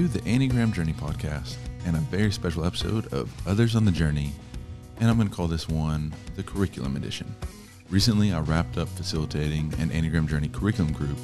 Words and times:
to 0.00 0.08
the 0.08 0.20
Enneagram 0.20 0.72
Journey 0.72 0.94
podcast 0.94 1.56
and 1.84 1.94
a 1.94 1.98
very 1.98 2.32
special 2.32 2.64
episode 2.64 3.12
of 3.12 3.30
Others 3.46 3.76
on 3.76 3.84
the 3.84 3.90
Journey. 3.90 4.32
And 4.98 5.10
I'm 5.10 5.16
going 5.16 5.28
to 5.28 5.34
call 5.34 5.46
this 5.46 5.68
one 5.68 6.14
the 6.36 6.42
Curriculum 6.42 6.96
Edition. 6.96 7.34
Recently, 7.90 8.32
I 8.32 8.40
wrapped 8.40 8.78
up 8.78 8.88
facilitating 8.88 9.74
an 9.78 9.90
Enneagram 9.90 10.26
Journey 10.26 10.48
curriculum 10.48 10.94
group 10.94 11.18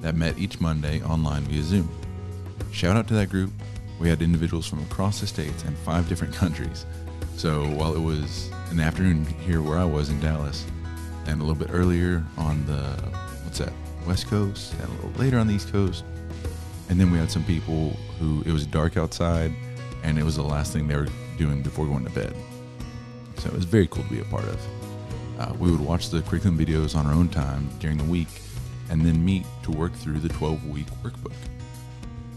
that 0.00 0.16
met 0.16 0.36
each 0.38 0.60
Monday 0.60 1.00
online 1.02 1.42
via 1.42 1.62
Zoom. 1.62 1.88
Shout 2.72 2.96
out 2.96 3.06
to 3.08 3.14
that 3.14 3.30
group. 3.30 3.52
We 4.00 4.08
had 4.08 4.20
individuals 4.20 4.66
from 4.66 4.82
across 4.82 5.20
the 5.20 5.28
states 5.28 5.62
and 5.62 5.78
five 5.78 6.08
different 6.08 6.34
countries. 6.42 6.84
So 7.36 7.62
while 7.76 7.94
it 7.94 8.02
was 8.02 8.50
an 8.72 8.80
afternoon 8.80 9.24
here 9.24 9.62
where 9.62 9.78
I 9.78 9.84
was 9.84 10.10
in 10.10 10.18
Dallas, 10.18 10.66
and 11.28 11.40
a 11.40 11.44
little 11.44 11.54
bit 11.54 11.72
earlier 11.72 12.24
on 12.36 12.66
the, 12.66 12.90
what's 13.44 13.58
that, 13.58 13.72
West 14.04 14.26
Coast, 14.26 14.74
and 14.80 14.88
a 14.88 14.92
little 14.94 15.12
later 15.12 15.38
on 15.38 15.46
the 15.46 15.54
East 15.54 15.70
Coast, 15.70 16.02
and 16.88 17.00
then 17.00 17.10
we 17.10 17.18
had 17.18 17.30
some 17.30 17.44
people 17.44 17.90
who 18.18 18.42
it 18.46 18.52
was 18.52 18.66
dark 18.66 18.96
outside 18.96 19.52
and 20.02 20.18
it 20.18 20.24
was 20.24 20.36
the 20.36 20.42
last 20.42 20.72
thing 20.72 20.86
they 20.86 20.96
were 20.96 21.08
doing 21.36 21.62
before 21.62 21.86
going 21.86 22.04
to 22.04 22.10
bed. 22.10 22.34
So 23.38 23.48
it 23.48 23.54
was 23.54 23.64
very 23.64 23.86
cool 23.88 24.04
to 24.04 24.10
be 24.10 24.20
a 24.20 24.24
part 24.24 24.44
of. 24.44 24.60
Uh, 25.38 25.52
we 25.58 25.70
would 25.70 25.80
watch 25.80 26.08
the 26.10 26.22
curriculum 26.22 26.58
videos 26.58 26.96
on 26.96 27.06
our 27.06 27.12
own 27.12 27.28
time 27.28 27.68
during 27.80 27.98
the 27.98 28.04
week 28.04 28.28
and 28.90 29.02
then 29.02 29.22
meet 29.24 29.44
to 29.64 29.70
work 29.70 29.92
through 29.92 30.20
the 30.20 30.28
12 30.28 30.66
week 30.66 30.86
workbook. 31.02 31.34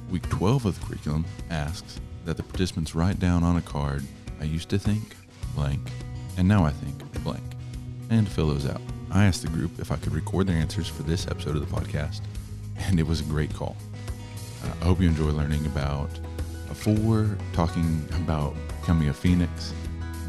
Week 0.10 0.28
12 0.30 0.66
of 0.66 0.80
the 0.80 0.86
curriculum 0.86 1.26
asks 1.50 2.00
that 2.26 2.38
the 2.38 2.44
participants 2.44 2.96
write 2.96 3.20
down 3.20 3.44
on 3.44 3.58
a 3.58 3.62
card, 3.62 4.04
I 4.42 4.46
used 4.46 4.70
to 4.70 4.80
think 4.80 5.16
blank, 5.56 5.80
and 6.38 6.48
now 6.48 6.66
I 6.66 6.72
think 6.72 7.24
blank, 7.24 7.44
and 8.10 8.28
fill 8.28 8.48
those 8.48 8.68
out. 8.68 8.82
I 9.12 9.26
asked 9.26 9.42
the 9.42 9.50
group 9.50 9.80
if 9.80 9.92
I 9.92 9.98
could 9.98 10.14
record 10.14 10.48
their 10.48 10.56
answers 10.56 10.88
for 10.88 11.04
this 11.04 11.28
episode 11.28 11.56
of 11.56 11.68
the 11.68 11.76
podcast, 11.76 12.22
and 12.78 13.00
it 13.00 13.08
was 13.08 13.22
a 13.22 13.26
great 13.26 13.54
call. 13.54 13.76
I 14.64 14.86
hope 14.86 15.00
you 15.00 15.08
enjoy 15.08 15.30
learning 15.32 15.66
about 15.66 16.10
a 16.70 16.74
four, 16.74 17.38
talking 17.54 18.06
about 18.16 18.56
becoming 18.80 19.10
a 19.10 19.14
phoenix, 19.14 19.74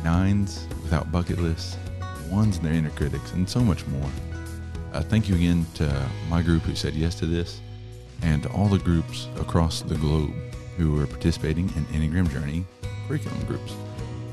nines 0.05 0.67
without 0.83 1.11
bucket 1.13 1.39
lists, 1.39 1.77
ones 2.31 2.57
and 2.59 2.67
their 2.67 2.75
inner 2.75 2.91
critics, 2.91 3.33
and 3.33 3.49
so 3.49 3.61
much 3.61 3.87
more. 3.87 4.11
Uh, 4.93 5.03
thank 5.03 5.29
you 5.29 5.35
again 5.35 5.67
to 5.75 6.09
my 6.29 6.43
group 6.43 6.63
who 6.63 6.75
said 6.75 6.95
yes 6.95 7.15
to 7.17 7.27
this, 7.27 7.61
and 8.23 8.43
to 8.43 8.49
all 8.51 8.69
the 8.69 8.79
groups 8.79 9.29
across 9.39 9.83
the 9.83 9.97
globe 9.97 10.33
who 10.77 11.01
are 11.01 11.07
participating 11.07 11.69
in 11.77 11.85
Enneagram 11.87 12.31
Journey 12.31 12.65
curriculum 13.07 13.45
groups. 13.45 13.75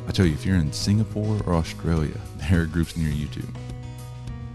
I 0.08 0.12
tell 0.12 0.26
you, 0.26 0.34
if 0.34 0.46
you're 0.46 0.56
in 0.56 0.72
Singapore 0.72 1.42
or 1.46 1.56
Australia, 1.56 2.20
there 2.38 2.62
are 2.62 2.66
groups 2.66 2.96
near 2.96 3.12
you 3.12 3.28
too. 3.28 3.48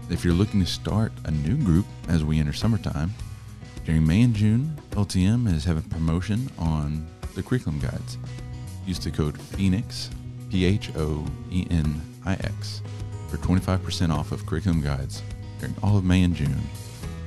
If 0.09 0.23
you're 0.23 0.33
looking 0.33 0.59
to 0.61 0.65
start 0.65 1.11
a 1.25 1.31
new 1.31 1.57
group 1.57 1.85
as 2.07 2.23
we 2.23 2.39
enter 2.39 2.53
summertime, 2.53 3.13
during 3.85 4.07
May 4.07 4.21
and 4.21 4.33
June, 4.33 4.77
LTM 4.91 5.53
is 5.53 5.65
having 5.65 5.83
promotion 5.83 6.49
on 6.57 7.05
the 7.35 7.43
curriculum 7.43 7.79
guides. 7.79 8.17
Use 8.85 8.99
the 8.99 9.11
code 9.11 9.37
PHOENIX, 9.37 10.09
P 10.49 10.65
H 10.65 10.91
O 10.95 11.25
E 11.51 11.67
N 11.69 12.01
I 12.25 12.33
X, 12.33 12.81
for 13.29 13.37
25% 13.37 14.09
off 14.09 14.31
of 14.31 14.45
curriculum 14.45 14.81
guides 14.81 15.21
during 15.59 15.75
all 15.83 15.97
of 15.97 16.05
May 16.05 16.23
and 16.23 16.35
June. 16.35 16.61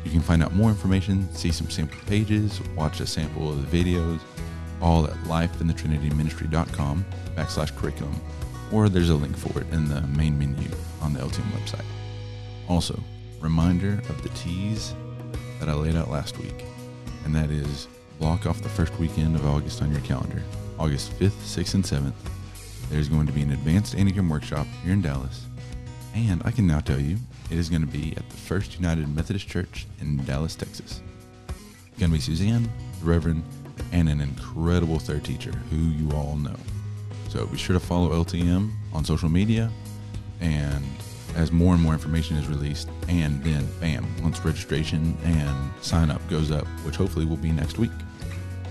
You 0.04 0.10
can 0.10 0.20
find 0.20 0.42
out 0.42 0.54
more 0.54 0.70
information, 0.70 1.28
see 1.34 1.50
some 1.50 1.68
sample 1.68 1.98
pages, 2.06 2.60
watch 2.76 3.00
a 3.00 3.06
sample 3.06 3.50
of 3.50 3.70
the 3.70 3.84
videos, 3.84 4.20
all 4.80 5.04
at 5.04 5.14
lifeinthetrinityministry.com 5.24 7.04
backslash 7.34 7.76
curriculum, 7.76 8.18
or 8.72 8.88
there's 8.88 9.10
a 9.10 9.14
link 9.14 9.36
for 9.36 9.60
it 9.60 9.66
in 9.72 9.88
the 9.88 10.00
main 10.02 10.38
menu 10.38 10.70
on 11.02 11.12
the 11.12 11.20
LTM 11.20 11.50
website. 11.50 11.84
Also, 12.68 12.98
reminder 13.40 13.94
of 14.08 14.22
the 14.22 14.28
tease 14.30 14.94
that 15.58 15.68
I 15.68 15.74
laid 15.74 15.96
out 15.96 16.10
last 16.10 16.38
week, 16.38 16.64
and 17.24 17.34
that 17.34 17.50
is 17.50 17.88
block 18.18 18.46
off 18.46 18.62
the 18.62 18.68
first 18.68 18.96
weekend 18.98 19.36
of 19.36 19.46
August 19.46 19.82
on 19.82 19.90
your 19.90 20.00
calendar. 20.02 20.42
August 20.78 21.12
5th, 21.18 21.30
6th, 21.30 21.74
and 21.74 21.84
7th, 21.84 22.14
there's 22.90 23.08
going 23.08 23.26
to 23.26 23.32
be 23.32 23.42
an 23.42 23.52
advanced 23.52 23.96
Enneagram 23.96 24.30
workshop 24.30 24.66
here 24.82 24.92
in 24.92 25.02
Dallas. 25.02 25.46
And 26.14 26.40
I 26.44 26.50
can 26.50 26.66
now 26.66 26.80
tell 26.80 27.00
you, 27.00 27.18
it 27.50 27.58
is 27.58 27.68
going 27.68 27.82
to 27.82 27.88
be 27.88 28.14
at 28.16 28.28
the 28.28 28.36
First 28.36 28.76
United 28.76 29.14
Methodist 29.14 29.48
Church 29.48 29.86
in 30.00 30.24
Dallas, 30.24 30.54
Texas. 30.54 31.00
It's 31.48 31.98
going 31.98 32.10
to 32.10 32.16
be 32.16 32.20
Suzanne, 32.20 32.70
the 33.00 33.06
Reverend, 33.06 33.44
and 33.92 34.08
an 34.08 34.20
incredible 34.20 34.98
third 34.98 35.24
teacher 35.24 35.52
who 35.70 35.76
you 35.76 36.10
all 36.12 36.36
know. 36.36 36.56
So 37.28 37.46
be 37.46 37.58
sure 37.58 37.74
to 37.74 37.80
follow 37.80 38.10
LTM 38.24 38.70
on 38.92 39.04
social 39.04 39.28
media 39.28 39.70
and 40.40 40.84
as 41.36 41.52
more 41.52 41.74
and 41.74 41.82
more 41.82 41.92
information 41.92 42.36
is 42.36 42.48
released, 42.48 42.88
and 43.08 43.44
then 43.44 43.68
bam, 43.78 44.06
once 44.22 44.42
registration 44.44 45.16
and 45.22 45.70
sign 45.82 46.10
up 46.10 46.26
goes 46.28 46.50
up, 46.50 46.66
which 46.84 46.96
hopefully 46.96 47.26
will 47.26 47.36
be 47.36 47.52
next 47.52 47.78
week. 47.78 47.90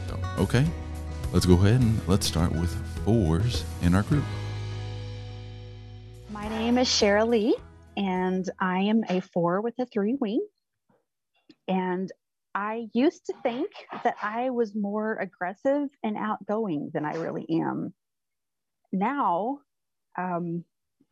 So, 0.07 0.19
okay, 0.39 0.65
let's 1.31 1.45
go 1.45 1.53
ahead 1.53 1.79
and 1.79 2.05
let's 2.07 2.25
start 2.25 2.51
with 2.51 2.73
fours 3.05 3.63
in 3.83 3.93
our 3.93 4.01
group. 4.03 4.23
My 6.31 6.49
name 6.49 6.79
is 6.79 6.87
Cheryl 6.87 7.27
Lee, 7.27 7.55
and 7.95 8.49
I 8.59 8.79
am 8.79 9.03
a 9.09 9.21
four 9.21 9.61
with 9.61 9.75
a 9.79 9.85
three 9.85 10.15
wing. 10.19 10.45
And 11.67 12.11
I 12.55 12.87
used 12.93 13.27
to 13.27 13.33
think 13.43 13.69
that 14.03 14.15
I 14.21 14.49
was 14.49 14.75
more 14.75 15.17
aggressive 15.17 15.89
and 16.03 16.17
outgoing 16.17 16.89
than 16.93 17.05
I 17.05 17.15
really 17.15 17.45
am. 17.49 17.93
Now, 18.91 19.59
um, 20.17 20.63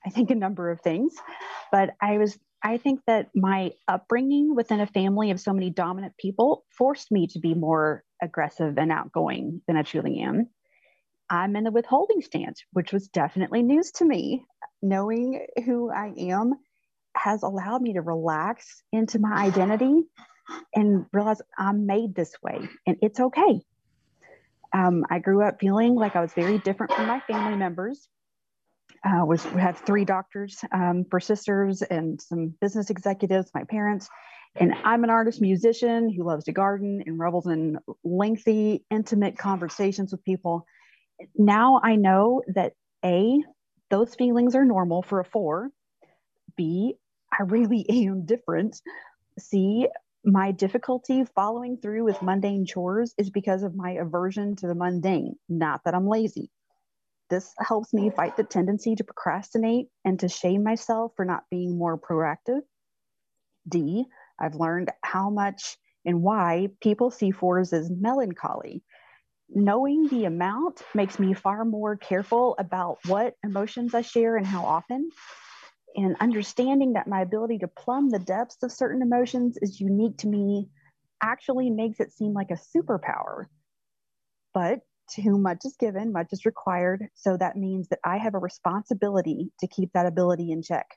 I 0.06 0.10
think 0.10 0.30
a 0.32 0.36
number 0.36 0.70
of 0.70 0.82
things, 0.82 1.14
but 1.72 1.92
I 2.02 2.18
was 2.18 2.38
I 2.66 2.78
think 2.78 3.02
that 3.08 3.30
my 3.36 3.72
upbringing 3.90 4.56
within 4.56 4.80
a 4.80 4.88
family 4.88 5.32
of 5.32 5.40
so 5.40 5.52
many 5.52 5.70
dominant 5.70 6.16
people 6.18 6.64
forced 6.70 7.12
me 7.12 7.28
to 7.28 7.40
be 7.40 7.54
more 7.54 8.06
aggressive 8.22 8.78
and 8.78 8.90
outgoing 8.90 9.62
than 9.68 9.76
I 9.76 9.82
truly 9.82 10.22
am. 10.22 10.48
I'm 11.30 11.58
in 11.58 11.66
the 11.66 11.72
withholding 11.72 12.22
stance, 12.22 12.64
which 12.72 12.94
was 12.94 13.10
definitely 13.10 13.64
news 13.64 13.92
to 13.94 14.06
me. 14.06 14.46
Knowing 14.82 15.46
who 15.66 15.92
I 15.92 16.14
am 16.18 16.54
has 17.16 17.44
allowed 17.44 17.82
me 17.82 17.94
to 17.94 18.02
relax 18.02 18.82
into 18.94 19.20
my 19.20 19.34
identity 19.34 20.04
and 20.74 21.06
realize 21.12 21.42
I'm 21.58 21.86
made 21.86 22.16
this 22.16 22.34
way 22.42 22.70
and 22.88 22.98
it's 23.02 23.20
okay. 23.20 23.62
Um, 24.74 25.06
I 25.10 25.20
grew 25.20 25.44
up 25.44 25.60
feeling 25.60 25.96
like 25.96 26.16
I 26.16 26.22
was 26.22 26.34
very 26.34 26.60
different 26.60 26.94
from 26.94 27.08
my 27.08 27.20
family 27.22 27.58
members 27.58 28.08
uh, 29.06 29.26
was 29.26 29.46
we 29.52 29.62
have 29.62 29.78
three 29.80 30.06
doctors 30.06 30.64
um, 30.72 31.06
for 31.10 31.20
sisters 31.20 31.82
and 31.82 32.22
some 32.22 32.54
business 32.62 32.90
executives, 32.90 33.52
my 33.54 33.64
parents. 33.66 34.10
And 34.56 34.74
I'm 34.84 35.04
an 35.04 35.10
artist 35.10 35.42
musician 35.42 36.14
who 36.14 36.24
loves 36.24 36.46
to 36.46 36.52
garden 36.52 37.04
and 37.06 37.20
revels 37.20 37.48
in 37.48 37.80
lengthy, 38.04 38.86
intimate 38.92 39.38
conversations 39.38 40.12
with 40.12 40.24
people. 40.24 40.66
Now 41.36 41.82
I 41.84 41.96
know 41.96 42.44
that 42.54 42.74
A, 43.04 43.44
those 43.90 44.16
feelings 44.16 44.56
are 44.56 44.66
normal 44.66 45.02
for 45.02 45.20
a 45.20 45.26
four. 45.26 45.70
B, 46.56 46.96
I 47.32 47.44
really 47.44 47.86
am 48.08 48.26
different. 48.26 48.80
C, 49.40 49.88
my 50.24 50.52
difficulty 50.52 51.26
following 51.36 51.78
through 51.78 52.04
with 52.06 52.22
mundane 52.22 52.66
chores 52.66 53.14
is 53.18 53.30
because 53.30 53.64
of 53.64 53.76
my 53.76 53.92
aversion 53.92 54.56
to 54.58 54.68
the 54.68 54.76
mundane, 54.76 55.36
not 55.50 55.82
that 55.84 55.96
I'm 55.96 56.08
lazy. 56.08 56.50
This 57.34 57.52
helps 57.58 57.92
me 57.96 58.12
fight 58.12 58.38
the 58.38 58.44
tendency 58.44 58.96
to 58.96 59.04
procrastinate 59.04 59.88
and 60.06 60.20
to 60.20 60.30
shame 60.30 60.64
myself 60.64 61.14
for 61.16 61.26
not 61.26 61.46
being 61.50 61.80
more 61.80 61.98
proactive. 61.98 62.62
D, 63.68 64.06
I've 64.40 64.54
learned 64.54 64.92
how 65.02 65.32
much 65.32 65.76
and 66.06 66.22
why 66.22 66.70
people 66.80 67.10
see 67.10 67.32
fours 67.32 67.74
as 67.74 67.90
melancholy. 67.90 68.84
Knowing 69.50 70.08
the 70.10 70.26
amount 70.26 70.84
makes 70.94 71.18
me 71.18 71.34
far 71.34 71.66
more 71.66 71.98
careful 71.98 72.56
about 72.60 73.00
what 73.08 73.34
emotions 73.44 73.96
I 73.96 74.02
share 74.02 74.38
and 74.38 74.46
how 74.46 74.64
often. 74.66 75.10
And 75.96 76.16
understanding 76.20 76.94
that 76.94 77.08
my 77.08 77.22
ability 77.22 77.58
to 77.60 77.68
plumb 77.68 78.12
the 78.12 78.20
depths 78.20 78.62
of 78.62 78.72
certain 78.72 79.02
emotions 79.02 79.58
is 79.60 79.82
unique 79.82 80.20
to 80.20 80.28
me 80.28 80.70
actually 81.20 81.72
makes 81.72 82.00
it 82.00 82.12
seem 82.12 82.34
like 82.34 82.52
a 82.52 82.78
superpower. 82.78 83.46
But 84.54 84.82
to 85.12 85.22
whom 85.22 85.42
much 85.44 85.60
is 85.66 85.76
given, 85.80 86.12
much 86.12 86.28
is 86.32 86.46
required. 86.46 87.08
So 87.16 87.38
that 87.38 87.58
means 87.58 87.90
that 87.90 88.00
I 88.04 88.18
have 88.18 88.36
a 88.36 88.40
responsibility 88.40 89.52
to 89.60 89.68
keep 89.68 89.92
that 89.94 90.06
ability 90.06 90.52
in 90.52 90.62
check. 90.62 90.88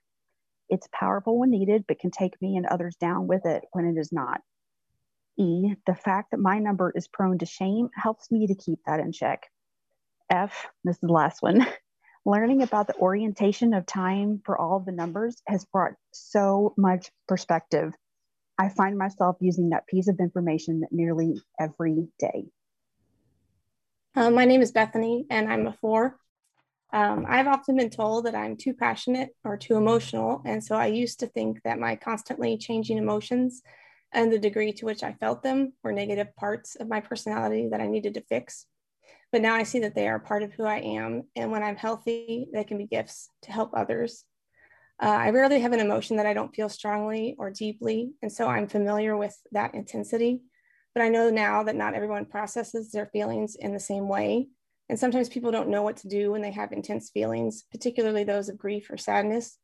It's 0.68 0.88
powerful 0.92 1.38
when 1.38 1.50
needed, 1.50 1.84
but 1.86 1.98
can 1.98 2.10
take 2.10 2.40
me 2.40 2.56
and 2.56 2.66
others 2.66 2.96
down 2.96 3.26
with 3.26 3.46
it 3.46 3.64
when 3.72 3.86
it 3.86 3.98
is 3.98 4.12
not. 4.12 4.40
E, 5.38 5.74
the 5.86 5.94
fact 5.94 6.30
that 6.30 6.40
my 6.40 6.58
number 6.58 6.92
is 6.94 7.08
prone 7.08 7.38
to 7.38 7.46
shame 7.46 7.88
helps 7.94 8.30
me 8.30 8.46
to 8.46 8.54
keep 8.54 8.80
that 8.86 9.00
in 9.00 9.12
check. 9.12 9.42
F, 10.30 10.66
this 10.82 10.96
is 10.96 11.00
the 11.00 11.12
last 11.12 11.42
one. 11.42 11.66
Learning 12.26 12.62
about 12.62 12.88
the 12.88 12.96
orientation 12.96 13.72
of 13.74 13.86
time 13.86 14.40
for 14.44 14.58
all 14.58 14.80
the 14.80 14.90
numbers 14.90 15.36
has 15.46 15.64
brought 15.66 15.92
so 16.12 16.74
much 16.76 17.10
perspective. 17.28 17.92
I 18.58 18.70
find 18.70 18.98
myself 18.98 19.36
using 19.40 19.70
that 19.70 19.86
piece 19.86 20.08
of 20.08 20.18
information 20.18 20.82
nearly 20.90 21.40
every 21.60 22.08
day. 22.18 22.46
Uh, 24.16 24.30
my 24.30 24.46
name 24.46 24.62
is 24.62 24.72
Bethany, 24.72 25.26
and 25.28 25.46
I'm 25.52 25.66
a 25.66 25.74
four. 25.74 26.18
Um, 26.90 27.26
I've 27.28 27.46
often 27.46 27.76
been 27.76 27.90
told 27.90 28.24
that 28.24 28.34
I'm 28.34 28.56
too 28.56 28.72
passionate 28.72 29.36
or 29.44 29.58
too 29.58 29.76
emotional, 29.76 30.40
and 30.46 30.64
so 30.64 30.74
I 30.74 30.86
used 30.86 31.20
to 31.20 31.26
think 31.26 31.62
that 31.64 31.78
my 31.78 31.96
constantly 31.96 32.56
changing 32.56 32.96
emotions 32.96 33.60
and 34.12 34.32
the 34.32 34.38
degree 34.38 34.72
to 34.72 34.86
which 34.86 35.02
I 35.02 35.12
felt 35.12 35.42
them 35.42 35.74
were 35.82 35.92
negative 35.92 36.34
parts 36.34 36.76
of 36.76 36.88
my 36.88 37.00
personality 37.00 37.68
that 37.70 37.82
I 37.82 37.88
needed 37.88 38.14
to 38.14 38.22
fix. 38.22 38.64
But 39.32 39.42
now 39.42 39.54
I 39.54 39.64
see 39.64 39.80
that 39.80 39.94
they 39.94 40.08
are 40.08 40.18
part 40.18 40.42
of 40.42 40.54
who 40.54 40.64
I 40.64 40.78
am. 40.78 41.24
And 41.36 41.50
when 41.50 41.62
I'm 41.62 41.76
healthy, 41.76 42.48
they 42.54 42.64
can 42.64 42.78
be 42.78 42.86
gifts 42.86 43.28
to 43.42 43.52
help 43.52 43.72
others. 43.74 44.24
Uh, 44.98 45.08
I 45.08 45.28
rarely 45.28 45.60
have 45.60 45.74
an 45.74 45.80
emotion 45.80 46.16
that 46.16 46.26
I 46.26 46.32
don't 46.32 46.54
feel 46.56 46.70
strongly 46.70 47.36
or 47.38 47.50
deeply. 47.50 48.12
And 48.22 48.32
so 48.32 48.46
I'm 48.48 48.66
familiar 48.66 49.14
with 49.14 49.36
that 49.52 49.74
intensity. 49.74 50.40
But 50.96 51.02
I 51.02 51.10
know 51.10 51.28
now 51.28 51.62
that 51.64 51.76
not 51.76 51.92
everyone 51.92 52.24
processes 52.24 52.90
their 52.90 53.04
feelings 53.04 53.54
in 53.54 53.74
the 53.74 53.78
same 53.78 54.08
way. 54.08 54.48
And 54.88 54.98
sometimes 54.98 55.28
people 55.28 55.50
don't 55.50 55.68
know 55.68 55.82
what 55.82 55.98
to 55.98 56.08
do 56.08 56.32
when 56.32 56.40
they 56.40 56.52
have 56.52 56.72
intense 56.72 57.10
feelings, 57.10 57.64
particularly 57.70 58.24
those 58.24 58.48
of 58.48 58.56
grief 58.56 58.88
or 58.88 58.96
sadness. 58.96 59.58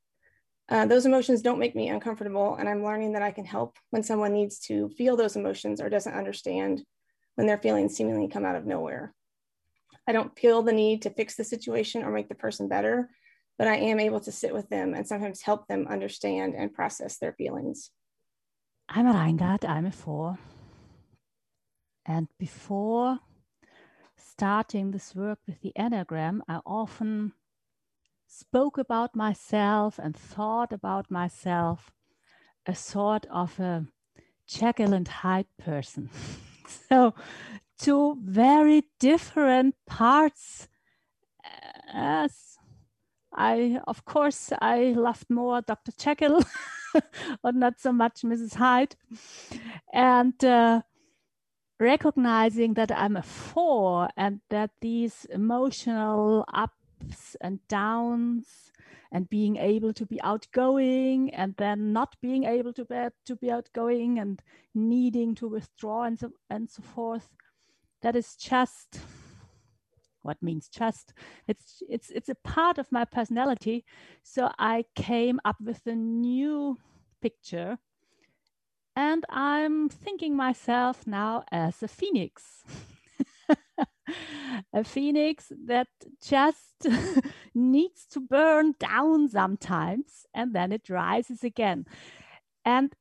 Uh, 0.68 0.84
those 0.84 1.06
emotions 1.06 1.40
don't 1.40 1.58
make 1.58 1.74
me 1.74 1.88
uncomfortable, 1.88 2.56
and 2.56 2.68
I'm 2.68 2.84
learning 2.84 3.14
that 3.14 3.22
I 3.22 3.30
can 3.30 3.46
help 3.46 3.78
when 3.88 4.02
someone 4.02 4.34
needs 4.34 4.58
to 4.66 4.90
feel 4.90 5.16
those 5.16 5.34
emotions 5.34 5.80
or 5.80 5.88
doesn't 5.88 6.12
understand 6.12 6.84
when 7.36 7.46
their 7.46 7.56
feelings 7.56 7.96
seemingly 7.96 8.28
come 8.28 8.44
out 8.44 8.56
of 8.56 8.66
nowhere. 8.66 9.14
I 10.06 10.12
don't 10.12 10.38
feel 10.38 10.60
the 10.60 10.72
need 10.72 11.00
to 11.02 11.10
fix 11.10 11.36
the 11.36 11.44
situation 11.44 12.02
or 12.02 12.10
make 12.10 12.28
the 12.28 12.34
person 12.34 12.68
better, 12.68 13.08
but 13.56 13.68
I 13.68 13.76
am 13.76 14.00
able 14.00 14.20
to 14.20 14.32
sit 14.32 14.52
with 14.52 14.68
them 14.68 14.92
and 14.92 15.08
sometimes 15.08 15.40
help 15.40 15.66
them 15.66 15.86
understand 15.88 16.54
and 16.54 16.74
process 16.74 17.16
their 17.16 17.32
feelings. 17.32 17.90
I'm 18.86 19.06
a 19.06 19.14
Reingard, 19.14 19.66
I'm 19.66 19.86
a 19.86 19.92
four. 19.92 20.38
And 22.04 22.28
before 22.38 23.20
starting 24.16 24.90
this 24.90 25.14
work 25.14 25.38
with 25.46 25.60
the 25.60 25.72
Enneagram, 25.78 26.40
I 26.48 26.60
often 26.66 27.32
spoke 28.26 28.78
about 28.78 29.14
myself 29.14 29.98
and 29.98 30.16
thought 30.16 30.72
about 30.72 31.10
myself 31.10 31.92
a 32.66 32.74
sort 32.74 33.26
of 33.26 33.58
a 33.60 33.86
Jekyll 34.46 34.92
and 34.94 35.06
Hyde 35.06 35.46
person. 35.58 36.10
so, 36.88 37.14
two 37.78 38.18
very 38.22 38.84
different 38.98 39.74
parts. 39.86 40.68
As 41.92 42.58
I, 43.34 43.80
of 43.86 44.04
course, 44.04 44.52
I 44.60 44.94
loved 44.96 45.28
more 45.30 45.60
Dr. 45.60 45.92
Jekyll, 45.98 46.42
but 47.42 47.54
not 47.54 47.80
so 47.80 47.92
much 47.92 48.22
Mrs. 48.22 48.54
Hyde. 48.54 48.96
And 49.92 50.42
uh, 50.44 50.82
recognizing 51.82 52.74
that 52.74 52.92
I'm 52.92 53.16
a 53.16 53.22
four 53.22 54.08
and 54.16 54.40
that 54.50 54.70
these 54.80 55.26
emotional 55.30 56.44
ups 56.54 57.36
and 57.40 57.58
downs 57.66 58.72
and 59.10 59.28
being 59.28 59.56
able 59.56 59.92
to 59.92 60.06
be 60.06 60.22
outgoing 60.22 61.34
and 61.34 61.54
then 61.58 61.92
not 61.92 62.16
being 62.22 62.44
able 62.44 62.72
to 62.72 62.84
be, 62.84 63.08
to 63.26 63.36
be 63.36 63.50
outgoing 63.50 64.18
and 64.20 64.40
needing 64.74 65.34
to 65.34 65.48
withdraw 65.48 66.04
and 66.04 66.18
so, 66.18 66.30
and 66.48 66.70
so 66.70 66.82
forth 66.82 67.28
that 68.00 68.16
is 68.16 68.36
just 68.36 69.00
what 70.22 70.40
means 70.40 70.68
just 70.68 71.12
it's 71.48 71.82
it's 71.88 72.10
it's 72.10 72.28
a 72.28 72.34
part 72.36 72.78
of 72.78 72.86
my 72.92 73.04
personality. 73.04 73.84
So 74.22 74.50
i 74.58 74.84
came 74.94 75.40
up 75.44 75.56
with 75.60 75.84
a 75.86 75.96
new 75.96 76.78
picture 77.20 77.78
and 78.94 79.24
I'm 79.30 79.88
thinking 79.88 80.36
myself 80.36 81.06
now 81.06 81.44
as 81.50 81.82
a 81.82 81.88
phoenix. 81.88 82.64
a 84.72 84.84
phoenix 84.84 85.52
that 85.66 85.88
just 86.22 86.86
needs 87.54 88.06
to 88.06 88.20
burn 88.20 88.74
down 88.78 89.28
sometimes 89.28 90.26
and 90.34 90.54
then 90.54 90.72
it 90.72 90.88
rises 90.90 91.42
again. 91.42 91.86
And 92.64 92.92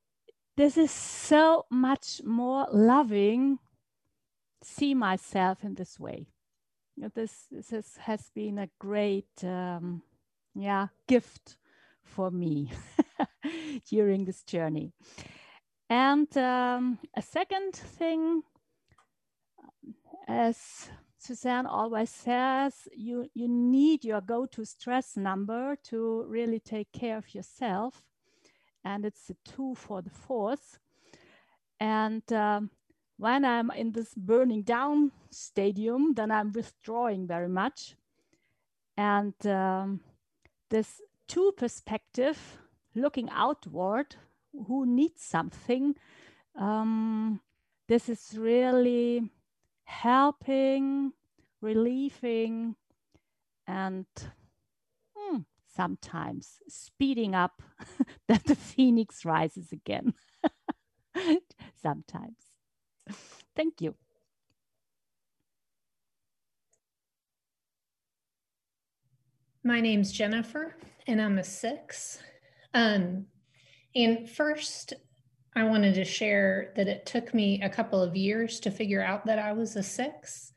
this 0.58 0.78
is 0.78 0.92
so 0.92 1.66
much 1.70 2.22
more 2.24 2.68
loving. 2.72 3.60
See 4.64 4.94
myself 4.94 5.64
in 5.64 5.76
this 5.76 6.00
way. 6.00 6.28
This, 7.16 7.48
this 7.50 7.74
is, 7.74 7.98
has 8.02 8.30
been 8.36 8.60
a 8.60 8.70
great, 8.80 9.44
um, 9.44 10.04
yeah, 10.54 10.88
gift 11.08 11.58
for 12.04 12.30
me 12.30 12.72
during 13.90 14.26
this 14.26 14.44
journey. 14.44 14.94
And 15.92 16.38
um, 16.38 17.00
a 17.18 17.22
second 17.22 17.74
thing, 17.74 18.44
as 20.26 20.90
Suzanne 21.18 21.66
always 21.66 22.10
says, 22.10 22.88
you, 22.96 23.28
you 23.34 23.50
need 23.50 24.06
your 24.06 24.22
go-to 24.22 24.64
stress 24.64 25.18
number 25.18 25.76
to 25.90 26.24
really 26.30 26.62
take 26.62 26.94
care 26.94 27.18
of 27.18 27.36
yourself. 27.36 28.06
And 28.86 29.06
it's 29.06 29.30
a 29.32 29.36
two 29.44 29.76
for 29.76 30.02
the 30.02 30.10
fourth. 30.10 30.80
And 31.78 32.24
um, 32.32 32.70
when 33.18 33.44
I'm 33.44 33.70
in 33.72 33.92
this 33.92 34.14
burning 34.16 34.62
down 34.62 35.12
stadium, 35.30 36.14
then 36.14 36.32
I'm 36.32 36.54
withdrawing 36.54 37.28
very 37.28 37.50
much. 37.50 37.98
And 38.96 39.34
um, 39.46 40.00
this 40.70 41.02
two 41.28 41.52
perspective, 41.58 42.38
looking 42.96 43.30
outward, 43.30 44.16
who 44.68 44.86
needs 44.86 45.22
something. 45.22 45.96
Um, 46.58 47.42
this 47.88 48.10
is 48.10 48.36
really 48.38 49.30
helping, 49.86 51.14
relieving, 51.62 52.76
and 53.68 54.06
hmm, 55.16 55.40
sometimes 55.76 56.58
speeding 56.68 57.36
up 57.36 57.62
that 58.28 58.46
the 58.46 58.56
phoenix 58.56 59.26
rises 59.26 59.72
again. 59.72 60.14
sometimes. 61.82 62.38
Thank 63.56 63.82
you. 63.82 63.96
My 69.64 69.80
name's 69.80 70.12
Jennifer, 70.12 70.76
and 71.06 71.22
I'm 71.22 71.38
a 71.38 71.44
six. 71.44 72.20
Um, 72.74 73.28
and 73.96 74.30
first, 74.30 74.94
I 75.56 75.64
wanted 75.64 75.96
to 75.96 76.06
share 76.06 76.72
that 76.76 76.88
it 76.88 77.06
took 77.06 77.34
me 77.34 77.62
a 77.62 77.70
couple 77.70 78.02
of 78.02 78.16
years 78.16 78.60
to 78.62 78.72
figure 78.72 79.04
out 79.04 79.26
that 79.26 79.40
I 79.40 79.52
was 79.52 79.76
a 79.76 79.84
six. 79.84 80.54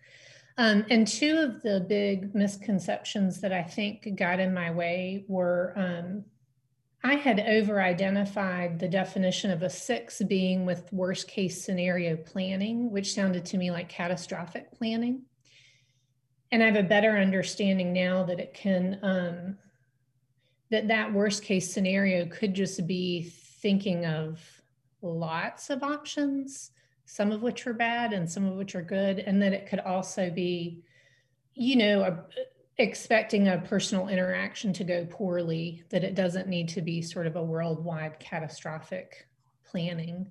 Um, 0.56 0.86
and 0.88 1.06
two 1.06 1.36
of 1.38 1.62
the 1.62 1.84
big 1.88 2.32
misconceptions 2.34 3.40
that 3.40 3.52
I 3.52 3.62
think 3.62 4.16
got 4.16 4.38
in 4.38 4.54
my 4.54 4.70
way 4.70 5.24
were 5.26 5.72
um, 5.76 6.24
I 7.02 7.16
had 7.16 7.40
over 7.40 7.82
identified 7.82 8.78
the 8.78 8.88
definition 8.88 9.50
of 9.50 9.62
a 9.62 9.68
six 9.68 10.22
being 10.22 10.64
with 10.64 10.92
worst 10.92 11.28
case 11.28 11.62
scenario 11.62 12.16
planning, 12.16 12.90
which 12.90 13.14
sounded 13.14 13.44
to 13.46 13.58
me 13.58 13.70
like 13.70 13.88
catastrophic 13.88 14.72
planning. 14.72 15.22
And 16.52 16.62
I 16.62 16.66
have 16.66 16.76
a 16.76 16.88
better 16.88 17.18
understanding 17.18 17.92
now 17.92 18.22
that 18.22 18.38
it 18.38 18.54
can 18.54 19.00
um, 19.02 19.58
that 20.70 20.88
that 20.88 21.12
worst 21.12 21.42
case 21.42 21.72
scenario 21.72 22.26
could 22.26 22.54
just 22.54 22.86
be 22.86 23.32
thinking 23.60 24.06
of 24.06 24.40
lots 25.02 25.70
of 25.70 25.82
options, 25.82 26.70
some 27.04 27.30
of 27.30 27.42
which 27.42 27.66
are 27.66 27.74
bad 27.74 28.12
and 28.12 28.30
some 28.30 28.46
of 28.46 28.56
which 28.56 28.74
are 28.74 28.82
good, 28.82 29.18
and 29.18 29.40
that 29.42 29.52
it 29.52 29.68
could 29.68 29.80
also 29.80 30.30
be, 30.30 30.82
you 31.54 31.76
know, 31.76 32.02
a, 32.02 32.24
expecting 32.78 33.48
a 33.48 33.58
personal 33.58 34.08
interaction 34.08 34.72
to 34.72 34.84
go 34.84 35.06
poorly, 35.06 35.84
that 35.90 36.02
it 36.02 36.14
doesn't 36.14 36.48
need 36.48 36.68
to 36.68 36.82
be 36.82 37.00
sort 37.00 37.26
of 37.26 37.36
a 37.36 37.42
worldwide 37.42 38.18
catastrophic 38.18 39.26
planning. 39.64 40.30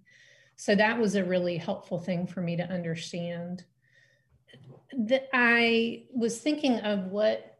So 0.55 0.75
that 0.75 0.99
was 0.99 1.15
a 1.15 1.23
really 1.23 1.57
helpful 1.57 1.99
thing 1.99 2.27
for 2.27 2.41
me 2.41 2.57
to 2.57 2.63
understand. 2.63 3.63
That 4.97 5.29
I 5.33 6.03
was 6.13 6.39
thinking 6.39 6.79
of 6.79 7.05
what 7.07 7.52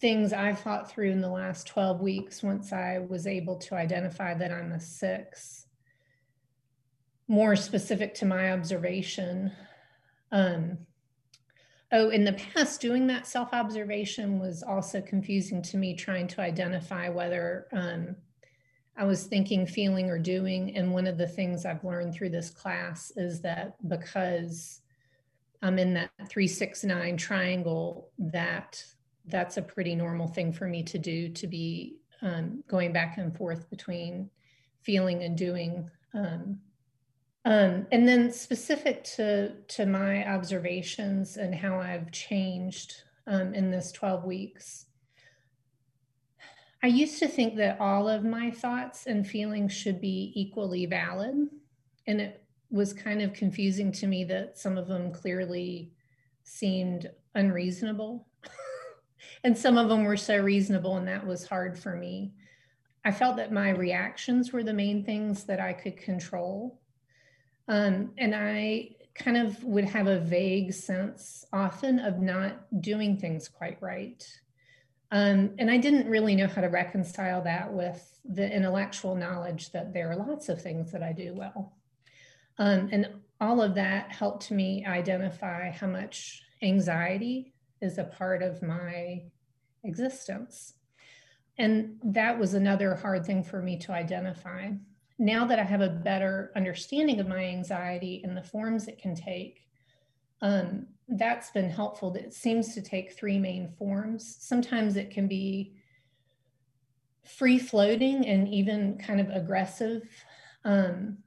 things 0.00 0.32
I've 0.32 0.60
thought 0.60 0.90
through 0.90 1.10
in 1.10 1.20
the 1.20 1.28
last 1.28 1.66
12 1.66 2.00
weeks 2.00 2.42
once 2.42 2.72
I 2.72 3.04
was 3.08 3.26
able 3.26 3.56
to 3.58 3.74
identify 3.74 4.34
that 4.34 4.50
I'm 4.50 4.72
a 4.72 4.80
six. 4.80 5.66
More 7.28 7.54
specific 7.54 8.14
to 8.14 8.24
my 8.24 8.52
observation. 8.52 9.52
Um, 10.32 10.78
oh, 11.92 12.08
in 12.08 12.24
the 12.24 12.32
past, 12.32 12.80
doing 12.80 13.06
that 13.08 13.26
self 13.26 13.52
observation 13.52 14.38
was 14.38 14.62
also 14.62 15.02
confusing 15.02 15.60
to 15.62 15.76
me, 15.76 15.94
trying 15.94 16.28
to 16.28 16.40
identify 16.40 17.08
whether 17.10 17.66
um, 17.72 18.16
I 18.96 19.04
was 19.04 19.24
thinking, 19.24 19.66
feeling, 19.66 20.08
or 20.08 20.18
doing. 20.18 20.76
And 20.76 20.92
one 20.92 21.06
of 21.06 21.18
the 21.18 21.28
things 21.28 21.66
I've 21.66 21.84
learned 21.84 22.14
through 22.14 22.30
this 22.30 22.50
class 22.50 23.12
is 23.16 23.42
that 23.42 23.76
because 23.86 24.80
I'm 25.62 25.78
in 25.78 25.92
that 25.94 26.10
369 26.28 27.18
triangle, 27.18 28.08
that 28.18 28.82
that's 29.26 29.56
a 29.56 29.62
pretty 29.62 29.94
normal 29.94 30.26
thing 30.26 30.52
for 30.52 30.66
me 30.66 30.82
to 30.84 30.98
do 30.98 31.28
to 31.28 31.46
be 31.46 31.96
um, 32.22 32.62
going 32.68 32.92
back 32.92 33.18
and 33.18 33.36
forth 33.36 33.68
between 33.70 34.30
feeling 34.82 35.22
and 35.22 35.36
doing. 35.36 35.90
Um, 36.14 36.58
um, 37.44 37.86
and 37.90 38.06
then 38.06 38.32
specific 38.32 39.04
to, 39.16 39.54
to 39.68 39.86
my 39.86 40.28
observations 40.28 41.36
and 41.36 41.54
how 41.54 41.80
I've 41.80 42.12
changed 42.12 43.02
um, 43.26 43.54
in 43.54 43.70
this 43.70 43.92
12 43.92 44.24
weeks. 44.24 44.86
I 46.82 46.86
used 46.88 47.18
to 47.18 47.28
think 47.28 47.56
that 47.56 47.80
all 47.80 48.08
of 48.08 48.24
my 48.24 48.50
thoughts 48.50 49.06
and 49.06 49.26
feelings 49.26 49.72
should 49.72 50.00
be 50.00 50.32
equally 50.34 50.86
valid. 50.86 51.48
And 52.06 52.20
it 52.20 52.42
was 52.70 52.92
kind 52.92 53.20
of 53.20 53.32
confusing 53.32 53.92
to 53.92 54.06
me 54.06 54.24
that 54.24 54.58
some 54.58 54.78
of 54.78 54.88
them 54.88 55.12
clearly 55.12 55.92
seemed 56.42 57.10
unreasonable. 57.34 58.26
And 59.44 59.56
some 59.56 59.78
of 59.78 59.88
them 59.88 60.04
were 60.04 60.16
so 60.16 60.38
reasonable, 60.38 60.96
and 60.96 61.08
that 61.08 61.26
was 61.26 61.46
hard 61.46 61.78
for 61.78 61.96
me. 61.96 62.32
I 63.04 63.10
felt 63.10 63.36
that 63.36 63.52
my 63.52 63.70
reactions 63.70 64.52
were 64.52 64.62
the 64.62 64.74
main 64.74 65.04
things 65.04 65.44
that 65.44 65.60
I 65.60 65.72
could 65.72 65.96
control. 65.96 66.78
Um, 67.68 68.12
and 68.18 68.34
I 68.34 68.90
kind 69.14 69.36
of 69.36 69.62
would 69.64 69.84
have 69.84 70.06
a 70.06 70.18
vague 70.18 70.72
sense 70.72 71.44
often 71.52 71.98
of 71.98 72.20
not 72.20 72.66
doing 72.80 73.16
things 73.16 73.48
quite 73.48 73.80
right. 73.80 74.26
Um, 75.12 75.52
and 75.58 75.70
I 75.70 75.78
didn't 75.78 76.08
really 76.08 76.36
know 76.36 76.46
how 76.46 76.60
to 76.60 76.68
reconcile 76.68 77.42
that 77.42 77.72
with 77.72 78.18
the 78.24 78.54
intellectual 78.54 79.16
knowledge 79.16 79.72
that 79.72 79.92
there 79.92 80.10
are 80.10 80.16
lots 80.16 80.48
of 80.48 80.60
things 80.60 80.92
that 80.92 81.02
I 81.02 81.12
do 81.12 81.34
well. 81.34 81.72
Um, 82.58 82.90
and 82.92 83.08
all 83.40 83.62
of 83.62 83.74
that 83.74 84.12
helped 84.12 84.50
me 84.50 84.84
identify 84.86 85.70
how 85.70 85.86
much 85.86 86.42
anxiety 86.62 87.54
is 87.80 87.98
a 87.98 88.04
part 88.04 88.42
of 88.42 88.62
my 88.62 89.22
existence. 89.84 90.74
And 91.58 91.98
that 92.02 92.38
was 92.38 92.54
another 92.54 92.94
hard 92.94 93.26
thing 93.26 93.42
for 93.42 93.60
me 93.60 93.78
to 93.78 93.92
identify. 93.92 94.70
Now 95.18 95.44
that 95.46 95.58
I 95.58 95.64
have 95.64 95.82
a 95.82 95.90
better 95.90 96.52
understanding 96.56 97.20
of 97.20 97.28
my 97.28 97.44
anxiety 97.44 98.22
and 98.24 98.36
the 98.36 98.42
forms 98.42 98.88
it 98.88 99.00
can 99.00 99.14
take, 99.14 99.66
um, 100.40 100.86
that's 101.08 101.50
been 101.50 101.68
helpful. 101.68 102.14
It 102.14 102.32
seems 102.32 102.74
to 102.74 102.82
take 102.82 103.12
three 103.12 103.38
main 103.38 103.68
forms. 103.78 104.36
Sometimes 104.40 104.96
it 104.96 105.10
can 105.10 105.28
be 105.28 105.74
free 107.24 107.58
floating 107.58 108.26
and 108.26 108.48
even 108.48 108.96
kind 108.98 109.20
of 109.20 109.28
aggressive. 109.30 110.02
Um, 110.64 111.18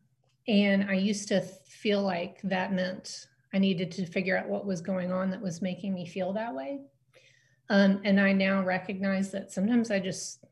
and 0.48 0.89
I 0.89 0.95
used 0.95 1.27
to 1.29 1.41
feel 1.41 2.01
like 2.01 2.41
that 2.43 2.74
meant 2.74 3.27
I 3.53 3.60
needed 3.60 3.91
to 3.91 4.05
figure 4.05 4.38
out 4.38 4.50
what 4.50 4.65
was 4.65 4.81
going 4.81 5.12
on 5.12 5.29
that 5.31 5.41
was 5.41 5.62
making 5.62 5.93
me 5.93 6.05
feel 6.05 6.33
that 6.33 6.53
way. 6.53 6.81
Um, 7.69 8.01
and 8.03 8.19
I 8.19 8.33
now 8.33 8.63
recognize 8.63 9.31
that 9.31 9.51
sometimes 9.51 9.91
I 9.91 10.00
just 10.00 10.43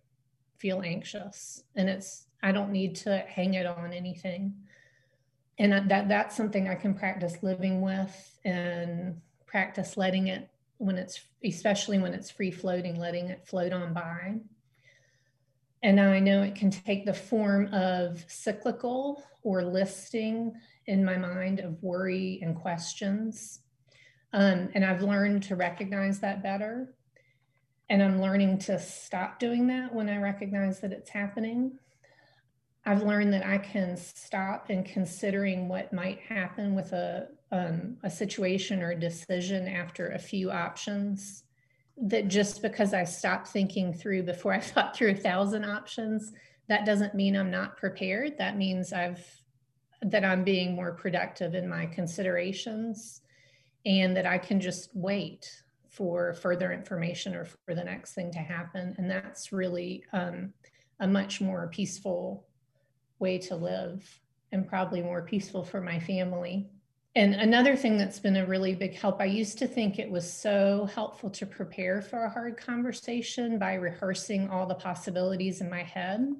feel 0.57 0.81
anxious 0.81 1.63
and 1.75 1.89
it's, 1.89 2.27
I 2.43 2.51
don't 2.51 2.71
need 2.71 2.95
to 2.97 3.19
hang 3.27 3.55
it 3.55 3.65
on 3.65 3.93
anything 3.93 4.53
and 5.61 5.91
that 5.91 6.09
that's 6.09 6.35
something 6.35 6.67
I 6.67 6.73
can 6.73 6.95
practice 6.95 7.43
living 7.43 7.81
with 7.81 8.39
and 8.43 9.21
practice 9.45 9.95
letting 9.95 10.27
it 10.27 10.49
when 10.77 10.97
it's 10.97 11.21
especially 11.43 11.99
when 11.99 12.15
it's 12.15 12.31
free 12.31 12.49
floating, 12.49 12.99
letting 12.99 13.27
it 13.27 13.45
float 13.45 13.71
on 13.71 13.93
by. 13.93 14.39
And 15.83 15.99
I 15.99 16.19
know 16.19 16.41
it 16.41 16.55
can 16.55 16.71
take 16.71 17.05
the 17.05 17.13
form 17.13 17.71
of 17.73 18.25
cyclical 18.27 19.23
or 19.43 19.63
listing 19.63 20.53
in 20.87 21.05
my 21.05 21.17
mind 21.17 21.59
of 21.59 21.81
worry 21.81 22.39
and 22.41 22.55
questions. 22.55 23.59
Um, 24.33 24.69
and 24.73 24.85
I've 24.85 25.01
learned 25.01 25.43
to 25.43 25.55
recognize 25.55 26.19
that 26.19 26.41
better. 26.41 26.93
And 27.89 28.01
I'm 28.01 28.21
learning 28.21 28.59
to 28.59 28.79
stop 28.79 29.39
doing 29.39 29.67
that 29.67 29.93
when 29.93 30.09
I 30.09 30.17
recognize 30.17 30.79
that 30.79 30.93
it's 30.93 31.09
happening. 31.09 31.77
I've 32.85 33.03
learned 33.03 33.33
that 33.33 33.45
I 33.45 33.57
can 33.57 33.95
stop 33.97 34.69
in 34.71 34.83
considering 34.83 35.67
what 35.67 35.93
might 35.93 36.19
happen 36.19 36.73
with 36.73 36.93
a, 36.93 37.27
um, 37.51 37.97
a 38.03 38.09
situation 38.09 38.81
or 38.81 38.91
a 38.91 38.99
decision 38.99 39.67
after 39.67 40.09
a 40.09 40.19
few 40.19 40.49
options. 40.49 41.43
That 41.97 42.29
just 42.29 42.61
because 42.61 42.93
I 42.93 43.03
stopped 43.03 43.49
thinking 43.49 43.93
through 43.93 44.23
before 44.23 44.53
I 44.53 44.59
thought 44.61 44.95
through 44.95 45.11
a 45.11 45.15
thousand 45.15 45.65
options, 45.65 46.31
that 46.69 46.85
doesn't 46.85 47.13
mean 47.13 47.35
I'm 47.35 47.51
not 47.51 47.77
prepared. 47.77 48.37
That 48.37 48.57
means 48.57 48.93
I've 48.93 49.40
that 50.01 50.25
I'm 50.25 50.43
being 50.43 50.75
more 50.75 50.93
productive 50.93 51.53
in 51.53 51.69
my 51.69 51.85
considerations 51.85 53.21
and 53.85 54.15
that 54.15 54.25
I 54.25 54.37
can 54.37 54.59
just 54.59 54.89
wait 54.93 55.63
for 55.89 56.33
further 56.33 56.71
information 56.71 57.35
or 57.35 57.45
for 57.45 57.75
the 57.75 57.83
next 57.83 58.13
thing 58.13 58.31
to 58.31 58.39
happen. 58.39 58.95
And 58.97 59.09
that's 59.09 59.51
really 59.51 60.03
um, 60.13 60.53
a 60.99 61.07
much 61.07 61.41
more 61.41 61.67
peaceful 61.67 62.45
way 63.19 63.37
to 63.39 63.55
live 63.55 64.19
and 64.51 64.67
probably 64.67 65.01
more 65.01 65.21
peaceful 65.21 65.63
for 65.63 65.81
my 65.81 65.99
family. 65.99 66.69
And 67.15 67.35
another 67.35 67.75
thing 67.75 67.97
that's 67.97 68.19
been 68.19 68.37
a 68.37 68.45
really 68.45 68.73
big 68.73 68.95
help, 68.95 69.19
I 69.19 69.25
used 69.25 69.57
to 69.59 69.67
think 69.67 69.99
it 69.99 70.09
was 70.09 70.31
so 70.31 70.87
helpful 70.95 71.29
to 71.31 71.45
prepare 71.45 72.01
for 72.01 72.23
a 72.23 72.29
hard 72.29 72.55
conversation 72.55 73.59
by 73.59 73.73
rehearsing 73.73 74.49
all 74.49 74.65
the 74.65 74.75
possibilities 74.75 75.59
in 75.59 75.69
my 75.69 75.83
head. 75.83 76.33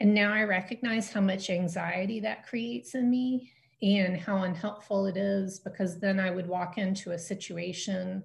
And 0.00 0.14
now 0.14 0.32
I 0.32 0.42
recognize 0.44 1.10
how 1.10 1.20
much 1.20 1.48
anxiety 1.48 2.20
that 2.20 2.46
creates 2.46 2.94
in 2.94 3.10
me 3.10 3.52
and 3.82 4.18
how 4.18 4.42
unhelpful 4.42 5.06
it 5.06 5.16
is 5.16 5.58
because 5.58 5.98
then 5.98 6.18
I 6.20 6.30
would 6.30 6.46
walk 6.46 6.78
into 6.78 7.12
a 7.12 7.18
situation 7.18 8.22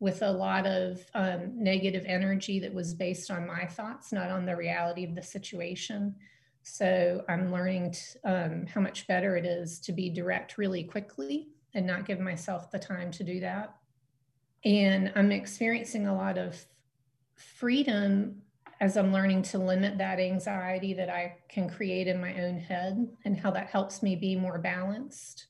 with 0.00 0.22
a 0.22 0.30
lot 0.30 0.66
of 0.66 1.04
um, 1.14 1.52
negative 1.54 2.04
energy 2.06 2.58
that 2.58 2.72
was 2.72 2.94
based 2.94 3.30
on 3.30 3.46
my 3.46 3.66
thoughts, 3.66 4.12
not 4.12 4.30
on 4.30 4.46
the 4.46 4.56
reality 4.56 5.04
of 5.04 5.14
the 5.14 5.22
situation. 5.22 6.14
So 6.62 7.22
I'm 7.28 7.52
learning 7.52 7.94
um, 8.24 8.66
how 8.66 8.80
much 8.80 9.06
better 9.06 9.36
it 9.36 9.44
is 9.44 9.78
to 9.80 9.92
be 9.92 10.10
direct 10.10 10.58
really 10.58 10.84
quickly 10.84 11.48
and 11.74 11.86
not 11.86 12.06
give 12.06 12.18
myself 12.18 12.70
the 12.70 12.78
time 12.78 13.10
to 13.12 13.24
do 13.24 13.40
that. 13.40 13.76
And 14.64 15.12
I'm 15.14 15.32
experiencing 15.32 16.06
a 16.06 16.14
lot 16.14 16.38
of 16.38 16.56
freedom 17.34 18.42
as 18.80 18.96
I'm 18.96 19.12
learning 19.12 19.42
to 19.42 19.58
limit 19.58 19.98
that 19.98 20.18
anxiety 20.18 20.94
that 20.94 21.10
I 21.10 21.36
can 21.48 21.68
create 21.68 22.08
in 22.08 22.20
my 22.20 22.40
own 22.42 22.58
head 22.58 23.08
and 23.24 23.38
how 23.38 23.50
that 23.50 23.68
helps 23.68 24.02
me 24.02 24.16
be 24.16 24.36
more 24.36 24.58
balanced 24.58 25.46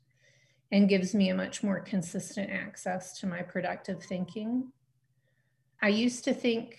and 0.73 0.89
gives 0.89 1.15
me 1.15 1.31
a 1.31 1.35
much 1.35 1.63
more 1.63 1.81
consistent 1.81 2.51
access 2.51 3.19
to 3.21 3.27
my 3.27 3.43
productive 3.43 4.03
thinking. 4.03 4.73
I 5.83 5.89
used 5.89 6.25
to 6.25 6.35
think 6.35 6.77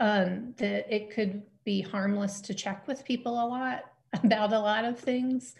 um, 0.00 0.54
that 0.58 0.92
it 0.94 1.10
could 1.10 1.42
be 1.64 1.80
harmless 1.80 2.40
to 2.42 2.54
check 2.54 2.86
with 2.86 3.04
people 3.04 3.34
a 3.34 3.46
lot 3.46 3.84
about 4.24 4.52
a 4.52 4.58
lot 4.58 4.84
of 4.84 4.98
things. 4.98 5.54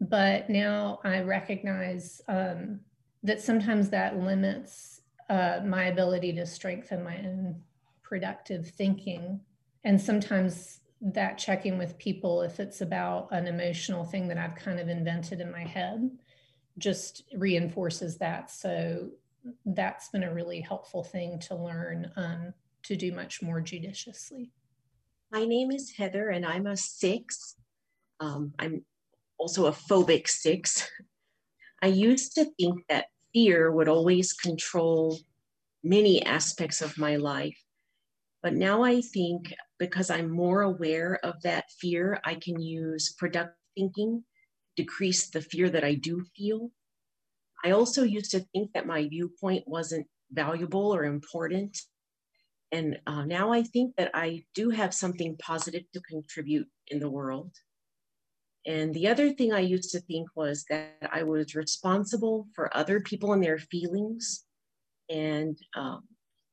But 0.00 0.50
now 0.50 1.00
I 1.04 1.20
recognize 1.20 2.20
um, 2.28 2.80
that 3.22 3.40
sometimes 3.40 3.90
that 3.90 4.18
limits 4.18 5.00
uh, 5.30 5.60
my 5.64 5.84
ability 5.84 6.32
to 6.34 6.46
strengthen 6.46 7.02
my 7.02 7.18
own 7.18 7.62
productive 8.02 8.68
thinking. 8.68 9.40
And 9.84 10.00
sometimes 10.00 10.80
that 11.00 11.36
checking 11.36 11.76
with 11.76 11.98
people, 11.98 12.42
if 12.42 12.58
it's 12.58 12.80
about 12.80 13.28
an 13.30 13.46
emotional 13.46 14.04
thing 14.04 14.28
that 14.28 14.38
I've 14.38 14.54
kind 14.54 14.80
of 14.80 14.88
invented 14.88 15.40
in 15.40 15.52
my 15.52 15.64
head, 15.64 16.10
just 16.78 17.24
reinforces 17.36 18.16
that. 18.18 18.50
So 18.50 19.10
that's 19.66 20.08
been 20.08 20.24
a 20.24 20.32
really 20.32 20.60
helpful 20.60 21.04
thing 21.04 21.38
to 21.40 21.54
learn 21.54 22.10
um, 22.16 22.54
to 22.84 22.96
do 22.96 23.12
much 23.12 23.42
more 23.42 23.60
judiciously. 23.60 24.50
My 25.30 25.44
name 25.44 25.70
is 25.70 25.90
Heather, 25.90 26.30
and 26.30 26.46
I'm 26.46 26.66
a 26.66 26.76
six. 26.76 27.56
Um, 28.20 28.54
I'm 28.58 28.84
also 29.36 29.66
a 29.66 29.72
phobic 29.72 30.28
six. 30.28 30.88
I 31.82 31.88
used 31.88 32.34
to 32.36 32.46
think 32.58 32.84
that 32.88 33.06
fear 33.34 33.70
would 33.70 33.88
always 33.88 34.32
control 34.32 35.18
many 35.82 36.24
aspects 36.24 36.80
of 36.80 36.96
my 36.96 37.16
life. 37.16 37.58
But 38.44 38.52
now 38.52 38.84
I 38.84 39.00
think 39.00 39.54
because 39.78 40.10
I'm 40.10 40.30
more 40.30 40.60
aware 40.60 41.18
of 41.24 41.40
that 41.44 41.64
fear, 41.80 42.20
I 42.26 42.34
can 42.34 42.60
use 42.60 43.14
productive 43.18 43.54
thinking, 43.74 44.22
decrease 44.76 45.30
the 45.30 45.40
fear 45.40 45.70
that 45.70 45.82
I 45.82 45.94
do 45.94 46.22
feel. 46.36 46.70
I 47.64 47.70
also 47.70 48.02
used 48.02 48.32
to 48.32 48.40
think 48.40 48.74
that 48.74 48.86
my 48.86 49.08
viewpoint 49.08 49.66
wasn't 49.66 50.06
valuable 50.30 50.94
or 50.94 51.04
important. 51.04 51.78
And 52.70 52.98
uh, 53.06 53.24
now 53.24 53.50
I 53.50 53.62
think 53.62 53.96
that 53.96 54.10
I 54.12 54.44
do 54.54 54.68
have 54.68 54.92
something 54.92 55.38
positive 55.38 55.84
to 55.94 56.02
contribute 56.02 56.68
in 56.88 56.98
the 57.00 57.08
world. 57.08 57.50
And 58.66 58.92
the 58.92 59.08
other 59.08 59.32
thing 59.32 59.54
I 59.54 59.60
used 59.60 59.90
to 59.92 60.00
think 60.00 60.28
was 60.34 60.66
that 60.68 61.08
I 61.10 61.22
was 61.22 61.54
responsible 61.54 62.48
for 62.54 62.76
other 62.76 63.00
people 63.00 63.32
and 63.32 63.42
their 63.42 63.58
feelings. 63.58 64.44
And 65.08 65.56
um, 65.74 66.02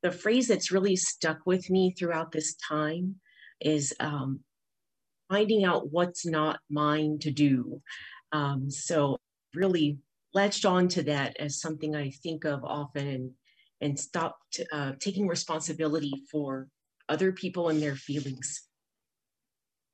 the 0.03 0.12
phrase 0.12 0.48
that's 0.48 0.72
really 0.72 0.96
stuck 0.96 1.39
with 1.46 1.70
me 1.70 1.93
throughout 1.98 2.31
this 2.31 2.55
time 2.55 3.15
is 3.60 3.93
um, 4.00 4.39
finding 5.29 5.63
out 5.63 5.91
what's 5.91 6.25
not 6.25 6.60
mine 6.70 7.20
to 7.20 7.31
do. 7.31 7.81
Um, 8.31 8.70
so, 8.70 9.17
really 9.53 9.98
latched 10.34 10.65
on 10.65 10.88
to 10.88 11.03
that 11.03 11.36
as 11.39 11.60
something 11.60 11.96
I 11.96 12.12
think 12.24 12.46
of 12.46 12.63
often 12.63 13.08
and 13.08 13.31
and 13.81 14.00
stopped 14.00 14.62
uh, 14.72 14.93
taking 15.00 15.27
responsibility 15.27 16.13
for 16.31 16.67
other 17.10 17.31
people 17.31 17.70
and 17.70 17.81
their 17.81 17.96
feelings. 17.96 18.67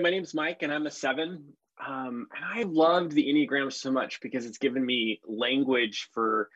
My 0.01 0.09
name 0.09 0.23
is 0.23 0.33
Mike, 0.33 0.61
and 0.61 0.71
I'm 0.71 0.85
a 0.85 0.91
seven. 0.91 1.53
Um, 1.85 2.27
and 2.35 2.43
I 2.43 2.63
loved 2.63 3.13
the 3.13 3.23
Enneagram 3.23 3.71
so 3.71 3.91
much 3.91 4.19
because 4.21 4.45
it's 4.45 4.57
given 4.57 4.85
me 4.85 5.21
language 5.25 6.09
for 6.13 6.49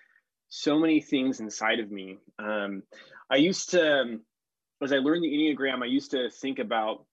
so 0.49 0.77
many 0.77 0.99
things 0.99 1.39
inside 1.39 1.79
of 1.79 1.91
me. 1.91 2.17
Um, 2.37 2.83
I 3.31 3.37
used 3.37 3.69
to, 3.69 4.19
as 4.83 4.91
I 4.91 4.97
learned 4.97 5.23
the 5.23 5.29
Enneagram, 5.29 5.81
I 5.81 5.85
used 5.85 6.11
to 6.11 6.29
think 6.29 6.59
about 6.59 7.05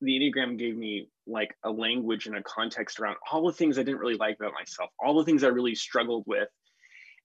the 0.00 0.12
Enneagram 0.12 0.56
gave 0.56 0.76
me 0.76 1.08
like 1.26 1.56
a 1.64 1.70
language 1.70 2.26
and 2.26 2.36
a 2.36 2.42
context 2.42 3.00
around 3.00 3.16
all 3.30 3.44
the 3.44 3.52
things 3.52 3.78
I 3.78 3.82
didn't 3.82 3.98
really 3.98 4.16
like 4.16 4.36
about 4.38 4.52
myself, 4.52 4.90
all 5.02 5.18
the 5.18 5.24
things 5.24 5.42
I 5.42 5.48
really 5.48 5.74
struggled 5.74 6.24
with. 6.26 6.48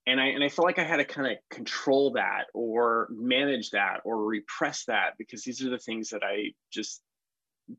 And 0.06 0.20
I 0.20 0.26
and 0.26 0.42
I 0.42 0.48
felt 0.48 0.66
like 0.66 0.80
I 0.80 0.84
had 0.84 0.96
to 0.96 1.04
kind 1.04 1.30
of 1.30 1.38
control 1.48 2.14
that 2.14 2.46
or 2.54 3.06
manage 3.12 3.70
that 3.70 4.00
or 4.04 4.24
repress 4.24 4.84
that 4.86 5.12
because 5.16 5.44
these 5.44 5.64
are 5.64 5.70
the 5.70 5.78
things 5.78 6.08
that 6.10 6.22
I 6.24 6.54
just 6.72 7.00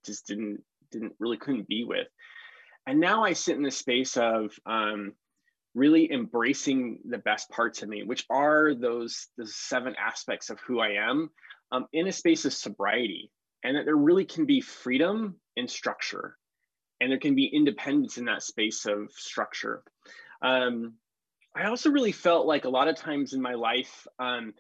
just 0.06 0.28
didn't 0.28 0.64
didn't 0.92 1.14
really 1.20 1.36
couldn't 1.36 1.68
be 1.68 1.84
with. 1.84 2.08
And 2.88 3.02
now 3.02 3.26
I 3.26 3.34
sit 3.34 3.58
in 3.58 3.64
the 3.64 3.72
space 3.72 4.16
of 4.16 4.54
um, 4.66 5.14
really 5.76 6.12
embracing 6.12 7.00
the 7.06 7.18
best 7.18 7.50
parts 7.50 7.82
of 7.82 7.90
me, 7.90 8.04
which 8.04 8.26
are 8.30 8.74
those 8.76 9.28
the 9.38 9.48
seven 9.48 9.96
aspects 9.98 10.50
of 10.50 10.60
who 10.60 10.80
I 10.80 10.94
am, 11.10 11.30
um, 11.72 11.88
in 11.94 12.08
a 12.08 12.12
space 12.12 12.46
of 12.46 12.54
sobriety, 12.54 13.32
and 13.64 13.76
that 13.76 13.86
there 13.86 13.96
really 13.96 14.26
can 14.26 14.46
be 14.46 14.62
freedom 14.62 15.36
in 15.56 15.68
structure, 15.68 16.38
and 17.02 17.12
there 17.12 17.20
can 17.20 17.36
be 17.36 17.46
independence 17.46 18.18
in 18.18 18.26
that 18.26 18.44
space 18.44 18.86
of 18.86 19.12
structure. 19.12 19.84
Um, 20.42 20.94
I 21.56 21.66
also 21.66 21.92
really 21.92 22.12
felt 22.12 22.48
like 22.48 22.66
a 22.66 22.70
lot 22.70 22.88
of 22.88 22.96
times 22.96 23.34
in 23.34 23.42
my 23.42 23.54
life, 23.54 24.08
um, 24.20 24.54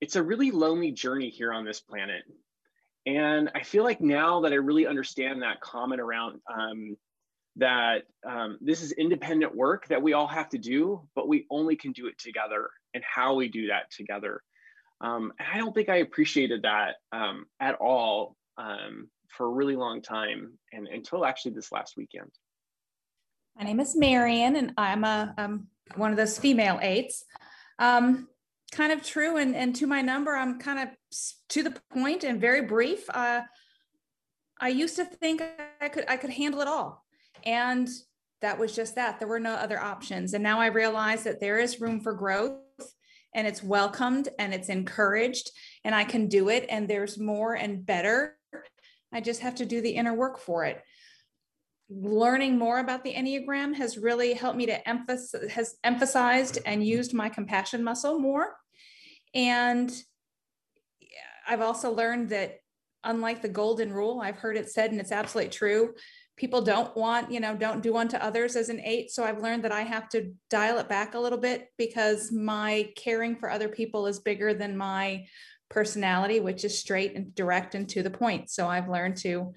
it's 0.00 0.16
a 0.16 0.22
really 0.22 0.50
lonely 0.50 0.92
journey 0.92 1.30
here 1.30 1.52
on 1.52 1.64
this 1.64 1.80
planet. 1.80 2.22
And 3.06 3.50
I 3.54 3.62
feel 3.62 3.84
like 3.84 4.00
now 4.00 4.40
that 4.42 4.52
I 4.52 4.56
really 4.56 4.86
understand 4.86 5.42
that 5.42 5.60
comment 5.60 6.00
around 6.00 6.40
um, 6.52 6.96
that 7.56 8.02
um, 8.26 8.58
this 8.60 8.82
is 8.82 8.92
independent 8.92 9.54
work 9.54 9.86
that 9.88 10.02
we 10.02 10.12
all 10.12 10.26
have 10.26 10.48
to 10.50 10.58
do, 10.58 11.02
but 11.14 11.28
we 11.28 11.46
only 11.50 11.76
can 11.76 11.92
do 11.92 12.06
it 12.06 12.18
together 12.18 12.70
and 12.94 13.02
how 13.04 13.34
we 13.34 13.48
do 13.48 13.68
that 13.68 13.90
together. 13.90 14.42
Um, 15.00 15.32
and 15.38 15.48
I 15.52 15.58
don't 15.58 15.74
think 15.74 15.88
I 15.88 15.96
appreciated 15.96 16.62
that 16.62 16.96
um, 17.12 17.46
at 17.58 17.74
all 17.76 18.36
um, 18.58 19.08
for 19.28 19.46
a 19.46 19.50
really 19.50 19.76
long 19.76 20.02
time 20.02 20.58
and 20.72 20.86
until 20.86 21.24
actually 21.24 21.52
this 21.52 21.72
last 21.72 21.96
weekend. 21.96 22.30
My 23.56 23.64
name 23.64 23.80
is 23.80 23.96
Marion, 23.96 24.56
and 24.56 24.72
I'm 24.76 25.04
a 25.04 25.34
um, 25.36 25.66
one 25.96 26.10
of 26.10 26.16
those 26.16 26.38
female 26.38 26.78
eights. 26.82 27.24
Um, 27.78 28.28
kind 28.72 28.92
of 28.92 29.02
true, 29.02 29.36
and, 29.36 29.56
and 29.56 29.74
to 29.76 29.86
my 29.86 30.02
number, 30.02 30.36
I'm 30.36 30.58
kind 30.58 30.78
of 30.78 30.88
to 31.48 31.62
the 31.62 31.74
point 31.92 32.24
and 32.24 32.40
very 32.40 32.62
brief. 32.62 33.08
Uh, 33.10 33.42
I 34.60 34.68
used 34.68 34.96
to 34.96 35.04
think 35.04 35.42
I 35.80 35.88
could 35.88 36.04
I 36.08 36.16
could 36.16 36.30
handle 36.30 36.60
it 36.60 36.68
all, 36.68 37.04
and 37.44 37.88
that 38.42 38.58
was 38.58 38.74
just 38.74 38.94
that. 38.94 39.18
There 39.18 39.28
were 39.28 39.40
no 39.40 39.54
other 39.54 39.80
options, 39.80 40.34
and 40.34 40.42
now 40.42 40.60
I 40.60 40.66
realize 40.66 41.24
that 41.24 41.40
there 41.40 41.58
is 41.58 41.80
room 41.80 42.00
for 42.00 42.14
growth, 42.14 42.58
and 43.34 43.46
it's 43.46 43.62
welcomed 43.62 44.28
and 44.38 44.52
it's 44.54 44.68
encouraged, 44.68 45.50
and 45.84 45.94
I 45.94 46.04
can 46.04 46.28
do 46.28 46.48
it, 46.48 46.66
and 46.68 46.88
there's 46.88 47.18
more 47.18 47.54
and 47.54 47.84
better. 47.84 48.36
I 49.12 49.20
just 49.20 49.40
have 49.40 49.56
to 49.56 49.66
do 49.66 49.80
the 49.80 49.90
inner 49.90 50.14
work 50.14 50.38
for 50.38 50.64
it 50.64 50.82
learning 51.90 52.56
more 52.56 52.78
about 52.78 53.02
the 53.02 53.12
enneagram 53.12 53.74
has 53.74 53.98
really 53.98 54.32
helped 54.32 54.56
me 54.56 54.66
to 54.66 54.88
emphasize 54.88 55.50
has 55.50 55.74
emphasized 55.82 56.58
and 56.64 56.86
used 56.86 57.12
my 57.12 57.28
compassion 57.28 57.82
muscle 57.82 58.20
more 58.20 58.54
and 59.34 59.92
i've 61.48 61.60
also 61.60 61.90
learned 61.90 62.28
that 62.28 62.58
unlike 63.02 63.42
the 63.42 63.48
golden 63.48 63.92
rule 63.92 64.20
i've 64.22 64.36
heard 64.36 64.56
it 64.56 64.70
said 64.70 64.92
and 64.92 65.00
it's 65.00 65.10
absolutely 65.10 65.50
true 65.50 65.92
people 66.40 66.62
don't 66.62 66.96
want 66.96 67.30
you 67.30 67.38
know 67.38 67.54
don't 67.54 67.82
do 67.82 67.96
unto 67.96 68.16
others 68.16 68.56
as 68.56 68.70
an 68.70 68.80
eight 68.80 69.10
so 69.10 69.22
i've 69.22 69.42
learned 69.42 69.62
that 69.62 69.72
i 69.72 69.82
have 69.82 70.08
to 70.08 70.32
dial 70.48 70.78
it 70.78 70.88
back 70.88 71.14
a 71.14 71.20
little 71.20 71.38
bit 71.38 71.68
because 71.76 72.32
my 72.32 72.90
caring 72.96 73.36
for 73.36 73.50
other 73.50 73.68
people 73.68 74.06
is 74.06 74.18
bigger 74.18 74.54
than 74.54 74.76
my 74.76 75.22
personality 75.68 76.40
which 76.40 76.64
is 76.64 76.76
straight 76.76 77.14
and 77.14 77.34
direct 77.34 77.74
and 77.74 77.88
to 77.90 78.02
the 78.02 78.10
point 78.10 78.48
so 78.48 78.66
i've 78.66 78.88
learned 78.88 79.16
to 79.16 79.52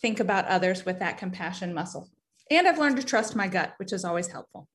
think 0.00 0.20
about 0.20 0.46
others 0.46 0.84
with 0.84 0.98
that 1.00 1.18
compassion 1.18 1.74
muscle. 1.74 2.08
And 2.50 2.66
I've 2.66 2.78
learned 2.78 2.96
to 2.96 3.02
trust 3.02 3.36
my 3.36 3.48
gut, 3.48 3.74
which 3.76 3.92
is 3.92 4.04
always 4.04 4.28
helpful. 4.28 4.68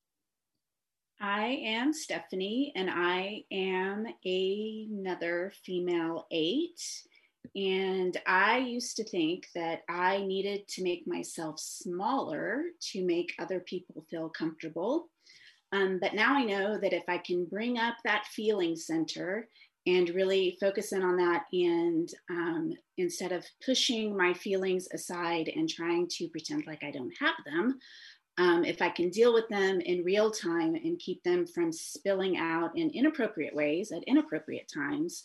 I 1.20 1.62
am 1.66 1.94
Stephanie, 1.94 2.74
and 2.76 2.90
I 2.92 3.44
am 3.52 4.06
another 4.24 5.54
female 5.64 6.28
eight. 6.30 6.82
And 7.56 8.18
I 8.26 8.60
used 8.60 8.96
to 8.98 9.04
think 9.04 9.48
that 9.56 9.82
I 9.90 10.20
needed 10.20 10.68
to 10.70 10.84
make 10.84 11.06
myself 11.06 11.60
smaller 11.60 12.64
to 12.92 13.06
make 13.06 13.34
other 13.40 13.60
people 13.60 14.06
feel 14.10 14.30
comfortable. 14.30 15.10
Um, 15.72 16.00
but 16.02 16.14
now 16.14 16.36
I 16.36 16.44
know 16.44 16.80
that 16.80 16.94
if 16.94 17.04
I 17.08 17.18
can 17.18 17.46
bring 17.46 17.78
up 17.78 17.96
that 18.04 18.28
feeling 18.28 18.76
center 18.76 19.50
and 19.88 20.10
really 20.10 20.58
focus 20.60 20.94
in 20.94 21.04
on 21.04 21.18
that 21.18 21.44
and 21.54 22.10
um, 22.30 22.74
instead 22.98 23.32
of 23.32 23.46
pushing 23.64 24.18
my 24.18 24.34
feelings 24.34 24.88
aside 24.94 25.50
and 25.56 25.70
trying 25.70 26.08
to 26.08 26.28
pretend 26.30 26.66
like 26.66 26.84
i 26.84 26.92
don't 26.92 27.14
have 27.20 27.36
them 27.46 27.78
um, 28.38 28.66
if 28.66 28.82
i 28.82 28.90
can 28.90 29.10
deal 29.10 29.34
with 29.34 29.48
them 29.50 29.80
in 29.82 30.04
real 30.04 30.32
time 30.32 30.76
and 30.76 31.00
keep 31.00 31.22
them 31.24 31.46
from 31.46 31.72
spilling 31.72 32.38
out 32.38 32.72
in 32.76 32.90
inappropriate 32.92 33.56
ways 33.56 33.92
at 33.92 34.04
inappropriate 34.04 34.70
times 34.74 35.24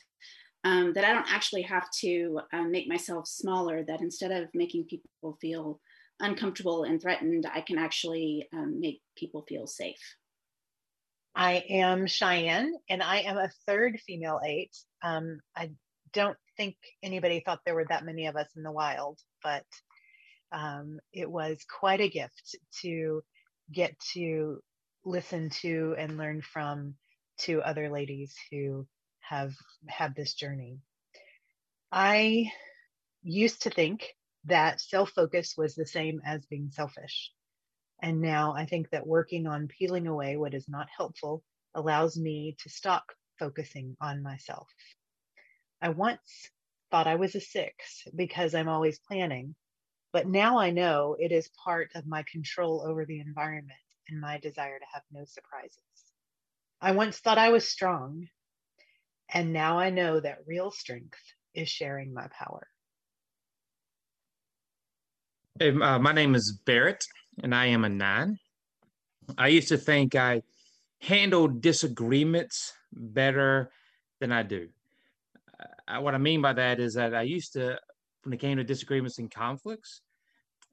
um, 0.64 0.92
that 0.92 1.04
i 1.04 1.12
don't 1.12 1.32
actually 1.32 1.62
have 1.62 1.88
to 1.90 2.40
um, 2.52 2.70
make 2.70 2.88
myself 2.88 3.26
smaller 3.26 3.84
that 3.84 4.00
instead 4.00 4.30
of 4.30 4.48
making 4.54 4.84
people 4.84 5.36
feel 5.40 5.80
uncomfortable 6.20 6.84
and 6.84 7.00
threatened 7.00 7.46
i 7.54 7.60
can 7.60 7.78
actually 7.78 8.48
um, 8.52 8.80
make 8.80 9.00
people 9.16 9.44
feel 9.48 9.66
safe 9.66 10.16
I 11.34 11.64
am 11.68 12.06
Cheyenne, 12.06 12.74
and 12.88 13.02
I 13.02 13.20
am 13.20 13.38
a 13.38 13.50
third 13.66 14.00
female 14.00 14.40
eight. 14.44 14.76
Um, 15.02 15.40
I 15.56 15.70
don't 16.12 16.36
think 16.56 16.76
anybody 17.02 17.40
thought 17.40 17.60
there 17.64 17.74
were 17.74 17.86
that 17.88 18.04
many 18.04 18.26
of 18.26 18.36
us 18.36 18.48
in 18.56 18.62
the 18.62 18.72
wild, 18.72 19.18
but 19.42 19.64
um, 20.52 20.98
it 21.12 21.30
was 21.30 21.64
quite 21.78 22.00
a 22.00 22.08
gift 22.08 22.56
to 22.82 23.22
get 23.72 23.98
to 24.14 24.60
listen 25.04 25.50
to 25.62 25.94
and 25.96 26.18
learn 26.18 26.42
from 26.42 26.94
two 27.38 27.62
other 27.62 27.88
ladies 27.88 28.34
who 28.50 28.86
have 29.30 29.54
had 29.88 30.16
this 30.16 30.34
journey. 30.34 30.80
I 31.92 32.50
used 33.22 33.62
to 33.62 33.70
think 33.70 34.16
that 34.46 34.80
self 34.80 35.10
focus 35.10 35.54
was 35.56 35.74
the 35.76 35.86
same 35.86 36.20
as 36.24 36.44
being 36.46 36.70
selfish. 36.72 37.30
And 38.02 38.20
now 38.20 38.54
I 38.54 38.66
think 38.66 38.90
that 38.90 39.06
working 39.06 39.46
on 39.46 39.68
peeling 39.68 40.08
away 40.08 40.36
what 40.36 40.54
is 40.54 40.68
not 40.68 40.88
helpful 40.94 41.44
allows 41.76 42.18
me 42.18 42.56
to 42.62 42.68
stop 42.70 43.04
focusing 43.38 43.96
on 44.00 44.20
myself. 44.22 44.68
I 45.80 45.90
once 45.90 46.50
thought 46.90 47.06
I 47.06 47.14
was 47.14 47.36
a 47.36 47.40
six 47.40 48.08
because 48.16 48.54
I'm 48.54 48.68
always 48.68 48.98
planning, 48.98 49.54
but 50.12 50.26
now 50.26 50.58
I 50.58 50.70
know 50.72 51.16
it 51.20 51.30
is 51.30 51.48
part 51.64 51.90
of 51.94 52.04
my 52.04 52.24
control 52.24 52.84
over 52.84 53.04
the 53.04 53.20
environment 53.20 53.78
and 54.08 54.20
my 54.20 54.38
desire 54.38 54.78
to 54.78 54.84
have 54.92 55.02
no 55.12 55.24
surprises. 55.24 55.78
I 56.80 56.92
once 56.92 57.18
thought 57.18 57.38
I 57.38 57.50
was 57.50 57.68
strong, 57.68 58.26
and 59.32 59.52
now 59.52 59.78
I 59.78 59.90
know 59.90 60.20
that 60.20 60.38
real 60.46 60.70
strength 60.70 61.18
is 61.54 61.68
sharing 61.68 62.12
my 62.12 62.26
power. 62.28 62.66
Hey, 65.58 65.70
uh, 65.70 65.98
my 65.98 66.12
name 66.12 66.34
is 66.34 66.58
Barrett 66.64 67.04
and 67.42 67.54
I 67.54 67.66
am 67.66 67.84
a 67.84 67.88
nine. 67.88 68.38
I 69.36 69.48
used 69.48 69.68
to 69.68 69.76
think 69.76 70.14
I 70.14 70.42
handled 71.00 71.60
disagreements 71.60 72.72
better 72.92 73.70
than 74.20 74.32
I 74.32 74.42
do. 74.42 74.68
Uh, 75.88 76.00
what 76.00 76.14
I 76.14 76.18
mean 76.18 76.40
by 76.40 76.52
that 76.52 76.80
is 76.80 76.94
that 76.94 77.14
I 77.14 77.22
used 77.22 77.54
to, 77.54 77.78
when 78.22 78.32
it 78.32 78.40
came 78.40 78.56
to 78.56 78.64
disagreements 78.64 79.18
and 79.18 79.30
conflicts, 79.30 80.02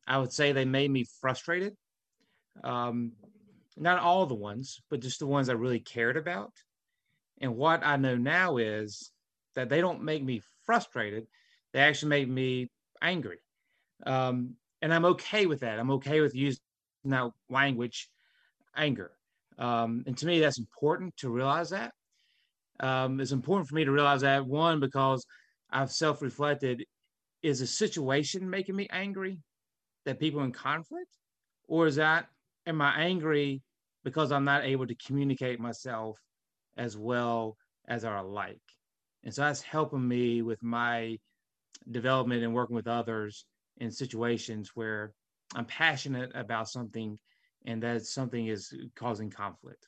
I 0.08 0.18
would 0.18 0.32
say 0.32 0.52
they 0.52 0.66
made 0.66 0.92
me 0.92 1.06
frustrated. 1.20 1.76
Um, 2.64 3.14
not 3.76 4.00
all 4.00 4.26
the 4.26 4.36
ones, 4.36 4.82
but 4.90 5.02
just 5.02 5.20
the 5.20 5.28
ones 5.28 5.50
I 5.50 5.54
really 5.54 5.80
cared 5.80 6.18
about. 6.18 6.52
And 7.42 7.56
what 7.56 7.86
I 7.86 7.98
know 7.98 8.16
now 8.16 8.58
is 8.58 9.12
that 9.56 9.70
they 9.70 9.82
don't 9.82 10.04
make 10.04 10.24
me 10.24 10.42
frustrated; 10.66 11.28
they 11.74 11.80
actually 11.80 12.10
make 12.10 12.30
me 12.30 12.70
angry. 13.02 13.40
Um, 14.06 14.56
and 14.82 14.94
I'm 14.94 15.06
okay 15.06 15.46
with 15.46 15.62
that. 15.62 15.80
I'm 15.80 15.92
okay 15.92 16.22
with 16.22 16.36
using 16.36 16.62
that 17.06 17.32
language, 17.50 18.10
anger. 18.76 19.12
Um, 19.58 20.04
and 20.06 20.18
to 20.18 20.26
me, 20.26 20.40
that's 20.40 20.60
important 20.60 21.18
to 21.18 21.30
realize 21.30 21.72
that. 21.72 21.94
Um, 22.80 23.20
it's 23.20 23.32
important 23.32 23.68
for 23.68 23.76
me 23.76 23.86
to 23.86 23.92
realize 23.92 24.22
that 24.22 24.46
one 24.46 24.80
because 24.80 25.26
I've 25.72 25.92
self-reflected: 25.92 26.86
is 27.42 27.62
a 27.62 27.68
situation 27.68 28.50
making 28.50 28.76
me 28.76 28.88
angry? 28.92 29.40
That 30.06 30.20
people 30.20 30.44
in 30.44 30.54
conflict, 30.54 31.18
or 31.68 31.86
is 31.88 31.98
that 31.98 32.30
am 32.66 32.82
I 32.82 32.98
angry 33.00 33.62
because 34.04 34.32
I'm 34.32 34.46
not 34.46 34.64
able 34.64 34.88
to 34.88 34.96
communicate 34.96 35.60
myself 35.60 36.18
as 36.78 36.98
well 36.98 37.58
as 37.88 38.06
I 38.06 38.20
like? 38.20 38.62
And 39.24 39.34
so 39.34 39.42
that's 39.42 39.62
helping 39.62 40.08
me 40.08 40.42
with 40.42 40.62
my 40.64 41.18
development 41.92 42.44
and 42.44 42.54
working 42.54 42.76
with 42.76 42.88
others 42.88 43.46
in 43.78 43.92
situations 43.92 44.72
where 44.74 45.12
I'm 45.56 45.66
passionate 45.66 46.32
about 46.36 46.70
something 46.70 47.18
and 47.66 47.82
that 47.84 48.06
something 48.06 48.48
is 48.48 48.74
causing 48.96 49.30
conflict. 49.30 49.88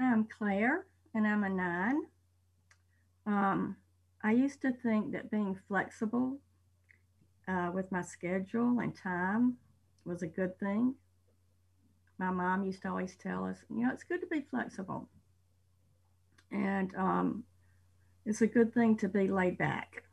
I'm 0.00 0.24
Claire 0.24 0.86
and 1.14 1.26
I'm 1.26 1.44
a 1.44 1.48
nine. 1.48 2.02
Um, 3.26 3.76
I 4.24 4.32
used 4.32 4.60
to 4.62 4.72
think 4.72 5.12
that 5.12 5.30
being 5.30 5.58
flexible 5.68 6.38
uh, 7.48 7.70
with 7.72 7.90
my 7.92 8.02
schedule 8.02 8.80
and 8.80 8.94
time 8.96 9.56
was 10.04 10.22
a 10.22 10.26
good 10.26 10.58
thing. 10.58 10.94
My 12.22 12.30
mom 12.30 12.62
used 12.62 12.82
to 12.82 12.88
always 12.88 13.16
tell 13.16 13.44
us, 13.46 13.56
you 13.68 13.84
know, 13.84 13.90
it's 13.92 14.04
good 14.04 14.20
to 14.20 14.28
be 14.28 14.46
flexible. 14.48 15.08
And 16.52 16.94
um, 16.94 17.42
it's 18.24 18.42
a 18.42 18.46
good 18.46 18.72
thing 18.72 18.96
to 18.98 19.08
be 19.08 19.26
laid 19.26 19.58
back. 19.58 20.04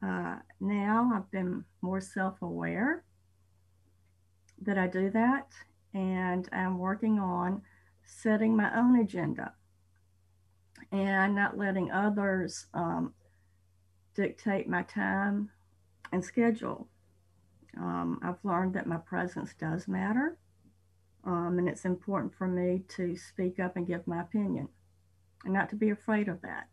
Uh, 0.00 0.36
now 0.60 1.10
I've 1.12 1.28
been 1.32 1.64
more 1.82 2.00
self 2.00 2.40
aware 2.40 3.02
that 4.62 4.78
I 4.78 4.86
do 4.86 5.10
that, 5.10 5.48
and 5.92 6.48
I'm 6.52 6.78
working 6.78 7.18
on 7.18 7.60
setting 8.04 8.56
my 8.56 8.78
own 8.78 9.00
agenda 9.00 9.54
and 10.92 11.34
not 11.34 11.58
letting 11.58 11.90
others 11.90 12.66
um, 12.74 13.12
dictate 14.14 14.68
my 14.68 14.82
time 14.82 15.50
and 16.12 16.24
schedule. 16.24 16.86
Um, 17.76 18.20
I've 18.22 18.44
learned 18.44 18.74
that 18.74 18.86
my 18.86 18.98
presence 18.98 19.52
does 19.58 19.88
matter, 19.88 20.36
um, 21.26 21.58
and 21.58 21.68
it's 21.68 21.84
important 21.84 22.34
for 22.34 22.46
me 22.46 22.82
to 22.96 23.16
speak 23.16 23.58
up 23.58 23.76
and 23.76 23.86
give 23.86 24.06
my 24.06 24.20
opinion 24.20 24.68
and 25.44 25.54
not 25.54 25.70
to 25.70 25.76
be 25.76 25.90
afraid 25.90 26.28
of 26.28 26.40
that. 26.42 26.68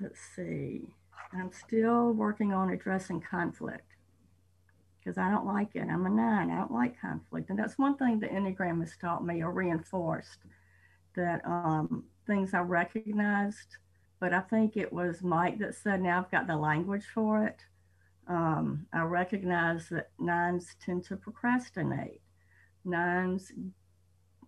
Let's 0.00 0.20
see. 0.34 0.94
I'm 1.32 1.52
still 1.52 2.12
working 2.12 2.52
on 2.52 2.70
addressing 2.70 3.20
conflict 3.20 3.94
because 4.98 5.18
I 5.18 5.30
don't 5.30 5.46
like 5.46 5.74
it. 5.74 5.86
I'm 5.88 6.06
a 6.06 6.10
nine. 6.10 6.50
I 6.50 6.56
don't 6.56 6.72
like 6.72 7.00
conflict. 7.00 7.50
And 7.50 7.58
that's 7.58 7.78
one 7.78 7.96
thing 7.96 8.20
the 8.20 8.26
Enneagram 8.28 8.80
has 8.80 8.96
taught 8.96 9.24
me 9.24 9.42
or 9.42 9.50
reinforced 9.50 10.38
that 11.14 11.44
um, 11.44 12.04
things 12.26 12.54
I 12.54 12.60
recognized, 12.60 13.76
but 14.20 14.32
I 14.32 14.40
think 14.40 14.76
it 14.76 14.92
was 14.92 15.22
Mike 15.22 15.58
that 15.58 15.74
said, 15.74 16.00
now 16.00 16.18
I've 16.18 16.30
got 16.30 16.46
the 16.46 16.56
language 16.56 17.04
for 17.12 17.46
it. 17.46 17.60
Um, 18.26 18.86
I 18.92 19.02
recognize 19.02 19.88
that 19.90 20.10
nines 20.18 20.74
tend 20.84 21.04
to 21.04 21.16
procrastinate. 21.16 22.20
Nines 22.84 23.52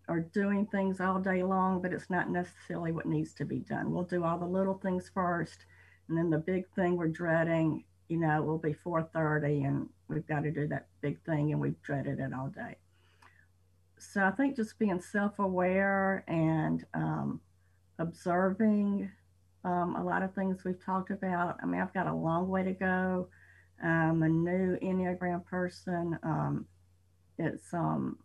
are 0.09 0.21
doing 0.21 0.67
things 0.67 1.01
all 1.01 1.19
day 1.21 1.43
long, 1.43 1.83
but 1.83 1.93
it's 1.93 2.11
not 2.11 2.31
necessarily 2.31 2.93
what 2.93 3.07
needs 3.07 3.33
to 3.35 3.45
be 3.45 3.59
done. 3.59 3.93
We'll 3.93 4.05
do 4.05 4.25
all 4.25 4.39
the 4.39 4.47
little 4.47 4.79
things 4.79 5.11
first 5.13 5.67
and 6.09 6.17
then 6.17 6.31
the 6.31 6.39
big 6.39 6.69
thing 6.75 6.97
we're 6.97 7.09
dreading, 7.09 7.85
you 8.09 8.19
know, 8.19 8.43
will 8.43 8.59
be 8.59 8.75
4:30, 8.75 9.65
and 9.65 9.89
we've 10.09 10.27
got 10.27 10.43
to 10.43 10.51
do 10.51 10.67
that 10.69 10.87
big 11.01 11.21
thing, 11.25 11.53
and 11.53 11.61
we've 11.61 11.81
dreaded 11.83 12.21
it 12.21 12.33
all 12.33 12.49
day. 12.49 12.77
So 13.99 14.25
I 14.25 14.31
think 14.31 14.57
just 14.57 14.79
being 14.79 15.01
self-aware 15.01 16.25
and 16.29 16.85
um, 16.95 17.41
observing 17.99 19.11
um, 19.65 19.97
a 19.97 20.05
lot 20.05 20.23
of 20.23 20.35
things 20.35 20.65
we've 20.65 20.85
talked 20.85 21.11
about. 21.11 21.57
I 21.63 21.67
mean, 21.67 21.81
I've 21.81 21.95
got 21.95 22.07
a 22.07 22.15
long 22.15 22.49
way 22.49 22.63
to 22.63 22.73
go. 22.73 23.29
I'm 23.83 24.23
a 24.23 24.29
new 24.29 24.77
Enneagram 24.83 25.45
person. 25.47 26.19
Um, 26.23 26.67
it's, 27.39 27.73
um, 27.75 28.19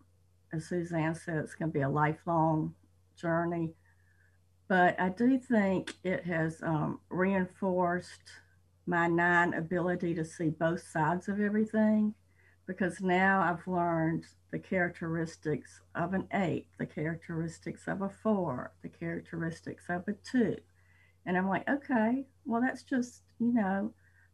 as 0.53 0.67
Suzanne 0.67 1.15
said, 1.15 1.37
it's 1.37 1.55
going 1.55 1.71
to 1.71 1.77
be 1.77 1.83
a 1.83 1.89
lifelong 1.89 2.73
journey 3.15 3.73
but 4.71 4.97
I 5.01 5.09
do 5.09 5.37
think 5.37 5.95
it 6.01 6.23
has 6.23 6.61
um, 6.63 7.01
reinforced 7.09 8.31
my 8.85 9.05
nine 9.05 9.53
ability 9.53 10.15
to 10.15 10.23
see 10.23 10.47
both 10.47 10.81
sides 10.87 11.27
of 11.27 11.41
everything 11.41 12.13
because 12.67 13.01
now 13.01 13.41
I've 13.41 13.67
learned 13.67 14.23
the 14.51 14.59
characteristics 14.59 15.81
of 15.93 16.13
an 16.13 16.25
eight, 16.33 16.67
the 16.79 16.85
characteristics 16.85 17.85
of 17.89 18.01
a 18.01 18.07
four, 18.07 18.71
the 18.81 18.87
characteristics 18.87 19.83
of 19.89 20.07
a 20.07 20.13
two. 20.13 20.55
And 21.25 21.37
I'm 21.37 21.49
like, 21.49 21.69
okay, 21.69 22.23
well, 22.45 22.61
that's 22.61 22.83
just, 22.83 23.23
you 23.39 23.51
know, 23.51 23.91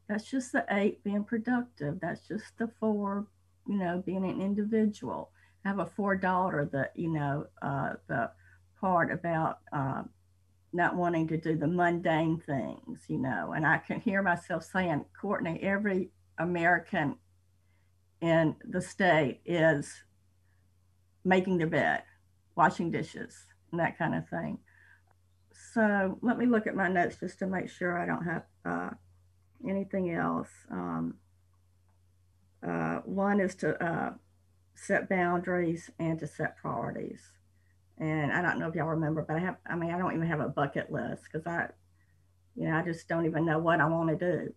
that's 0.08 0.30
just 0.30 0.52
the 0.52 0.66
eight 0.70 1.04
being 1.04 1.24
productive. 1.24 2.00
That's 2.00 2.28
just 2.28 2.56
the 2.60 2.70
four, 2.80 3.26
you 3.68 3.80
know, 3.80 4.04
being 4.06 4.24
an 4.24 4.40
individual. 4.40 5.32
I 5.66 5.70
have 5.70 5.80
a 5.80 5.86
four 5.86 6.16
daughter 6.16 6.70
that, 6.72 6.94
you 6.96 7.12
know, 7.12 7.48
uh, 7.62 7.94
the 8.08 8.32
part 8.80 9.12
about 9.12 9.60
uh, 9.74 10.04
not 10.74 10.96
wanting 10.96 11.28
to 11.28 11.38
do 11.38 11.56
the 11.56 11.68
mundane 11.68 12.40
things, 12.40 13.06
you 13.08 13.18
know. 13.18 13.54
And 13.56 13.66
I 13.66 13.78
can 13.78 14.00
hear 14.00 14.22
myself 14.22 14.64
saying, 14.64 15.06
Courtney, 15.20 15.60
every 15.62 16.12
American 16.38 17.16
in 18.22 18.56
the 18.64 18.82
state 18.82 19.42
is 19.46 19.92
making 21.24 21.58
their 21.58 21.68
bed, 21.68 22.04
washing 22.56 22.92
dishes, 22.92 23.46
and 23.72 23.80
that 23.80 23.98
kind 23.98 24.16
of 24.16 24.28
thing. 24.30 24.60
So 25.74 26.18
let 26.22 26.38
me 26.38 26.46
look 26.46 26.68
at 26.68 26.76
my 26.76 26.88
notes 26.88 27.18
just 27.20 27.40
to 27.40 27.48
make 27.48 27.70
sure 27.70 27.98
I 27.98 28.06
don't 28.06 28.24
have 28.24 28.44
uh, 28.66 28.90
anything 29.68 30.12
else. 30.12 30.50
Um, 30.72 31.16
uh, 32.68 32.98
one 33.06 33.40
is 33.40 33.56
to 33.56 33.84
uh, 33.84 34.14
set 34.78 35.10
boundaries 35.10 35.90
and 36.00 36.20
to 36.20 36.28
set 36.28 36.56
priorities. 36.58 37.22
And 37.98 38.32
I 38.32 38.42
don't 38.42 38.60
know 38.60 38.68
if 38.68 38.76
y'all 38.76 38.88
remember, 38.88 39.26
but 39.28 39.38
I 39.38 39.40
have, 39.40 39.58
I 39.66 39.76
mean, 39.76 39.92
I 39.92 39.98
don't 39.98 40.14
even 40.14 40.28
have 40.28 40.40
a 40.40 40.50
bucket 40.50 40.92
list 40.92 41.24
because 41.24 41.48
I, 41.48 41.70
you 42.56 42.68
know, 42.68 42.76
I 42.76 42.84
just 42.84 43.08
don't 43.08 43.26
even 43.26 43.44
know 43.44 43.58
what 43.58 43.82
I 43.82 43.88
want 43.88 44.10
to 44.10 44.16
do. 44.16 44.54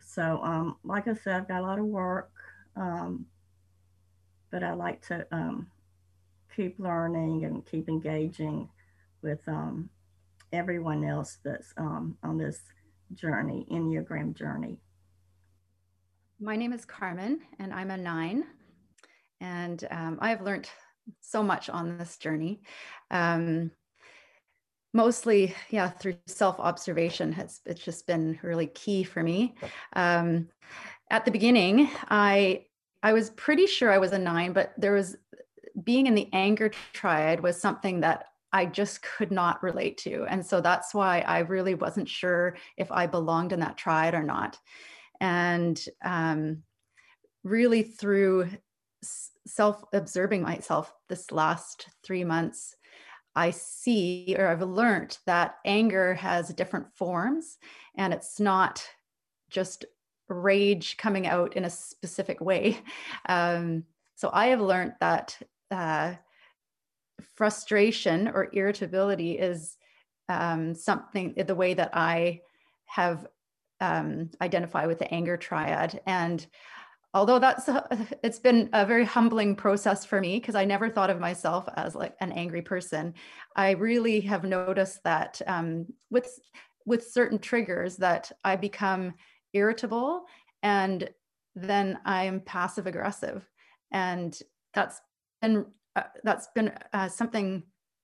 So, 0.00 0.40
um, 0.42 0.76
like 0.82 1.06
I 1.06 1.14
said, 1.14 1.36
I've 1.36 1.48
got 1.48 1.60
a 1.60 1.66
lot 1.66 1.78
of 1.78 1.84
work, 1.84 2.32
um, 2.76 3.26
but 4.50 4.64
I 4.64 4.74
like 4.74 5.06
to 5.06 5.26
um, 5.30 5.68
keep 6.54 6.78
learning 6.80 7.44
and 7.44 7.64
keep 7.64 7.88
engaging 7.88 8.68
with 9.22 9.40
um, 9.46 9.88
everyone 10.52 11.04
else 11.04 11.38
that's 11.44 11.72
um, 11.76 12.16
on 12.24 12.38
this 12.38 12.60
journey, 13.14 13.66
Enneagram 13.70 14.34
journey. 14.34 14.78
My 16.40 16.56
name 16.56 16.72
is 16.72 16.84
Carmen, 16.84 17.40
and 17.60 17.72
I'm 17.72 17.92
a 17.92 17.96
nine. 17.96 18.44
And 19.40 19.86
um, 19.90 20.18
I've 20.20 20.42
learned 20.42 20.68
so 21.20 21.42
much 21.42 21.68
on 21.68 21.98
this 21.98 22.16
journey. 22.16 22.62
Um, 23.10 23.70
mostly, 24.92 25.54
yeah, 25.70 25.90
through 25.90 26.16
self 26.26 26.58
observation. 26.58 27.34
It's, 27.38 27.60
it's 27.66 27.84
just 27.84 28.06
been 28.06 28.38
really 28.42 28.68
key 28.68 29.04
for 29.04 29.22
me. 29.22 29.54
Um, 29.94 30.48
at 31.10 31.24
the 31.24 31.30
beginning, 31.30 31.90
I 32.08 32.66
I 33.02 33.12
was 33.12 33.30
pretty 33.30 33.66
sure 33.66 33.92
I 33.92 33.98
was 33.98 34.12
a 34.12 34.18
nine, 34.18 34.54
but 34.54 34.72
there 34.78 34.94
was 34.94 35.16
being 35.82 36.06
in 36.06 36.14
the 36.14 36.30
anger 36.32 36.70
triad 36.94 37.42
was 37.42 37.60
something 37.60 38.00
that 38.00 38.26
I 38.50 38.66
just 38.66 39.02
could 39.02 39.30
not 39.30 39.62
relate 39.62 39.98
to. 39.98 40.24
And 40.24 40.44
so 40.44 40.60
that's 40.60 40.94
why 40.94 41.20
I 41.20 41.40
really 41.40 41.74
wasn't 41.74 42.08
sure 42.08 42.56
if 42.76 42.90
I 42.90 43.06
belonged 43.06 43.52
in 43.52 43.60
that 43.60 43.76
triad 43.76 44.14
or 44.14 44.22
not. 44.22 44.58
And 45.20 45.78
um, 46.04 46.62
really 47.42 47.82
through 47.82 48.48
self 49.46 49.84
observing 49.92 50.42
myself 50.42 50.92
this 51.08 51.30
last 51.30 51.88
three 52.02 52.24
months, 52.24 52.76
I 53.34 53.50
see 53.50 54.36
or 54.38 54.48
I've 54.48 54.62
learned 54.62 55.18
that 55.26 55.56
anger 55.64 56.14
has 56.14 56.54
different 56.54 56.92
forms 56.94 57.58
and 57.96 58.12
it's 58.12 58.38
not 58.38 58.86
just 59.50 59.84
rage 60.28 60.96
coming 60.96 61.26
out 61.26 61.56
in 61.56 61.64
a 61.64 61.70
specific 61.70 62.40
way. 62.40 62.78
Um, 63.28 63.84
so 64.16 64.30
I 64.32 64.46
have 64.46 64.60
learned 64.60 64.94
that 65.00 65.36
uh, 65.70 66.14
frustration 67.34 68.28
or 68.28 68.48
irritability 68.52 69.32
is 69.32 69.76
um, 70.28 70.74
something, 70.74 71.34
the 71.34 71.54
way 71.54 71.74
that 71.74 71.90
I 71.94 72.40
have 72.86 73.26
um, 73.80 74.30
identified 74.40 74.88
with 74.88 74.98
the 74.98 75.12
anger 75.12 75.36
triad. 75.36 76.00
And 76.06 76.46
although 77.14 77.38
that's 77.38 77.68
it's 78.22 78.40
been 78.40 78.68
a 78.72 78.84
very 78.84 79.04
humbling 79.04 79.54
process 79.56 80.04
for 80.04 80.20
me 80.20 80.38
because 80.38 80.56
i 80.56 80.64
never 80.64 80.90
thought 80.90 81.10
of 81.10 81.20
myself 81.20 81.66
as 81.76 81.94
like 81.94 82.14
an 82.20 82.32
angry 82.32 82.60
person. 82.60 83.14
I 83.56 83.70
really 83.70 84.20
have 84.22 84.44
noticed 84.44 85.02
that 85.04 85.40
um, 85.46 85.86
with 86.10 86.38
with 86.84 87.06
certain 87.08 87.38
triggers 87.38 87.96
that 87.96 88.30
i 88.44 88.56
become 88.56 89.14
irritable 89.54 90.24
and 90.62 91.08
then 91.54 91.98
i'm 92.04 92.40
passive 92.40 92.86
aggressive. 92.86 93.48
And 93.92 94.36
that's 94.74 95.00
been 95.40 95.66
uh, 95.96 96.02
that's 96.24 96.48
been 96.54 96.72
uh, 96.92 97.08
something 97.08 97.62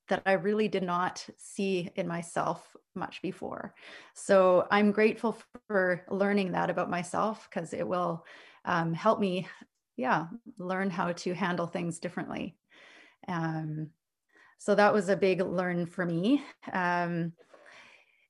that 0.08 0.22
i 0.24 0.32
really 0.32 0.68
did 0.68 0.82
not 0.84 1.26
see 1.36 1.90
in 1.96 2.06
myself 2.06 2.76
much 2.94 3.20
before. 3.22 3.74
So 4.14 4.68
i'm 4.70 4.92
grateful 4.92 5.36
for 5.66 6.04
learning 6.08 6.52
that 6.52 6.70
about 6.70 6.90
myself 6.90 7.48
because 7.50 7.72
it 7.72 7.86
will 7.86 8.24
um, 8.64 8.92
help 8.92 9.20
me, 9.20 9.46
yeah, 9.96 10.26
learn 10.58 10.90
how 10.90 11.12
to 11.12 11.34
handle 11.34 11.66
things 11.66 11.98
differently. 11.98 12.56
Um, 13.28 13.90
so 14.58 14.74
that 14.74 14.92
was 14.92 15.08
a 15.08 15.16
big 15.16 15.40
learn 15.40 15.86
for 15.86 16.04
me. 16.04 16.42
Um, 16.72 17.32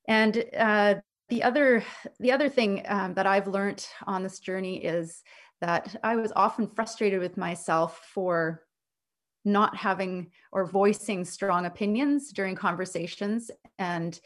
and 0.06 0.44
uh, 0.56 0.94
the 1.28 1.42
other 1.42 1.84
the 2.18 2.32
other 2.32 2.48
thing 2.48 2.84
um, 2.88 3.14
that 3.14 3.26
I've 3.26 3.46
learned 3.46 3.86
on 4.06 4.22
this 4.22 4.40
journey 4.40 4.84
is 4.84 5.22
that 5.60 5.94
I 6.02 6.16
was 6.16 6.32
often 6.34 6.66
frustrated 6.66 7.20
with 7.20 7.36
myself 7.36 8.00
for 8.12 8.62
not 9.44 9.76
having 9.76 10.30
or 10.52 10.66
voicing 10.66 11.24
strong 11.24 11.66
opinions 11.66 12.32
during 12.32 12.54
conversations 12.54 13.50
and 13.78 14.18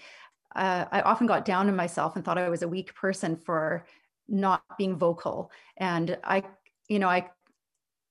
uh, 0.56 0.84
I 0.90 1.00
often 1.02 1.26
got 1.26 1.44
down 1.44 1.68
on 1.68 1.76
myself 1.76 2.16
and 2.16 2.24
thought 2.24 2.38
I 2.38 2.48
was 2.48 2.62
a 2.62 2.68
weak 2.68 2.94
person 2.94 3.36
for 3.36 3.86
not 4.28 4.62
being 4.78 4.96
vocal. 4.96 5.50
And 5.76 6.18
I, 6.24 6.44
you 6.88 6.98
know, 6.98 7.08
I 7.08 7.30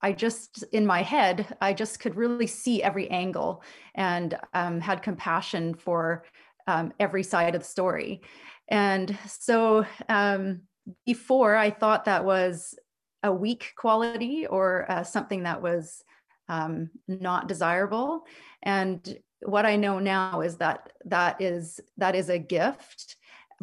I 0.06 0.12
just, 0.12 0.63
in 0.73 0.86
my 0.86 1.02
head, 1.02 1.56
I 1.62 1.71
just 1.71 2.02
could 2.02 2.15
really 2.15 2.45
see 2.45 2.84
every 2.84 3.10
angle 3.10 3.63
and 3.95 4.38
um, 4.54 4.82
had 4.82 5.02
compassion 5.02 5.76
for 5.76 6.26
um, 6.67 6.91
every 6.99 7.23
side 7.23 7.56
of 7.56 7.62
the 7.62 7.67
story. 7.67 8.21
And 8.67 9.17
so 9.26 9.86
um, 10.10 10.63
before, 11.06 11.56
I 11.56 11.69
thought 11.69 12.04
that 12.04 12.26
was 12.26 12.76
a 13.23 13.32
weak 13.32 13.71
quality 13.78 14.45
or 14.45 14.91
uh, 14.91 15.04
something 15.04 15.43
that 15.43 15.62
was 15.62 16.04
um, 16.49 16.89
not 17.08 17.47
desirable. 17.47 18.26
And 18.62 19.17
what 19.41 19.65
I 19.65 19.78
know 19.78 19.99
now 19.99 20.41
is 20.41 20.58
that 20.58 20.91
that 21.06 21.41
is 21.41 21.80
that 21.95 22.13
is 22.15 22.30
a 22.30 22.39
gift, 22.39 23.15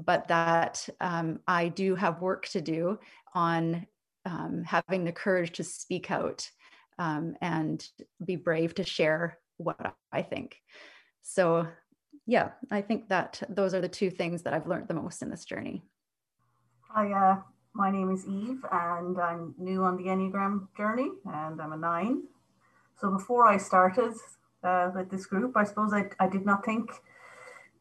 but 0.04 0.28
that 0.28 0.88
um, 1.00 1.40
I 1.46 1.68
do 1.68 1.94
have 1.94 2.20
work 2.20 2.46
to 2.48 2.60
do 2.60 2.98
on 3.34 3.86
um, 4.24 4.62
having 4.66 5.04
the 5.04 5.12
courage 5.12 5.52
to 5.52 5.64
speak 5.64 6.10
out 6.10 6.48
um, 6.98 7.36
and 7.40 7.86
be 8.24 8.36
brave 8.36 8.74
to 8.74 8.84
share 8.84 9.38
what 9.56 9.94
I 10.12 10.22
think. 10.22 10.56
So, 11.22 11.66
yeah, 12.26 12.50
I 12.70 12.82
think 12.82 13.08
that 13.08 13.42
those 13.48 13.74
are 13.74 13.80
the 13.80 13.88
two 13.88 14.10
things 14.10 14.42
that 14.42 14.54
I've 14.54 14.66
learned 14.66 14.88
the 14.88 14.94
most 14.94 15.22
in 15.22 15.30
this 15.30 15.44
journey. 15.44 15.82
Hi, 16.88 17.12
uh, 17.12 17.42
my 17.72 17.90
name 17.90 18.10
is 18.10 18.26
Eve, 18.26 18.64
and 18.70 19.18
I'm 19.18 19.54
new 19.58 19.84
on 19.84 19.96
the 19.96 20.04
Enneagram 20.04 20.68
journey, 20.76 21.10
and 21.24 21.60
I'm 21.60 21.72
a 21.72 21.76
nine. 21.76 22.22
So, 23.00 23.10
before 23.10 23.46
I 23.46 23.56
started 23.56 24.14
uh, 24.62 24.90
with 24.94 25.10
this 25.10 25.26
group, 25.26 25.56
I 25.56 25.64
suppose 25.64 25.92
I, 25.92 26.10
I 26.18 26.28
did 26.28 26.44
not 26.44 26.64
think 26.64 26.90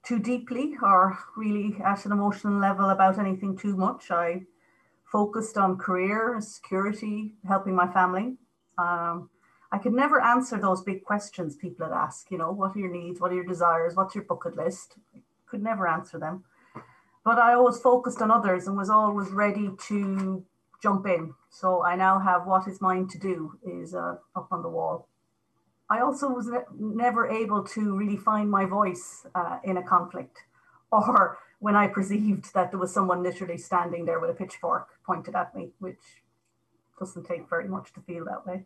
too 0.04 0.20
deeply 0.20 0.76
or 0.82 1.18
really 1.36 1.78
at 1.84 2.06
an 2.06 2.12
emotional 2.12 2.60
level 2.60 2.90
about 2.90 3.20
anything 3.20 3.58
too 3.58 3.76
much. 3.76 4.12
I 4.12 4.44
focused 5.12 5.58
on 5.58 5.78
career, 5.78 6.38
security, 6.40 7.34
helping 7.48 7.76
my 7.76 7.92
family. 7.92 8.38
Um, 8.78 9.30
I 9.72 9.78
could 9.78 9.94
never 9.94 10.22
answer 10.22 10.58
those 10.58 10.82
big 10.82 11.04
questions 11.04 11.56
people 11.56 11.88
would 11.88 11.96
ask, 11.96 12.32
you 12.32 12.38
know, 12.38 12.52
what 12.52 12.76
are 12.76 12.80
your 12.80 12.92
needs? 12.92 13.20
What 13.20 13.32
are 13.32 13.36
your 13.36 13.44
desires? 13.44 13.96
What's 13.96 14.16
your 14.16 14.24
bucket 14.24 14.56
list? 14.56 14.96
I 15.16 15.20
could 15.46 15.62
never 15.62 15.88
answer 15.88 16.18
them. 16.18 16.44
But 17.24 17.38
I 17.38 17.54
always 17.54 17.78
focused 17.80 18.22
on 18.22 18.32
others 18.32 18.68
and 18.68 18.78
was 18.78 18.90
always 18.90 19.30
ready 19.30 19.72
to 19.88 20.44
jump 20.82 21.06
in. 21.06 21.34
So 21.50 21.84
I 21.84 21.96
now 21.96 22.20
have 22.20 22.48
what 22.48 22.68
is 22.68 22.82
mine 22.82 23.08
to 23.10 23.20
do 23.20 23.60
is 23.64 23.94
uh, 23.94 24.16
up 24.36 24.48
on 24.52 24.64
the 24.64 24.70
wall. 24.70 25.08
I 25.90 26.02
also 26.02 26.30
was 26.30 26.48
ne- 26.48 26.60
never 26.78 27.28
able 27.28 27.64
to 27.64 27.98
really 27.98 28.18
find 28.18 28.50
my 28.50 28.66
voice 28.66 29.26
uh, 29.34 29.58
in 29.64 29.78
a 29.78 29.84
conflict 29.84 30.38
or 30.92 31.38
when 31.60 31.76
I 31.76 31.88
perceived 31.88 32.54
that 32.54 32.72
there 32.72 32.80
was 32.80 32.94
someone 32.94 33.22
literally 33.22 33.58
standing 33.58 34.06
there 34.06 34.20
with 34.20 34.30
a 34.30 34.34
pitchfork 34.34 34.88
pointed 35.06 35.36
at 35.36 35.54
me, 35.56 35.72
which 35.80 36.00
doesn't 36.98 37.26
take 37.26 37.50
very 37.50 37.68
much 37.68 37.94
to 37.94 38.02
feel 38.02 38.26
that 38.26 38.46
way. 38.46 38.66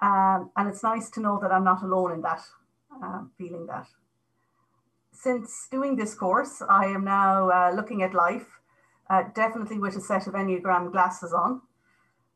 Um, 0.00 0.50
and 0.56 0.68
it's 0.68 0.82
nice 0.82 1.08
to 1.10 1.20
know 1.20 1.38
that 1.40 1.52
I'm 1.52 1.64
not 1.64 1.82
alone 1.82 2.12
in 2.12 2.22
that, 2.22 2.42
uh, 3.02 3.22
feeling 3.38 3.66
that. 3.66 3.86
Since 5.12 5.68
doing 5.70 5.96
this 5.96 6.14
course, 6.14 6.62
I 6.68 6.86
am 6.86 7.04
now 7.04 7.50
uh, 7.50 7.72
looking 7.74 8.02
at 8.02 8.14
life, 8.14 8.46
uh, 9.08 9.24
definitely 9.34 9.78
with 9.78 9.96
a 9.96 10.00
set 10.00 10.26
of 10.26 10.34
Enneagram 10.34 10.90
glasses 10.90 11.32
on. 11.32 11.62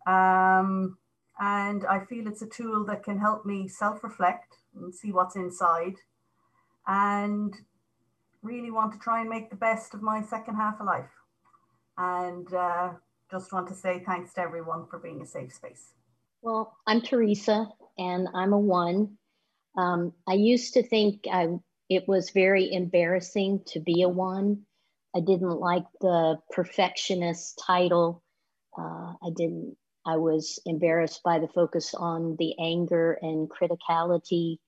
Um, 0.07 0.99
and 1.39 1.85
I 1.87 2.05
feel 2.05 2.27
it's 2.27 2.43
a 2.43 2.47
tool 2.47 2.85
that 2.87 3.05
can 3.05 3.19
help 3.19 3.45
me 3.45 3.69
self 3.69 4.03
reflect 4.03 4.57
and 4.75 4.95
see 4.95 5.13
what's 5.13 5.37
inside 5.37 5.97
and 6.87 7.55
really 8.43 8.71
want 8.71 8.93
to 8.93 8.99
try 8.99 9.21
and 9.21 9.29
make 9.29 9.51
the 9.51 9.57
best 9.57 9.95
of 9.95 10.03
my 10.03 10.23
second 10.23 10.55
half 10.55 10.81
of 10.81 10.87
life. 10.87 11.11
And 11.99 12.53
uh, 12.55 12.91
just 13.31 13.53
want 13.53 13.69
to 13.69 13.75
say 13.75 14.03
thanks 14.05 14.33
to 14.35 14.41
everyone 14.41 14.87
for 14.87 14.99
being 14.99 15.23
a 15.23 15.27
safe 15.27 15.53
space. 15.53 15.95
Well, 16.43 16.77
I'm 16.87 17.01
Teresa 17.01 17.69
and 17.99 18.29
I'm 18.35 18.53
a 18.53 18.59
one. 18.59 19.17
Um, 19.77 20.13
I 20.29 20.35
used 20.35 20.75
to 20.75 20.83
think 20.83 21.25
I, 21.31 21.49
it 21.89 22.07
was 22.07 22.31
very 22.31 22.73
embarrassing 22.73 23.63
to 23.69 23.81
be 23.81 24.03
a 24.03 24.09
one. 24.09 24.63
I 25.15 25.21
didn't 25.21 25.59
like 25.59 25.85
the 26.01 26.39
perfectionist 26.51 27.61
title. 27.67 28.23
Uh, 28.79 29.15
I 29.23 29.31
didn't, 29.35 29.77
I 30.07 30.17
was 30.17 30.61
embarrassed 30.65 31.23
by 31.25 31.41
the 31.41 31.49
focus 31.49 31.93
on 31.95 32.37
the 32.39 32.55
anger 32.61 33.19
and 33.21 33.51
criticality 33.51 34.59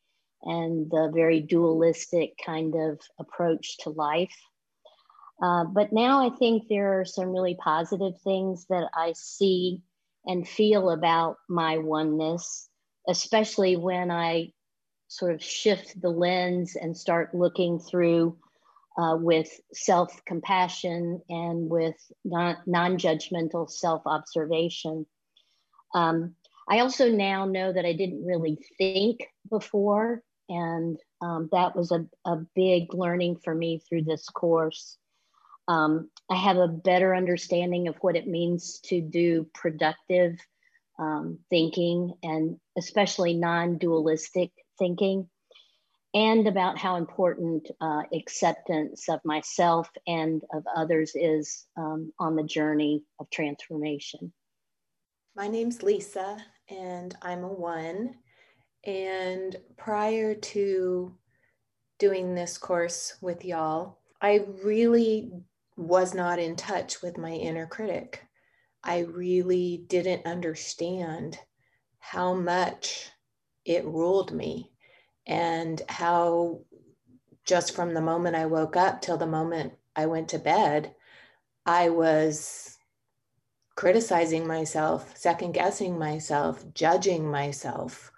and 0.43 0.91
the 0.91 1.11
very 1.15 1.41
dualistic 1.41 2.35
kind 2.45 2.75
of 2.75 3.01
approach 3.21 3.79
to 3.79 3.91
life. 3.91 4.37
Uh, 5.41 5.65
but 5.65 5.93
now 5.93 6.27
I 6.27 6.31
think 6.37 6.67
there 6.69 7.01
are 7.01 7.05
some 7.05 7.31
really 7.31 7.57
positive 7.63 8.21
things 8.23 8.67
that 8.69 8.91
I 8.95 9.13
see 9.15 9.83
and 10.27 10.47
feel 10.47 10.91
about 10.91 11.37
my 11.49 11.79
oneness, 11.79 12.69
especially 13.09 13.77
when 13.77 14.11
I 14.11 14.53
sort 15.07 15.35
of 15.35 15.43
shift 15.43 16.01
the 16.01 16.11
lens 16.11 16.77
and 16.77 16.97
start 16.97 17.35
looking 17.35 17.79
through 17.79 18.37
uh, 18.99 19.17
with 19.17 19.49
self 19.73 20.21
compassion 20.27 21.23
and 21.29 21.71
with 21.71 21.95
non 22.25 22.99
judgmental 22.99 23.71
self 23.71 24.03
observation. 24.07 25.07
Um, 25.95 26.35
I 26.69 26.81
also 26.81 27.11
now 27.11 27.47
know 27.47 27.73
that 27.73 27.87
I 27.87 27.93
didn't 27.95 28.25
really 28.25 28.59
think 28.77 29.27
before 29.49 30.23
and 30.49 30.99
um, 31.21 31.49
that 31.53 31.77
was 31.77 31.93
a, 31.93 32.07
a 32.25 32.37
big 32.55 32.95
learning 32.95 33.37
for 33.45 33.55
me 33.55 33.83
through 33.89 34.05
this 34.05 34.29
course. 34.29 34.97
Um, 35.67 36.11
I 36.31 36.37
have 36.37 36.57
a 36.57 36.69
better 36.69 37.15
understanding 37.15 37.89
of 37.89 37.97
what 38.01 38.17
it 38.17 38.27
means 38.27 38.81
to 38.87 39.01
do 39.01 39.47
productive 39.55 40.39
um, 40.99 41.39
thinking 41.51 42.15
and 42.23 42.59
especially 42.77 43.35
non 43.35 43.79
dualistic 43.79 44.51
thinking, 44.79 45.29
and 46.15 46.49
about 46.49 46.79
how 46.79 46.97
important 46.97 47.69
uh, 47.81 48.03
acceptance 48.13 49.09
of 49.09 49.21
myself 49.25 49.91
and 50.07 50.43
of 50.53 50.65
others 50.75 51.13
is 51.15 51.67
um, 51.77 52.13
on 52.19 52.35
the 52.35 52.43
journey 52.43 53.05
of 53.21 53.29
transformation. 53.31 54.33
My 55.39 55.47
name's 55.47 55.85
Lisa, 55.85 56.37
and 56.69 57.17
I'm 57.23 57.45
a 57.45 57.53
one. 57.53 58.17
And 58.83 59.55
prior 59.77 60.35
to 60.35 61.15
doing 62.01 62.35
this 62.35 62.59
course 62.59 63.17
with 63.21 63.45
y'all, 63.45 64.01
I 64.21 64.45
really 64.65 65.31
was 65.77 66.13
not 66.13 66.41
in 66.41 66.57
touch 66.57 67.03
with 67.03 67.19
my 67.19 67.31
inner 67.31 67.69
critic. 67.69 68.25
I 68.83 69.03
really 69.03 69.85
didn't 69.87 70.27
understand 70.27 71.39
how 72.01 72.35
much 72.35 73.09
it 73.65 73.85
ruled 73.85 74.33
me 74.33 74.73
and 75.25 75.81
how 75.89 76.63
just 77.45 77.77
from 77.77 77.95
the 77.95 78.01
moment 78.01 78.35
I 78.35 78.47
woke 78.47 78.75
up 78.75 79.01
till 79.01 79.17
the 79.17 79.25
moment 79.25 79.75
I 79.95 80.07
went 80.07 80.31
to 80.31 80.41
bed, 80.41 80.97
I 81.65 81.91
was 81.91 82.78
criticizing 83.79 84.45
myself, 84.45 85.17
second 85.17 85.53
guessing 85.53 85.97
myself, 85.97 86.65
judging 86.75 87.31
myself, 87.31 88.11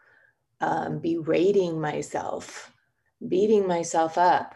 um, 0.62 1.00
berating 1.00 1.78
myself, 1.78 2.72
beating 3.28 3.68
myself 3.68 4.16
up. 4.16 4.54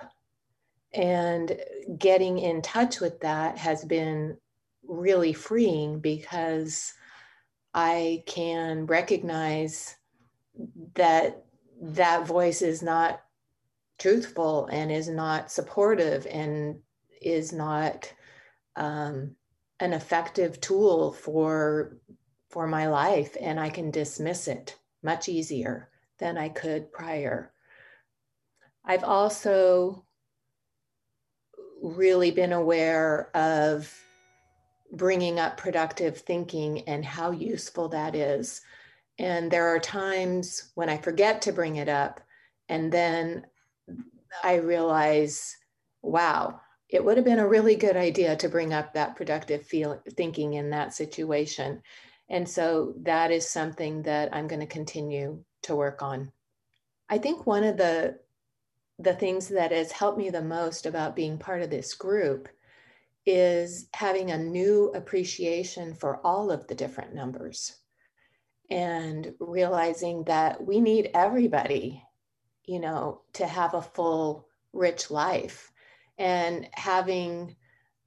And 0.94 1.60
getting 1.98 2.38
in 2.38 2.62
touch 2.62 3.00
with 3.00 3.20
that 3.20 3.58
has 3.58 3.84
been 3.84 4.38
really 4.82 5.34
freeing 5.34 6.00
because 6.00 6.94
I 7.74 8.22
can 8.24 8.86
recognize 8.86 9.96
that 10.94 11.44
that 11.82 12.26
voice 12.26 12.62
is 12.62 12.82
not 12.82 13.20
truthful 13.98 14.70
and 14.72 14.90
is 14.90 15.10
not 15.10 15.50
supportive 15.50 16.26
and 16.30 16.78
is 17.20 17.52
not 17.52 18.10
um, 18.76 19.36
an 19.80 19.92
effective 19.92 20.60
tool 20.60 21.12
for 21.12 21.98
for 22.50 22.66
my 22.66 22.87
life 22.87 23.37
and 23.40 23.58
i 23.58 23.68
can 23.68 23.90
dismiss 23.90 24.46
it 24.46 24.78
much 25.02 25.28
easier 25.28 25.90
than 26.18 26.38
I 26.38 26.48
could 26.48 26.92
prior. 26.92 27.52
I've 28.84 29.04
also 29.04 30.04
really 31.82 32.30
been 32.30 32.52
aware 32.52 33.30
of 33.37 33.92
bringing 34.92 35.38
up 35.38 35.56
productive 35.56 36.18
thinking 36.18 36.80
and 36.88 37.04
how 37.04 37.30
useful 37.30 37.88
that 37.88 38.14
is. 38.14 38.62
And 39.18 39.50
there 39.50 39.68
are 39.68 39.78
times 39.78 40.72
when 40.74 40.88
I 40.88 40.96
forget 40.96 41.42
to 41.42 41.52
bring 41.52 41.76
it 41.76 41.88
up, 41.88 42.20
and 42.68 42.90
then 42.90 43.46
I 44.42 44.56
realize, 44.56 45.56
wow, 46.02 46.60
it 46.88 47.05
would 47.05 47.16
have 47.16 47.25
been 47.25 47.38
a 47.38 47.49
really 47.49 47.77
good 47.77 47.97
idea 47.97 48.37
to 48.37 48.49
bring 48.49 48.73
up 48.73 48.92
that 48.92 49.16
productive 49.16 49.64
feel, 49.66 50.01
thinking 50.16 50.55
in 50.55 50.70
that 50.70 50.94
situation. 50.94 51.83
And 52.29 52.49
so 52.49 52.94
that 53.03 53.31
is 53.31 53.49
something 53.49 54.03
that 54.03 54.35
I'm 54.35 54.47
going 54.47 54.61
to 54.61 54.66
continue 54.66 55.42
to 55.62 55.75
work 55.75 56.03
on. 56.03 56.33
I 57.09 57.18
think 57.18 57.47
one 57.47 57.64
of 57.64 57.77
the 57.77 58.18
the 59.01 59.14
things 59.14 59.49
that 59.49 59.73
has 59.73 59.90
helped 59.90 60.18
me 60.18 60.31
the 60.31 60.40
most 60.40 60.87
about 60.87 61.16
being 61.16 61.37
part 61.37 61.62
of 61.62 61.70
this 61.70 61.94
group 61.94 62.49
is 63.27 63.88
having 63.92 64.31
a 64.31 64.38
new 64.38 64.92
appreciation 64.94 65.94
for 65.94 66.25
all 66.25 66.53
of 66.53 66.66
the 66.68 66.77
different 66.77 67.12
numbers 67.12 67.77
and 68.70 69.35
realizing 69.40 70.23
that 70.25 70.64
we 70.64 70.81
need 70.81 71.11
everybody 71.12 72.03
you 72.64 72.79
know 72.79 73.20
to 73.33 73.47
have 73.47 73.75
a 73.75 73.83
full 73.83 74.47
rich 74.73 75.11
life 75.11 75.73
and 76.18 76.68
having 76.72 77.55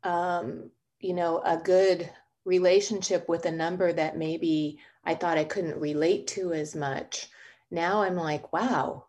um, 0.04 0.70
you 1.00 1.14
know 1.14 1.42
a 1.44 1.58
good 1.58 2.10
relationship 2.46 3.28
with 3.28 3.46
a 3.46 3.52
number 3.52 3.92
that 3.92 4.18
maybe 4.18 4.80
i 5.04 5.14
thought 5.14 5.38
i 5.38 5.44
couldn't 5.44 5.78
relate 5.82 6.28
to 6.28 6.54
as 6.54 6.76
much 6.76 7.28
now 7.70 8.02
i'm 8.02 8.16
like 8.16 8.54
wow 8.54 9.04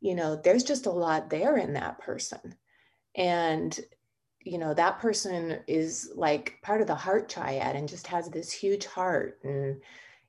you 0.00 0.14
know 0.14 0.36
there's 0.36 0.64
just 0.64 0.86
a 0.86 0.90
lot 0.90 1.30
there 1.30 1.56
in 1.56 1.74
that 1.74 1.98
person. 1.98 2.54
And 3.14 3.78
you 4.42 4.58
know 4.58 4.72
that 4.74 4.98
person 5.00 5.60
is 5.66 6.10
like 6.14 6.58
part 6.62 6.80
of 6.80 6.86
the 6.86 6.94
heart 6.94 7.28
triad 7.28 7.76
and 7.76 7.88
just 7.88 8.06
has 8.06 8.28
this 8.28 8.50
huge 8.50 8.86
heart. 8.86 9.38
And 9.44 9.80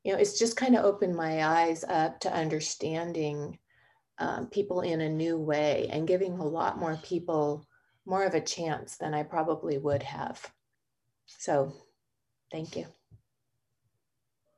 you 0.03 0.13
know 0.13 0.19
it's 0.19 0.37
just 0.37 0.57
kind 0.57 0.75
of 0.75 0.85
opened 0.85 1.15
my 1.15 1.45
eyes 1.45 1.83
up 1.87 2.19
to 2.21 2.33
understanding 2.33 3.57
um, 4.19 4.47
people 4.47 4.81
in 4.81 5.01
a 5.01 5.09
new 5.09 5.37
way 5.37 5.87
and 5.91 6.07
giving 6.07 6.37
a 6.37 6.45
lot 6.45 6.77
more 6.77 6.99
people 7.03 7.65
more 8.05 8.23
of 8.23 8.33
a 8.33 8.41
chance 8.41 8.97
than 8.97 9.13
i 9.13 9.23
probably 9.23 9.77
would 9.77 10.03
have 10.03 10.45
so 11.25 11.73
thank 12.51 12.75
you 12.75 12.85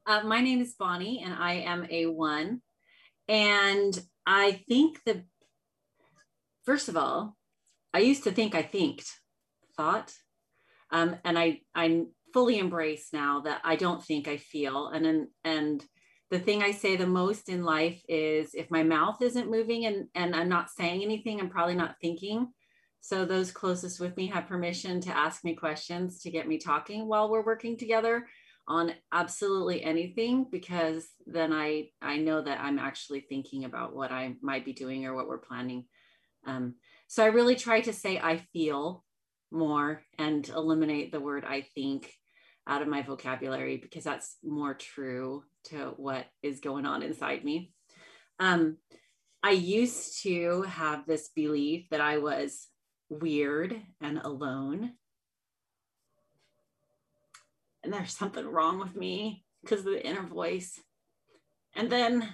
uh, 0.06 0.21
my 0.23 0.41
name 0.41 0.62
is 0.62 0.75
bonnie 0.77 1.21
and 1.23 1.34
i 1.34 1.53
am 1.53 1.86
a 1.89 2.06
one 2.06 2.62
and 3.27 4.01
i 4.25 4.63
think 4.67 4.99
the 5.06 5.23
first 6.65 6.89
of 6.89 6.97
all 6.97 7.36
i 7.93 7.99
used 7.99 8.23
to 8.23 8.32
think 8.32 8.56
i 8.56 8.62
thinked 8.62 9.10
thought. 9.75 10.13
Um, 10.91 11.15
and 11.23 11.38
I, 11.38 11.62
I 11.75 12.03
fully 12.34 12.60
embrace 12.60 13.10
now 13.13 13.41
that 13.41 13.62
I 13.63 13.75
don't 13.75 14.03
think 14.03 14.27
I 14.27 14.38
feel. 14.38 14.88
And, 14.88 15.27
and 15.43 15.84
the 16.29 16.39
thing 16.39 16.62
I 16.62 16.71
say 16.71 16.95
the 16.95 17.08
most 17.08 17.49
in 17.49 17.63
life 17.63 18.01
is 18.08 18.53
if 18.53 18.69
my 18.71 18.84
mouth 18.84 19.21
isn't 19.21 19.49
moving 19.49 19.86
and, 19.86 20.08
and 20.15 20.36
I'm 20.36 20.49
not 20.49 20.69
saying 20.69 21.01
anything, 21.01 21.39
I'm 21.39 21.49
probably 21.49 21.75
not 21.75 21.95
thinking. 22.01 22.51
So 23.03 23.25
those 23.25 23.51
closest 23.51 23.99
with 23.99 24.15
me 24.15 24.27
have 24.27 24.47
permission 24.47 25.01
to 25.01 25.15
ask 25.15 25.43
me 25.43 25.55
questions 25.55 26.21
to 26.21 26.31
get 26.31 26.47
me 26.47 26.57
talking 26.57 27.05
while 27.05 27.29
we're 27.29 27.43
working 27.43 27.75
together 27.75 28.29
on 28.65 28.93
absolutely 29.11 29.83
anything 29.83 30.45
because 30.49 31.05
then 31.27 31.51
I 31.51 31.89
I 32.01 32.15
know 32.15 32.41
that 32.41 32.61
I'm 32.61 32.79
actually 32.79 33.19
thinking 33.19 33.65
about 33.65 33.93
what 33.93 34.13
I 34.13 34.35
might 34.41 34.63
be 34.63 34.71
doing 34.71 35.05
or 35.05 35.13
what 35.13 35.27
we're 35.27 35.39
planning. 35.39 35.83
Um, 36.47 36.75
so 37.07 37.25
I 37.25 37.27
really 37.27 37.57
try 37.57 37.81
to 37.81 37.91
say 37.91 38.19
I 38.19 38.37
feel 38.53 39.03
more 39.51 40.01
and 40.17 40.47
eliminate 40.47 41.11
the 41.11 41.19
word 41.19 41.43
I 41.43 41.65
think 41.75 42.09
out 42.65 42.81
of 42.81 42.87
my 42.87 43.01
vocabulary 43.01 43.75
because 43.75 44.05
that's 44.05 44.37
more 44.45 44.75
true 44.75 45.43
to 45.65 45.93
what 45.97 46.25
is 46.41 46.61
going 46.61 46.85
on 46.85 47.03
inside 47.03 47.43
me. 47.43 47.73
Um, 48.39 48.77
I 49.43 49.51
used 49.51 50.23
to 50.23 50.61
have 50.61 51.05
this 51.05 51.31
belief 51.35 51.89
that 51.91 51.99
I 51.99 52.19
was 52.19 52.65
weird 53.19 53.80
and 54.02 54.19
alone. 54.19 54.93
And 57.84 57.93
there's 57.93 58.15
something 58.15 58.45
wrong 58.45 58.80
with 58.80 58.95
me 58.95 59.43
because 59.62 59.80
of 59.80 59.86
the 59.86 60.06
inner 60.06 60.23
voice. 60.23 60.80
And 61.76 61.89
then 61.89 62.28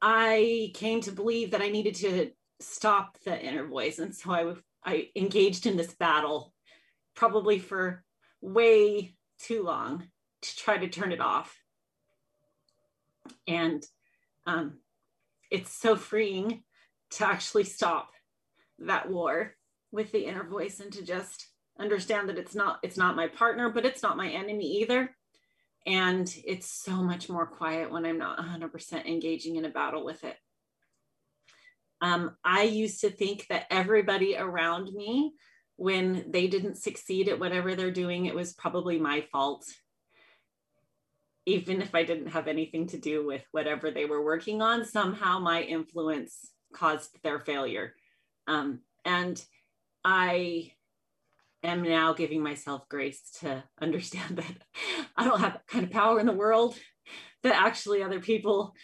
I 0.00 0.70
came 0.74 1.00
to 1.02 1.12
believe 1.12 1.50
that 1.50 1.62
I 1.62 1.68
needed 1.68 1.94
to 1.96 2.30
stop 2.60 3.18
the 3.24 3.40
inner 3.40 3.66
voice. 3.66 3.98
And 3.98 4.14
so 4.14 4.30
I 4.30 4.54
I 4.84 5.08
engaged 5.14 5.66
in 5.66 5.76
this 5.76 5.94
battle 5.94 6.54
probably 7.14 7.58
for 7.58 8.02
way 8.40 9.14
too 9.38 9.62
long 9.62 10.08
to 10.42 10.56
try 10.56 10.78
to 10.78 10.88
turn 10.88 11.12
it 11.12 11.20
off. 11.20 11.54
And 13.46 13.84
um, 14.46 14.78
it's 15.50 15.72
so 15.72 15.96
freeing 15.96 16.62
to 17.10 17.26
actually 17.26 17.64
stop 17.64 18.12
that 18.80 19.10
war 19.10 19.54
with 19.92 20.12
the 20.12 20.24
inner 20.24 20.44
voice 20.44 20.80
and 20.80 20.92
to 20.92 21.02
just 21.02 21.46
understand 21.78 22.28
that 22.28 22.38
it's 22.38 22.54
not 22.54 22.78
it's 22.82 22.96
not 22.96 23.16
my 23.16 23.26
partner 23.26 23.70
but 23.70 23.86
it's 23.86 24.02
not 24.02 24.16
my 24.16 24.28
enemy 24.28 24.80
either 24.82 25.14
and 25.86 26.34
it's 26.44 26.70
so 26.70 26.92
much 26.92 27.28
more 27.28 27.46
quiet 27.46 27.90
when 27.90 28.04
i'm 28.04 28.18
not 28.18 28.38
100% 28.38 29.06
engaging 29.06 29.56
in 29.56 29.64
a 29.64 29.70
battle 29.70 30.04
with 30.04 30.22
it 30.24 30.36
um, 32.00 32.36
I 32.44 32.62
used 32.62 33.00
to 33.02 33.10
think 33.10 33.46
that 33.48 33.66
everybody 33.70 34.36
around 34.36 34.92
me, 34.92 35.34
when 35.76 36.26
they 36.28 36.46
didn't 36.46 36.76
succeed 36.76 37.28
at 37.28 37.38
whatever 37.38 37.74
they're 37.74 37.90
doing, 37.90 38.26
it 38.26 38.34
was 38.34 38.52
probably 38.52 38.98
my 38.98 39.22
fault. 39.32 39.64
Even 41.46 41.82
if 41.82 41.94
I 41.94 42.04
didn't 42.04 42.28
have 42.28 42.48
anything 42.48 42.86
to 42.88 42.98
do 42.98 43.26
with 43.26 43.42
whatever 43.52 43.90
they 43.90 44.04
were 44.04 44.24
working 44.24 44.62
on, 44.62 44.84
somehow 44.84 45.38
my 45.38 45.62
influence 45.62 46.50
caused 46.72 47.22
their 47.22 47.40
failure. 47.40 47.94
Um, 48.46 48.80
and 49.04 49.42
I 50.04 50.72
am 51.62 51.82
now 51.82 52.12
giving 52.14 52.42
myself 52.42 52.88
grace 52.88 53.22
to 53.40 53.62
understand 53.80 54.36
that 54.38 54.56
I 55.16 55.24
don't 55.24 55.40
have 55.40 55.60
kind 55.68 55.84
of 55.84 55.90
power 55.90 56.20
in 56.20 56.26
the 56.26 56.32
world, 56.32 56.76
that 57.42 57.54
actually 57.54 58.02
other 58.02 58.20
people 58.20 58.74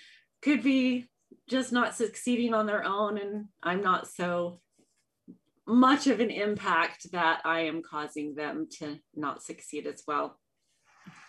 could 0.42 0.62
be 0.62 1.08
just 1.48 1.72
not 1.72 1.94
succeeding 1.94 2.54
on 2.54 2.66
their 2.66 2.84
own 2.84 3.18
and 3.18 3.46
i'm 3.62 3.82
not 3.82 4.08
so 4.08 4.60
much 5.66 6.06
of 6.06 6.20
an 6.20 6.30
impact 6.30 7.10
that 7.12 7.40
i 7.44 7.60
am 7.60 7.82
causing 7.82 8.34
them 8.34 8.68
to 8.70 8.98
not 9.14 9.42
succeed 9.42 9.86
as 9.86 10.02
well. 10.06 10.38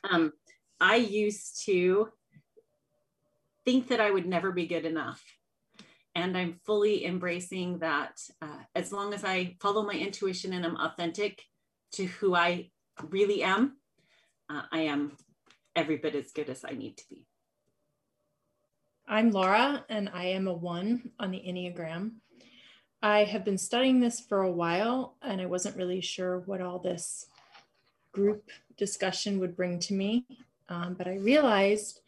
Um, 0.10 0.34
i 0.80 0.96
used 0.96 1.64
to 1.66 2.10
think 3.66 3.88
that 3.88 4.00
i 4.00 4.12
would 4.12 4.28
never 4.28 4.52
be 4.52 4.68
good 4.68 4.86
enough 4.86 5.24
and 6.18 6.38
i'm 6.38 6.60
fully 6.66 7.06
embracing 7.06 7.80
that 7.80 8.20
uh, 8.42 8.64
as 8.76 8.92
long 8.92 9.14
as 9.14 9.24
i 9.24 9.56
follow 9.62 9.84
my 9.84 9.94
intuition 9.94 10.54
and 10.54 10.66
i'm 10.66 10.76
authentic 10.78 11.44
to 11.92 12.06
who 12.06 12.36
i 12.36 12.70
really 13.10 13.44
am 13.44 13.78
uh, 14.50 14.64
i 14.72 14.80
am 14.80 15.16
every 15.76 15.98
bit 15.98 16.16
as 16.16 16.32
good 16.32 16.50
as 16.50 16.66
i 16.66 16.72
need 16.72 16.98
to 16.98 17.04
be 17.10 17.26
I'm 19.10 19.32
Laura, 19.32 19.86
and 19.88 20.10
I 20.14 20.26
am 20.26 20.50
a 20.50 20.54
one 20.54 21.12
on 21.18 21.32
the 21.32 21.40
Enneagram. 21.40 22.16
I 23.02 23.24
have 23.24 23.46
been 23.46 23.58
studying 23.58 24.02
this 24.02 24.20
for 24.20 24.42
a 24.42 24.52
while, 24.52 25.16
and 25.22 25.40
I 25.40 25.46
wasn't 25.46 25.78
really 25.78 26.02
sure 26.02 26.40
what 26.40 26.60
all 26.60 26.80
this 26.80 27.28
group 28.12 28.50
discussion 28.76 29.40
would 29.40 29.56
bring 29.56 29.80
to 29.80 29.94
me. 29.94 30.26
Um, 30.68 30.96
but 30.96 31.08
I 31.08 31.16
realized 31.16 32.02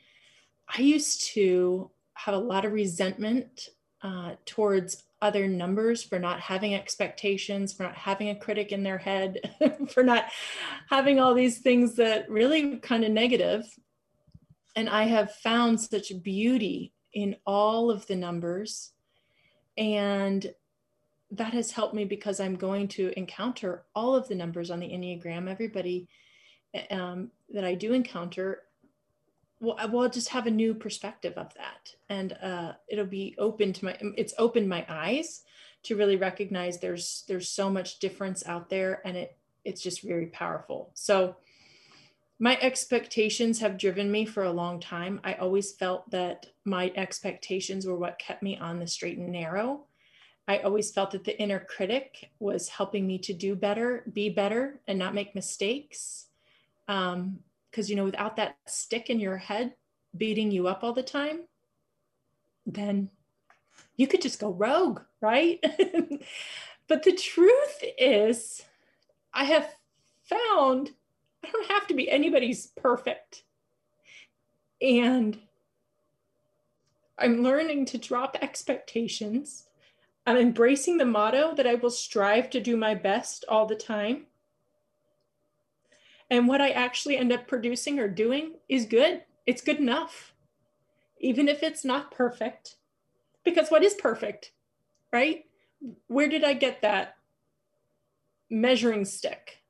I 0.68 0.82
used 0.82 1.24
to 1.28 1.90
have 2.16 2.36
a 2.36 2.38
lot 2.38 2.66
of 2.66 2.74
resentment 2.74 3.70
uh, 4.02 4.36
towards 4.46 5.04
other 5.22 5.48
numbers 5.48 6.02
for 6.02 6.20
not 6.20 6.40
having 6.40 6.74
expectations, 6.74 7.74
for 7.74 7.84
not 7.84 7.96
having 7.96 8.30
a 8.30 8.36
critic 8.36 8.72
in 8.72 8.84
their 8.84 8.98
head, 8.98 9.38
for 9.94 10.04
not 10.04 10.26
having 10.90 11.20
all 11.20 11.34
these 11.34 11.60
things 11.60 11.96
that 11.96 12.30
really 12.30 12.78
kind 12.78 13.04
of 13.04 13.12
negative. 13.12 13.66
and 14.76 14.90
I 14.90 15.04
have 15.04 15.36
found 15.36 15.82
such 15.82 16.12
beauty 16.24 16.94
in 17.14 17.36
all 17.46 17.92
of 17.92 18.06
the 18.08 18.16
numbers. 18.16 18.92
And 19.78 20.54
that 21.32 21.54
has 21.54 21.72
helped 21.72 21.94
me 21.94 22.06
because 22.06 22.40
I'm 22.40 22.56
going 22.56 22.88
to 22.90 23.12
encounter 23.18 23.84
all 23.96 24.16
of 24.16 24.28
the 24.28 24.36
numbers 24.36 24.72
on 24.72 24.80
the 24.80 24.90
Enneagram. 24.90 25.50
Everybody 25.50 26.08
um, 26.92 27.32
that 27.50 27.66
I 27.66 27.76
do 27.76 27.94
encounter 27.94 28.64
well, 29.60 29.78
will 29.90 30.10
just 30.10 30.30
have 30.30 30.48
a 30.48 30.52
new 30.52 30.74
perspective 30.74 31.34
of 31.38 31.54
that. 31.56 31.94
And 32.10 32.34
uh, 32.42 32.74
it'll 32.88 33.06
be 33.06 33.36
open 33.38 33.74
to 33.74 33.86
my, 33.86 33.98
it's 34.18 34.34
opened 34.38 34.70
my 34.70 34.86
eyes 34.88 35.44
to 35.84 35.96
really 35.96 36.16
recognize 36.16 36.80
there's, 36.80 37.24
there's 37.28 37.50
so 37.50 37.70
much 37.70 38.00
difference 38.00 38.46
out 38.46 38.70
there 38.70 39.02
and 39.06 39.18
it, 39.18 39.38
it's 39.66 39.82
just 39.82 40.02
very 40.02 40.28
powerful. 40.28 40.92
So 40.94 41.36
my 42.40 42.58
expectations 42.62 43.60
have 43.60 43.78
driven 43.78 44.10
me 44.10 44.26
for 44.26 44.44
a 44.44 44.52
long 44.52 44.80
time. 44.80 45.20
I 45.26 45.34
always 45.34 45.74
felt 45.74 46.10
that 46.12 46.48
my 46.64 46.92
expectations 46.96 47.86
were 47.86 47.98
what 47.98 48.18
kept 48.18 48.42
me 48.42 48.58
on 48.58 48.80
the 48.80 48.88
straight 48.88 49.18
and 49.18 49.32
narrow. 49.32 49.86
I 50.48 50.60
always 50.60 50.90
felt 50.90 51.12
that 51.12 51.26
the 51.26 51.40
inner 51.40 51.60
critic 51.60 52.32
was 52.40 52.70
helping 52.70 53.06
me 53.06 53.20
to 53.20 53.34
do 53.34 53.56
better, 53.56 54.06
be 54.14 54.30
better, 54.30 54.80
and 54.88 54.98
not 54.98 55.14
make 55.14 55.36
mistakes. 55.36 56.28
Because, 57.70 57.90
you 57.90 57.96
know, 57.96 58.06
without 58.06 58.36
that 58.38 58.58
stick 58.68 59.10
in 59.10 59.20
your 59.20 59.38
head 59.38 59.74
beating 60.18 60.52
you 60.52 60.68
up 60.68 60.84
all 60.84 60.94
the 60.94 61.04
time, 61.04 61.42
then 62.66 63.10
you 63.96 64.08
could 64.08 64.22
just 64.22 64.40
go 64.40 64.52
rogue, 64.52 65.02
right? 65.22 65.60
but 66.88 67.04
the 67.04 67.14
truth 67.14 67.84
is, 67.98 68.64
I 69.34 69.44
have 69.44 69.70
found 70.24 70.92
I 71.44 71.50
don't 71.52 71.72
have 71.72 71.88
to 71.88 71.94
be 71.94 72.10
anybody's 72.10 72.68
perfect. 72.68 73.44
And 74.82 75.38
I'm 77.18 77.44
learning 77.44 77.86
to 77.86 77.98
drop 77.98 78.38
expectations. 78.42 79.66
I'm 80.26 80.38
embracing 80.38 80.98
the 80.98 81.06
motto 81.06 81.54
that 81.56 81.68
I 81.68 81.76
will 81.76 81.90
strive 81.90 82.50
to 82.52 82.60
do 82.60 82.78
my 82.78 82.96
best 82.96 83.46
all 83.50 83.66
the 83.66 83.76
time. 83.76 84.28
And 86.30 86.48
what 86.48 86.62
I 86.62 86.70
actually 86.70 87.18
end 87.18 87.32
up 87.32 87.48
producing 87.48 88.00
or 88.00 88.08
doing 88.08 88.54
is 88.68 88.86
good. 88.86 89.24
It's 89.46 89.62
good 89.64 89.80
enough, 89.80 90.34
even 91.20 91.48
if 91.48 91.64
it's 91.64 91.84
not 91.84 92.12
perfect. 92.12 92.76
Because 93.44 93.70
what 93.70 93.84
is 93.84 93.96
perfect, 93.96 94.52
right? 95.12 95.46
Where 96.08 96.28
did 96.28 96.44
I 96.44 96.54
get 96.54 96.82
that 96.82 97.16
measuring 98.50 99.06
stick? 99.06 99.64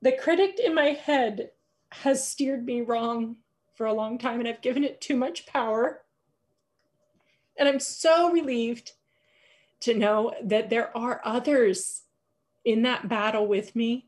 The 0.00 0.12
critic 0.12 0.60
in 0.62 0.74
my 0.74 0.90
head 0.90 1.50
has 1.90 2.28
steered 2.28 2.64
me 2.64 2.82
wrong 2.82 3.36
for 3.74 3.86
a 3.86 3.94
long 3.94 4.18
time, 4.18 4.38
and 4.38 4.48
I've 4.48 4.62
given 4.62 4.84
it 4.84 5.00
too 5.00 5.16
much 5.16 5.46
power. 5.46 6.02
And 7.58 7.68
I'm 7.68 7.80
so 7.80 8.30
relieved 8.30 8.92
to 9.80 9.94
know 9.94 10.34
that 10.42 10.70
there 10.70 10.96
are 10.96 11.20
others 11.24 12.02
in 12.64 12.82
that 12.82 13.08
battle 13.08 13.46
with 13.46 13.74
me 13.74 14.07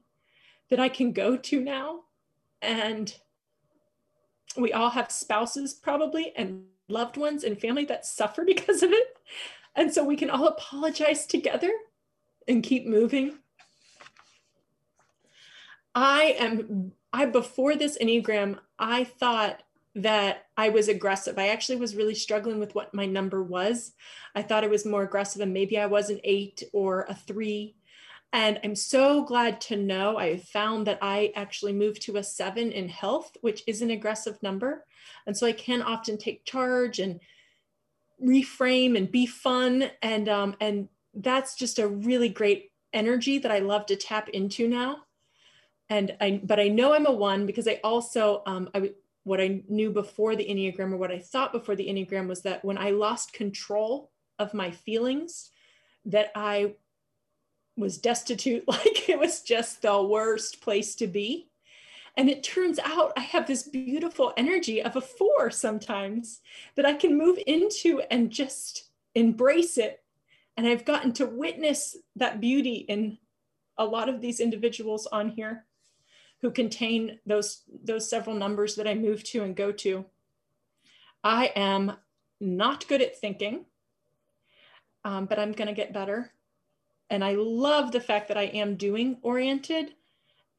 that 0.70 0.80
I 0.80 0.88
can 0.88 1.12
go 1.12 1.36
to 1.36 1.60
now. 1.60 2.00
And 2.62 3.14
we 4.56 4.72
all 4.72 4.90
have 4.90 5.10
spouses, 5.12 5.74
probably, 5.74 6.32
and 6.36 6.64
loved 6.88 7.16
ones 7.16 7.44
and 7.44 7.60
family 7.60 7.84
that 7.86 8.06
suffer 8.06 8.44
because 8.46 8.82
of 8.82 8.92
it. 8.92 9.16
And 9.76 9.92
so 9.92 10.04
we 10.04 10.16
can 10.16 10.30
all 10.30 10.48
apologize 10.48 11.26
together 11.26 11.70
and 12.48 12.62
keep 12.62 12.86
moving. 12.86 13.38
I 15.94 16.36
am, 16.38 16.92
I, 17.12 17.26
before 17.26 17.76
this 17.76 17.98
Enneagram, 17.98 18.58
I 18.78 19.04
thought 19.04 19.62
that 19.96 20.46
I 20.56 20.68
was 20.68 20.88
aggressive. 20.88 21.38
I 21.38 21.48
actually 21.48 21.76
was 21.76 21.96
really 21.96 22.14
struggling 22.14 22.60
with 22.60 22.74
what 22.74 22.94
my 22.94 23.06
number 23.06 23.42
was. 23.42 23.92
I 24.34 24.42
thought 24.42 24.62
I 24.62 24.68
was 24.68 24.86
more 24.86 25.02
aggressive 25.02 25.42
and 25.42 25.52
maybe 25.52 25.78
I 25.78 25.86
was 25.86 26.10
an 26.10 26.20
eight 26.22 26.62
or 26.72 27.06
a 27.08 27.14
three. 27.14 27.74
And 28.32 28.60
I'm 28.62 28.76
so 28.76 29.24
glad 29.24 29.60
to 29.62 29.76
know 29.76 30.16
I 30.16 30.38
found 30.38 30.86
that 30.86 30.98
I 31.02 31.32
actually 31.34 31.72
moved 31.72 32.02
to 32.02 32.16
a 32.16 32.22
seven 32.22 32.70
in 32.70 32.88
health, 32.88 33.36
which 33.40 33.62
is 33.66 33.82
an 33.82 33.90
aggressive 33.90 34.40
number. 34.42 34.84
And 35.26 35.36
so 35.36 35.46
I 35.46 35.52
can 35.52 35.82
often 35.82 36.16
take 36.16 36.44
charge 36.44 37.00
and 37.00 37.20
reframe 38.24 38.96
and 38.96 39.10
be 39.10 39.26
fun. 39.26 39.90
And, 40.00 40.28
um, 40.28 40.54
and 40.60 40.88
that's 41.12 41.56
just 41.56 41.80
a 41.80 41.88
really 41.88 42.28
great 42.28 42.70
energy 42.92 43.38
that 43.38 43.50
I 43.50 43.58
love 43.58 43.86
to 43.86 43.96
tap 43.96 44.28
into 44.28 44.68
now. 44.68 44.98
And 45.88 46.16
I, 46.20 46.40
but 46.44 46.60
I 46.60 46.68
know 46.68 46.94
I'm 46.94 47.06
a 47.06 47.12
one 47.12 47.46
because 47.46 47.66
I 47.66 47.80
also, 47.82 48.44
um, 48.46 48.70
I, 48.74 48.92
what 49.24 49.40
I 49.40 49.62
knew 49.68 49.90
before 49.90 50.36
the 50.36 50.46
Enneagram 50.46 50.92
or 50.92 50.96
what 50.96 51.10
I 51.10 51.18
thought 51.18 51.52
before 51.52 51.74
the 51.74 51.88
Enneagram 51.88 52.28
was 52.28 52.42
that 52.42 52.64
when 52.64 52.78
I 52.78 52.90
lost 52.90 53.32
control 53.32 54.12
of 54.38 54.54
my 54.54 54.70
feelings, 54.70 55.50
that 56.04 56.30
I 56.36 56.74
was 57.80 57.98
destitute, 57.98 58.64
like 58.68 59.08
it 59.08 59.18
was 59.18 59.42
just 59.42 59.82
the 59.82 60.02
worst 60.02 60.60
place 60.60 60.94
to 60.96 61.06
be. 61.06 61.48
And 62.16 62.28
it 62.28 62.42
turns 62.42 62.78
out 62.78 63.12
I 63.16 63.20
have 63.20 63.46
this 63.46 63.62
beautiful 63.62 64.32
energy 64.36 64.82
of 64.82 64.96
a 64.96 65.00
four 65.00 65.50
sometimes 65.50 66.40
that 66.74 66.84
I 66.84 66.94
can 66.94 67.16
move 67.16 67.38
into 67.46 68.02
and 68.10 68.30
just 68.30 68.90
embrace 69.14 69.78
it. 69.78 70.02
And 70.56 70.66
I've 70.66 70.84
gotten 70.84 71.12
to 71.14 71.26
witness 71.26 71.96
that 72.16 72.40
beauty 72.40 72.84
in 72.88 73.18
a 73.78 73.84
lot 73.84 74.08
of 74.08 74.20
these 74.20 74.40
individuals 74.40 75.06
on 75.06 75.30
here 75.30 75.64
who 76.42 76.50
contain 76.50 77.18
those, 77.26 77.62
those 77.84 78.08
several 78.08 78.34
numbers 78.34 78.74
that 78.76 78.88
I 78.88 78.94
move 78.94 79.22
to 79.24 79.42
and 79.42 79.54
go 79.54 79.72
to. 79.72 80.04
I 81.22 81.52
am 81.54 81.92
not 82.40 82.88
good 82.88 83.02
at 83.02 83.18
thinking, 83.18 83.66
um, 85.04 85.26
but 85.26 85.38
I'm 85.38 85.52
going 85.52 85.68
to 85.68 85.74
get 85.74 85.92
better. 85.92 86.32
And 87.10 87.24
I 87.24 87.34
love 87.34 87.92
the 87.92 88.00
fact 88.00 88.28
that 88.28 88.38
I 88.38 88.44
am 88.44 88.76
doing 88.76 89.18
oriented. 89.22 89.94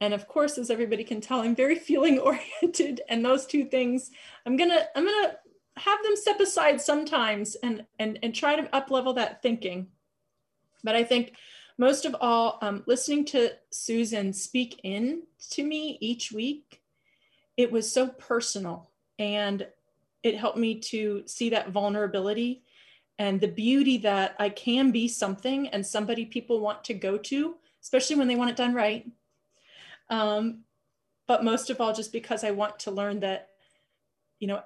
And 0.00 0.12
of 0.12 0.28
course, 0.28 0.58
as 0.58 0.70
everybody 0.70 1.04
can 1.04 1.20
tell, 1.20 1.40
I'm 1.40 1.56
very 1.56 1.74
feeling 1.88 2.18
oriented. 2.18 3.00
And 3.08 3.24
those 3.24 3.46
two 3.46 3.64
things, 3.64 4.10
I'm 4.46 4.56
gonna, 4.56 4.86
I'm 4.94 5.04
gonna 5.04 5.36
have 5.76 6.02
them 6.02 6.16
step 6.16 6.38
aside 6.38 6.80
sometimes 6.80 7.54
and 7.56 7.86
and 7.98 8.18
and 8.22 8.34
try 8.34 8.56
to 8.56 8.74
up 8.76 8.90
level 8.90 9.14
that 9.14 9.42
thinking. 9.42 9.88
But 10.84 10.94
I 10.96 11.04
think 11.04 11.34
most 11.78 12.04
of 12.04 12.14
all, 12.20 12.58
um, 12.60 12.82
listening 12.86 13.24
to 13.26 13.52
Susan 13.70 14.32
speak 14.32 14.80
in 14.82 15.22
to 15.50 15.64
me 15.64 15.96
each 16.00 16.30
week, 16.30 16.82
it 17.56 17.72
was 17.72 17.90
so 17.90 18.08
personal 18.08 18.90
and 19.18 19.66
it 20.22 20.36
helped 20.36 20.58
me 20.58 20.78
to 20.78 21.22
see 21.26 21.50
that 21.50 21.70
vulnerability 21.70 22.62
and 23.22 23.40
the 23.40 23.46
beauty 23.46 23.98
that 23.98 24.34
I 24.40 24.48
can 24.48 24.90
be 24.90 25.06
something 25.06 25.68
and 25.68 25.86
somebody 25.86 26.24
people 26.24 26.58
want 26.58 26.82
to 26.82 26.94
go 26.94 27.16
to, 27.16 27.54
especially 27.80 28.16
when 28.16 28.26
they 28.26 28.34
want 28.34 28.50
it 28.50 28.56
done 28.56 28.74
right. 28.74 29.08
Um, 30.10 30.64
but 31.28 31.44
most 31.44 31.70
of 31.70 31.80
all, 31.80 31.94
just 31.94 32.12
because 32.12 32.42
I 32.42 32.50
want 32.50 32.80
to 32.80 32.90
learn 32.90 33.20
that, 33.20 33.50
you 34.40 34.48
know, 34.48 34.62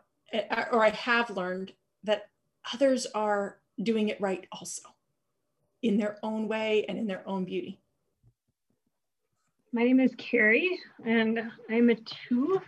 or 0.72 0.82
I 0.82 0.88
have 0.88 1.28
learned 1.28 1.74
that 2.04 2.30
others 2.72 3.06
are 3.14 3.58
doing 3.82 4.08
it 4.08 4.22
right 4.22 4.46
also 4.50 4.88
in 5.82 5.98
their 5.98 6.18
own 6.22 6.48
way 6.48 6.86
and 6.88 6.96
in 6.96 7.06
their 7.06 7.28
own 7.28 7.44
beauty. 7.44 7.78
My 9.70 9.84
name 9.84 10.00
is 10.00 10.14
Carrie, 10.16 10.80
and 11.04 11.42
I'm 11.68 11.90
a 11.90 11.94
two 11.94 12.62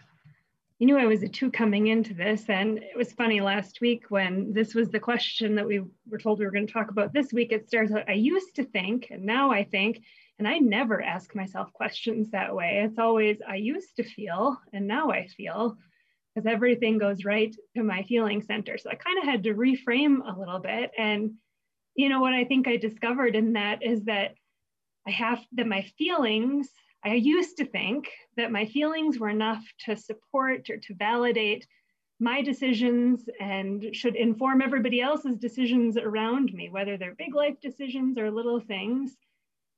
you 0.79 0.87
knew 0.87 0.97
I 0.97 1.07
was 1.07 1.23
a 1.23 1.29
two 1.29 1.51
coming 1.51 1.89
into 1.89 2.15
this. 2.15 2.49
And 2.49 2.79
it 2.79 2.97
was 2.97 3.13
funny 3.13 3.41
last 3.41 3.81
week 3.81 4.05
when 4.11 4.53
this 4.53 4.75
was 4.75 4.91
the 4.91 5.01
question 5.01 5.57
that 5.57 5.67
we 5.67 5.83
were 6.09 6.19
told 6.19 6.39
we 6.39 6.45
were 6.45 6.53
going 6.53 6.67
to 6.67 6.73
talk 6.73 6.91
about 6.91 7.13
this 7.13 7.33
week. 7.33 7.51
It 7.51 7.67
starts 7.67 7.93
out, 7.93 8.09
I 8.09 8.13
used 8.13 8.55
to 8.57 8.65
think, 8.65 9.09
and 9.11 9.25
now 9.25 9.51
I 9.51 9.65
think, 9.65 10.03
and 10.39 10.47
I 10.47 10.59
never 10.59 11.03
ask 11.03 11.35
myself 11.35 11.73
questions 11.73 12.31
that 12.31 12.55
way. 12.55 12.83
It's 12.85 12.99
always, 12.99 13.39
I 13.47 13.57
used 13.57 13.97
to 13.97 14.05
feel, 14.05 14.57
and 14.73 14.87
now 14.87 15.11
I 15.11 15.27
feel, 15.27 15.77
because 16.33 16.47
everything 16.47 16.99
goes 16.99 17.25
right 17.25 17.55
to 17.77 17.83
my 17.83 18.05
feeling 18.05 18.41
center. 18.43 18.79
So 18.79 18.89
I 18.89 18.95
kind 18.95 19.19
of 19.19 19.25
had 19.25 19.43
to 19.45 19.55
reframe 19.55 20.19
a 20.25 20.39
little 20.39 20.61
bit. 20.61 20.93
And, 20.97 21.33
you 21.97 22.09
know, 22.09 22.21
what 22.21 22.35
I 22.35 22.45
think 22.45 22.69
I 22.69 22.77
discovered 22.77 23.35
in 23.35 23.55
that 23.55 23.83
is 23.83 24.05
that 24.05 24.35
I 25.09 25.11
have 25.11 25.41
that 25.55 25.67
my 25.67 25.83
feelings 25.99 26.69
I 27.05 27.15
used 27.15 27.57
to 27.59 27.65
think 27.65 28.11
that 28.37 28.53
my 28.53 28.67
feelings 28.67 29.19
were 29.19 29.29
enough 29.29 29.65
to 29.87 29.97
support 29.97 30.69
or 30.69 30.79
to 30.79 30.95
validate 30.95 31.67
my 32.21 32.43
decisions 32.43 33.29
and 33.41 33.95
should 33.95 34.17
inform 34.17 34.61
everybody 34.61 35.01
else's 35.01 35.37
decisions 35.37 35.97
around 35.97 36.53
me, 36.53 36.69
whether 36.69 36.97
they're 36.97 37.15
big 37.15 37.35
life 37.35 37.61
decisions 37.61 38.19
or 38.19 38.31
little 38.31 38.61
things, 38.61 39.17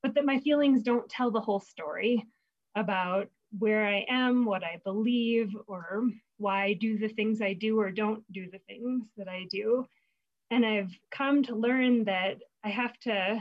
but 0.03 0.15
that 0.15 0.25
my 0.25 0.41
feelings 0.41 0.83
don't 0.83 1.09
tell 1.11 1.31
the 1.31 1.41
whole 1.41 1.61
story 1.61 2.27
about 2.75 3.29
where 3.59 3.87
I 3.87 4.07
am, 4.09 4.45
what 4.47 4.65
I 4.65 4.81
believe, 4.85 5.55
or 5.67 6.09
why 6.39 6.65
I 6.65 6.73
do 6.75 6.97
the 6.97 7.09
things 7.09 7.43
I 7.43 7.53
do 7.53 7.79
or 7.79 7.91
don't 7.91 8.25
do 8.33 8.49
the 8.51 8.61
things 8.61 9.09
that 9.19 9.29
I 9.29 9.47
do. 9.51 9.87
And 10.51 10.65
I've 10.65 10.97
come 11.11 11.43
to 11.45 11.55
learn 11.55 12.05
that 12.05 12.39
I 12.65 12.71
have 12.71 12.99
to 13.01 13.41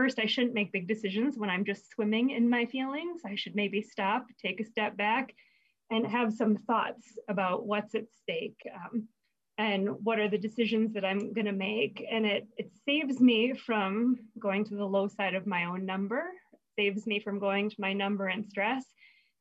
first, 0.00 0.18
I 0.18 0.24
shouldn't 0.24 0.54
make 0.54 0.72
big 0.72 0.88
decisions 0.88 1.36
when 1.36 1.50
I'm 1.50 1.62
just 1.62 1.90
swimming 1.90 2.30
in 2.30 2.48
my 2.48 2.64
feelings. 2.64 3.20
I 3.26 3.34
should 3.34 3.54
maybe 3.54 3.82
stop, 3.82 4.24
take 4.42 4.58
a 4.58 4.64
step 4.64 4.96
back, 4.96 5.34
and 5.90 6.06
have 6.06 6.32
some 6.32 6.56
thoughts 6.56 7.18
about 7.28 7.66
what's 7.66 7.94
at 7.94 8.10
stake 8.22 8.58
um, 8.74 9.06
and 9.58 9.90
what 10.02 10.18
are 10.18 10.30
the 10.30 10.38
decisions 10.38 10.94
that 10.94 11.04
I'm 11.04 11.34
going 11.34 11.44
to 11.44 11.52
make. 11.52 12.02
And 12.10 12.24
it, 12.24 12.48
it 12.56 12.70
saves 12.86 13.20
me 13.20 13.52
from 13.52 14.16
going 14.38 14.64
to 14.64 14.74
the 14.74 14.86
low 14.86 15.06
side 15.06 15.34
of 15.34 15.46
my 15.46 15.66
own 15.66 15.84
number, 15.84 16.24
saves 16.78 17.06
me 17.06 17.20
from 17.20 17.38
going 17.38 17.68
to 17.68 17.76
my 17.78 17.92
number 17.92 18.28
and 18.28 18.46
stress. 18.46 18.86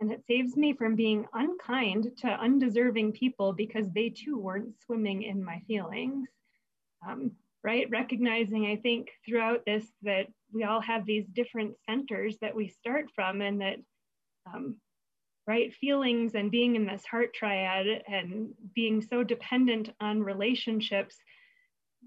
And 0.01 0.11
it 0.11 0.25
saves 0.27 0.57
me 0.57 0.73
from 0.73 0.97
being 0.97 1.25
unkind 1.33 2.17
to 2.17 2.27
undeserving 2.27 3.13
people 3.13 3.53
because 3.53 3.85
they 3.95 4.09
too 4.09 4.37
weren't 4.37 4.73
swimming 4.85 5.23
in 5.23 5.41
my 5.41 5.61
feelings. 5.67 6.27
Um, 7.07 7.31
right? 7.63 7.87
Recognizing, 7.89 8.65
I 8.65 8.77
think, 8.77 9.09
throughout 9.25 9.65
this 9.65 9.85
that 10.03 10.27
we 10.53 10.63
all 10.63 10.81
have 10.81 11.05
these 11.05 11.27
different 11.27 11.75
centers 11.87 12.37
that 12.41 12.55
we 12.55 12.67
start 12.69 13.11
from, 13.13 13.41
and 13.41 13.61
that, 13.61 13.77
um, 14.53 14.77
right, 15.47 15.73
feelings 15.73 16.35
and 16.35 16.51
being 16.51 16.75
in 16.75 16.85
this 16.85 17.05
heart 17.05 17.33
triad 17.33 18.03
and 18.07 18.49
being 18.73 19.01
so 19.01 19.23
dependent 19.23 19.89
on 19.99 20.23
relationships 20.23 21.17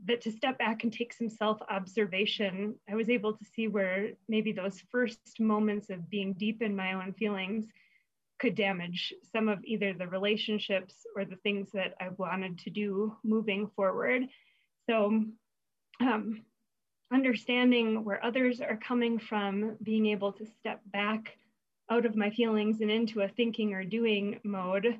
that 0.06 0.22
to 0.22 0.32
step 0.32 0.58
back 0.58 0.84
and 0.84 0.92
take 0.92 1.12
some 1.12 1.28
self 1.28 1.58
observation, 1.70 2.74
I 2.90 2.94
was 2.94 3.10
able 3.10 3.34
to 3.34 3.44
see 3.44 3.68
where 3.68 4.10
maybe 4.28 4.52
those 4.52 4.82
first 4.90 5.38
moments 5.38 5.90
of 5.90 6.08
being 6.08 6.32
deep 6.32 6.62
in 6.62 6.74
my 6.74 6.94
own 6.94 7.12
feelings 7.12 7.66
could 8.38 8.54
damage 8.56 9.14
some 9.32 9.48
of 9.48 9.64
either 9.64 9.92
the 9.92 10.08
relationships 10.08 11.06
or 11.14 11.24
the 11.24 11.36
things 11.36 11.70
that 11.72 11.94
I 12.00 12.08
wanted 12.16 12.58
to 12.60 12.70
do 12.70 13.16
moving 13.22 13.70
forward. 13.76 14.22
So 14.88 15.24
um, 16.02 16.42
understanding 17.12 18.04
where 18.04 18.24
others 18.24 18.60
are 18.60 18.76
coming 18.76 19.18
from, 19.18 19.76
being 19.82 20.06
able 20.06 20.32
to 20.32 20.46
step 20.46 20.80
back 20.86 21.36
out 21.90 22.06
of 22.06 22.16
my 22.16 22.30
feelings 22.30 22.80
and 22.80 22.90
into 22.90 23.20
a 23.20 23.28
thinking 23.28 23.74
or 23.74 23.84
doing 23.84 24.40
mode 24.44 24.98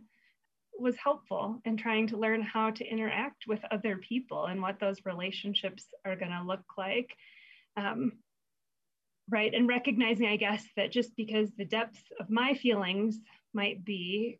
was 0.78 0.96
helpful 0.96 1.60
in 1.64 1.76
trying 1.76 2.06
to 2.08 2.16
learn 2.16 2.42
how 2.42 2.70
to 2.70 2.84
interact 2.84 3.46
with 3.46 3.60
other 3.70 3.96
people 3.96 4.46
and 4.46 4.60
what 4.60 4.80
those 4.80 5.04
relationships 5.04 5.86
are 6.04 6.16
going 6.16 6.30
to 6.30 6.42
look 6.42 6.64
like. 6.76 7.14
Um, 7.76 8.12
right. 9.30 9.52
And 9.54 9.68
recognizing, 9.68 10.26
I 10.26 10.36
guess, 10.36 10.64
that 10.76 10.90
just 10.90 11.14
because 11.16 11.50
the 11.56 11.64
depth 11.64 12.02
of 12.18 12.30
my 12.30 12.54
feelings 12.54 13.18
might 13.54 13.84
be 13.84 14.38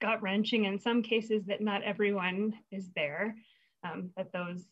gut 0.00 0.22
wrenching 0.22 0.64
in 0.64 0.78
some 0.78 1.02
cases, 1.02 1.44
that 1.46 1.60
not 1.60 1.82
everyone 1.82 2.54
is 2.70 2.88
there, 2.94 3.36
um, 3.84 4.10
that 4.16 4.32
those 4.32 4.64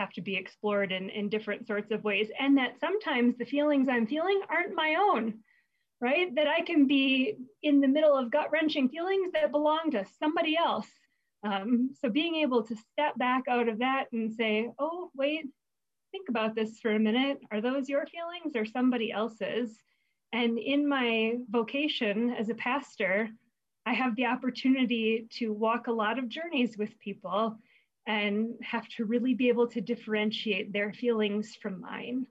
have 0.00 0.12
to 0.14 0.20
be 0.20 0.36
explored 0.36 0.90
in, 0.90 1.10
in 1.10 1.28
different 1.28 1.66
sorts 1.66 1.92
of 1.92 2.02
ways, 2.02 2.28
and 2.38 2.56
that 2.58 2.80
sometimes 2.80 3.36
the 3.36 3.44
feelings 3.44 3.88
I'm 3.88 4.06
feeling 4.06 4.40
aren't 4.48 4.74
my 4.74 4.96
own 4.98 5.34
right? 6.00 6.34
That 6.34 6.48
I 6.48 6.62
can 6.62 6.86
be 6.86 7.36
in 7.62 7.80
the 7.80 7.88
middle 7.88 8.16
of 8.16 8.30
gut 8.30 8.50
wrenching 8.50 8.88
feelings 8.88 9.32
that 9.32 9.52
belong 9.52 9.90
to 9.90 10.06
somebody 10.18 10.56
else. 10.56 10.88
Um, 11.42 11.90
so 12.00 12.08
being 12.08 12.36
able 12.36 12.62
to 12.64 12.76
step 12.92 13.16
back 13.18 13.44
out 13.48 13.68
of 13.68 13.78
that 13.78 14.06
and 14.12 14.32
say, 14.32 14.70
oh, 14.78 15.10
wait, 15.14 15.46
think 16.10 16.28
about 16.28 16.54
this 16.54 16.78
for 16.80 16.92
a 16.92 16.98
minute. 16.98 17.40
Are 17.50 17.60
those 17.60 17.88
your 17.88 18.06
feelings 18.06 18.56
or 18.56 18.64
somebody 18.64 19.12
else's? 19.12 19.78
And 20.32 20.58
in 20.58 20.88
my 20.88 21.36
vocation 21.50 22.30
as 22.30 22.48
a 22.48 22.54
pastor, 22.54 23.28
I 23.86 23.94
have 23.94 24.16
the 24.16 24.26
opportunity 24.26 25.26
to 25.38 25.52
walk 25.52 25.86
a 25.86 25.92
lot 25.92 26.18
of 26.18 26.28
journeys 26.28 26.76
with 26.78 26.98
people 26.98 27.58
and 28.10 28.54
have 28.60 28.88
to 28.88 29.04
really 29.04 29.34
be 29.34 29.48
able 29.48 29.68
to 29.68 29.80
differentiate 29.80 30.72
their 30.72 30.92
feelings 30.92 31.54
from 31.62 31.80
mine 31.80 32.26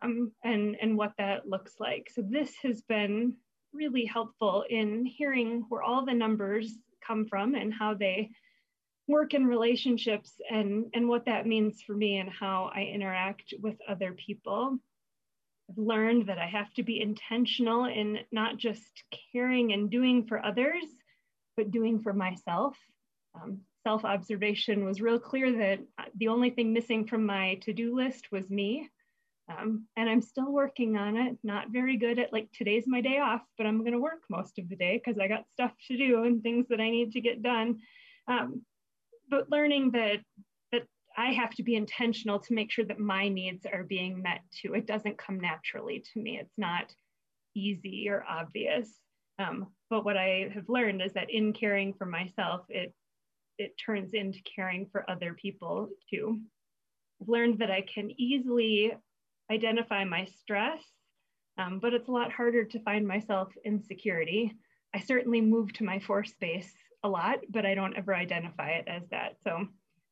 um, 0.00 0.30
and, 0.44 0.76
and 0.80 0.96
what 0.96 1.12
that 1.18 1.48
looks 1.48 1.72
like. 1.80 2.08
So 2.14 2.22
this 2.22 2.54
has 2.62 2.80
been 2.82 3.34
really 3.72 4.04
helpful 4.04 4.64
in 4.70 5.04
hearing 5.04 5.64
where 5.68 5.82
all 5.82 6.04
the 6.04 6.14
numbers 6.14 6.72
come 7.04 7.26
from 7.26 7.56
and 7.56 7.74
how 7.74 7.94
they 7.94 8.30
work 9.08 9.34
in 9.34 9.46
relationships 9.46 10.30
and, 10.48 10.86
and 10.94 11.08
what 11.08 11.26
that 11.26 11.44
means 11.44 11.82
for 11.82 11.94
me 11.94 12.18
and 12.18 12.30
how 12.30 12.70
I 12.72 12.82
interact 12.82 13.52
with 13.60 13.78
other 13.88 14.12
people. 14.12 14.78
I've 15.68 15.78
learned 15.78 16.28
that 16.28 16.38
I 16.38 16.46
have 16.46 16.72
to 16.74 16.84
be 16.84 17.00
intentional 17.00 17.86
in 17.86 18.20
not 18.30 18.58
just 18.58 19.02
caring 19.32 19.72
and 19.72 19.90
doing 19.90 20.24
for 20.28 20.44
others, 20.44 20.84
but 21.56 21.72
doing 21.72 22.00
for 22.00 22.12
myself. 22.12 22.76
Um, 23.34 23.62
Self 23.86 24.04
observation 24.04 24.84
was 24.84 25.00
real 25.00 25.20
clear 25.20 25.52
that 25.58 25.78
the 26.16 26.26
only 26.26 26.50
thing 26.50 26.72
missing 26.72 27.06
from 27.06 27.24
my 27.24 27.54
to 27.62 27.72
do 27.72 27.94
list 27.94 28.32
was 28.32 28.50
me. 28.50 28.90
Um, 29.48 29.86
and 29.96 30.10
I'm 30.10 30.22
still 30.22 30.50
working 30.50 30.96
on 30.96 31.16
it. 31.16 31.38
Not 31.44 31.70
very 31.70 31.96
good 31.96 32.18
at 32.18 32.32
like 32.32 32.48
today's 32.50 32.88
my 32.88 33.00
day 33.00 33.20
off, 33.20 33.42
but 33.56 33.64
I'm 33.64 33.78
going 33.78 33.92
to 33.92 34.00
work 34.00 34.24
most 34.28 34.58
of 34.58 34.68
the 34.68 34.74
day 34.74 35.00
because 35.00 35.20
I 35.20 35.28
got 35.28 35.48
stuff 35.52 35.70
to 35.86 35.96
do 35.96 36.24
and 36.24 36.42
things 36.42 36.66
that 36.68 36.80
I 36.80 36.90
need 36.90 37.12
to 37.12 37.20
get 37.20 37.44
done. 37.44 37.78
Um, 38.26 38.62
but 39.30 39.52
learning 39.52 39.92
that 39.92 40.18
that 40.72 40.82
I 41.16 41.26
have 41.34 41.50
to 41.50 41.62
be 41.62 41.76
intentional 41.76 42.40
to 42.40 42.54
make 42.54 42.72
sure 42.72 42.86
that 42.86 42.98
my 42.98 43.28
needs 43.28 43.66
are 43.72 43.84
being 43.84 44.20
met 44.20 44.40
too. 44.50 44.74
It 44.74 44.86
doesn't 44.86 45.16
come 45.16 45.38
naturally 45.38 46.02
to 46.12 46.20
me. 46.20 46.40
It's 46.42 46.58
not 46.58 46.92
easy 47.54 48.08
or 48.08 48.24
obvious. 48.28 48.92
Um, 49.38 49.68
but 49.90 50.04
what 50.04 50.16
I 50.16 50.50
have 50.54 50.68
learned 50.68 51.02
is 51.02 51.12
that 51.12 51.30
in 51.30 51.52
caring 51.52 51.94
for 51.94 52.06
myself, 52.06 52.62
it 52.68 52.92
it 53.58 53.74
turns 53.84 54.14
into 54.14 54.40
caring 54.42 54.86
for 54.90 55.08
other 55.10 55.34
people 55.34 55.88
too. 56.10 56.40
I've 57.20 57.28
learned 57.28 57.58
that 57.60 57.70
I 57.70 57.82
can 57.82 58.10
easily 58.18 58.92
identify 59.50 60.04
my 60.04 60.26
stress, 60.26 60.82
um, 61.58 61.78
but 61.80 61.94
it's 61.94 62.08
a 62.08 62.12
lot 62.12 62.32
harder 62.32 62.64
to 62.64 62.82
find 62.82 63.06
myself 63.06 63.52
in 63.64 63.82
security. 63.82 64.52
I 64.94 65.00
certainly 65.00 65.40
move 65.40 65.72
to 65.74 65.84
my 65.84 65.98
four 66.00 66.24
space 66.24 66.72
a 67.02 67.08
lot, 67.08 67.38
but 67.50 67.64
I 67.64 67.74
don't 67.74 67.96
ever 67.96 68.14
identify 68.14 68.70
it 68.70 68.86
as 68.88 69.02
that. 69.10 69.36
So 69.42 69.66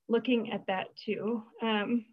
looking 0.09 0.53
at 0.53 0.67
that 0.67 0.97
too. 0.97 1.43
Um, 1.63 2.05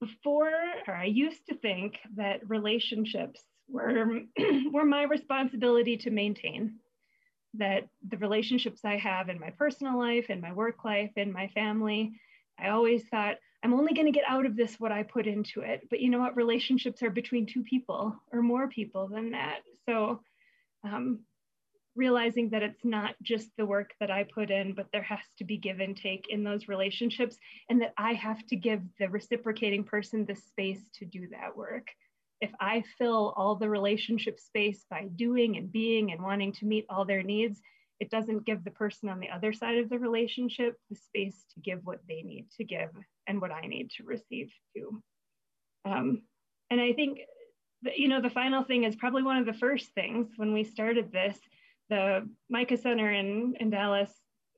before, 0.00 0.50
or 0.88 0.94
I 0.94 1.04
used 1.04 1.46
to 1.48 1.54
think 1.56 1.98
that 2.16 2.48
relationships 2.48 3.40
were, 3.68 4.20
were 4.72 4.84
my 4.84 5.04
responsibility 5.04 5.96
to 5.98 6.10
maintain, 6.10 6.78
that 7.54 7.88
the 8.08 8.16
relationships 8.16 8.84
I 8.84 8.96
have 8.96 9.28
in 9.28 9.38
my 9.38 9.50
personal 9.50 9.98
life, 9.98 10.30
in 10.30 10.40
my 10.40 10.52
work 10.52 10.84
life, 10.84 11.12
in 11.16 11.32
my 11.32 11.48
family, 11.48 12.12
I 12.58 12.68
always 12.68 13.04
thought 13.08 13.36
I'm 13.62 13.74
only 13.74 13.94
going 13.94 14.06
to 14.06 14.18
get 14.18 14.28
out 14.28 14.46
of 14.46 14.56
this 14.56 14.80
what 14.80 14.92
I 14.92 15.02
put 15.02 15.26
into 15.26 15.60
it. 15.60 15.86
But 15.88 16.00
you 16.00 16.10
know 16.10 16.18
what? 16.18 16.36
Relationships 16.36 17.02
are 17.02 17.10
between 17.10 17.46
two 17.46 17.62
people 17.62 18.16
or 18.32 18.42
more 18.42 18.68
people 18.68 19.08
than 19.08 19.32
that. 19.32 19.60
So 19.86 20.20
um, 20.84 21.20
realizing 21.94 22.50
that 22.50 22.62
it's 22.62 22.84
not 22.84 23.14
just 23.22 23.48
the 23.56 23.66
work 23.66 23.92
that 24.00 24.10
I 24.10 24.24
put 24.24 24.50
in, 24.50 24.74
but 24.74 24.86
there 24.92 25.02
has 25.02 25.20
to 25.38 25.44
be 25.44 25.58
give 25.58 25.80
and 25.80 25.96
take 25.96 26.26
in 26.28 26.42
those 26.42 26.68
relationships, 26.68 27.36
and 27.68 27.82
that 27.82 27.92
I 27.96 28.14
have 28.14 28.44
to 28.46 28.56
give 28.56 28.82
the 28.98 29.08
reciprocating 29.08 29.84
person 29.84 30.24
the 30.24 30.34
space 30.34 30.80
to 30.94 31.04
do 31.04 31.28
that 31.28 31.56
work. 31.56 31.88
If 32.42 32.50
I 32.60 32.82
fill 32.98 33.32
all 33.36 33.54
the 33.54 33.70
relationship 33.70 34.40
space 34.40 34.84
by 34.90 35.06
doing 35.14 35.56
and 35.56 35.70
being 35.70 36.10
and 36.10 36.20
wanting 36.20 36.52
to 36.54 36.66
meet 36.66 36.86
all 36.90 37.04
their 37.04 37.22
needs, 37.22 37.62
it 38.00 38.10
doesn't 38.10 38.44
give 38.44 38.64
the 38.64 38.72
person 38.72 39.08
on 39.08 39.20
the 39.20 39.30
other 39.30 39.52
side 39.52 39.78
of 39.78 39.88
the 39.88 39.98
relationship 39.98 40.76
the 40.90 40.96
space 40.96 41.44
to 41.54 41.60
give 41.60 41.80
what 41.84 42.00
they 42.08 42.22
need 42.22 42.46
to 42.56 42.64
give 42.64 42.90
and 43.28 43.40
what 43.40 43.52
I 43.52 43.68
need 43.68 43.90
to 43.96 44.02
receive 44.04 44.50
too. 44.74 45.00
Um, 45.84 46.22
and 46.68 46.80
I 46.80 46.92
think, 46.94 47.20
that, 47.82 47.98
you 47.98 48.08
know, 48.08 48.20
the 48.20 48.30
final 48.30 48.64
thing 48.64 48.84
is 48.84 48.96
probably 48.96 49.22
one 49.22 49.36
of 49.36 49.46
the 49.46 49.52
first 49.52 49.92
things 49.94 50.32
when 50.36 50.52
we 50.52 50.64
started 50.64 51.12
this, 51.12 51.38
the 51.90 52.28
Micah 52.50 52.76
Center 52.76 53.12
in, 53.12 53.54
in 53.60 53.70
Dallas, 53.70 54.10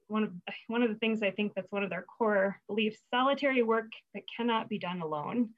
one 0.08 0.24
of, 0.24 0.30
one 0.68 0.82
of 0.82 0.90
the 0.90 0.96
things 0.96 1.22
I 1.22 1.30
think 1.32 1.52
that's 1.54 1.72
one 1.72 1.84
of 1.84 1.90
their 1.90 2.06
core 2.18 2.60
beliefs, 2.66 2.98
solitary 3.10 3.62
work 3.62 3.90
that 4.14 4.22
cannot 4.34 4.68
be 4.68 4.78
done 4.78 5.02
alone. 5.02 5.50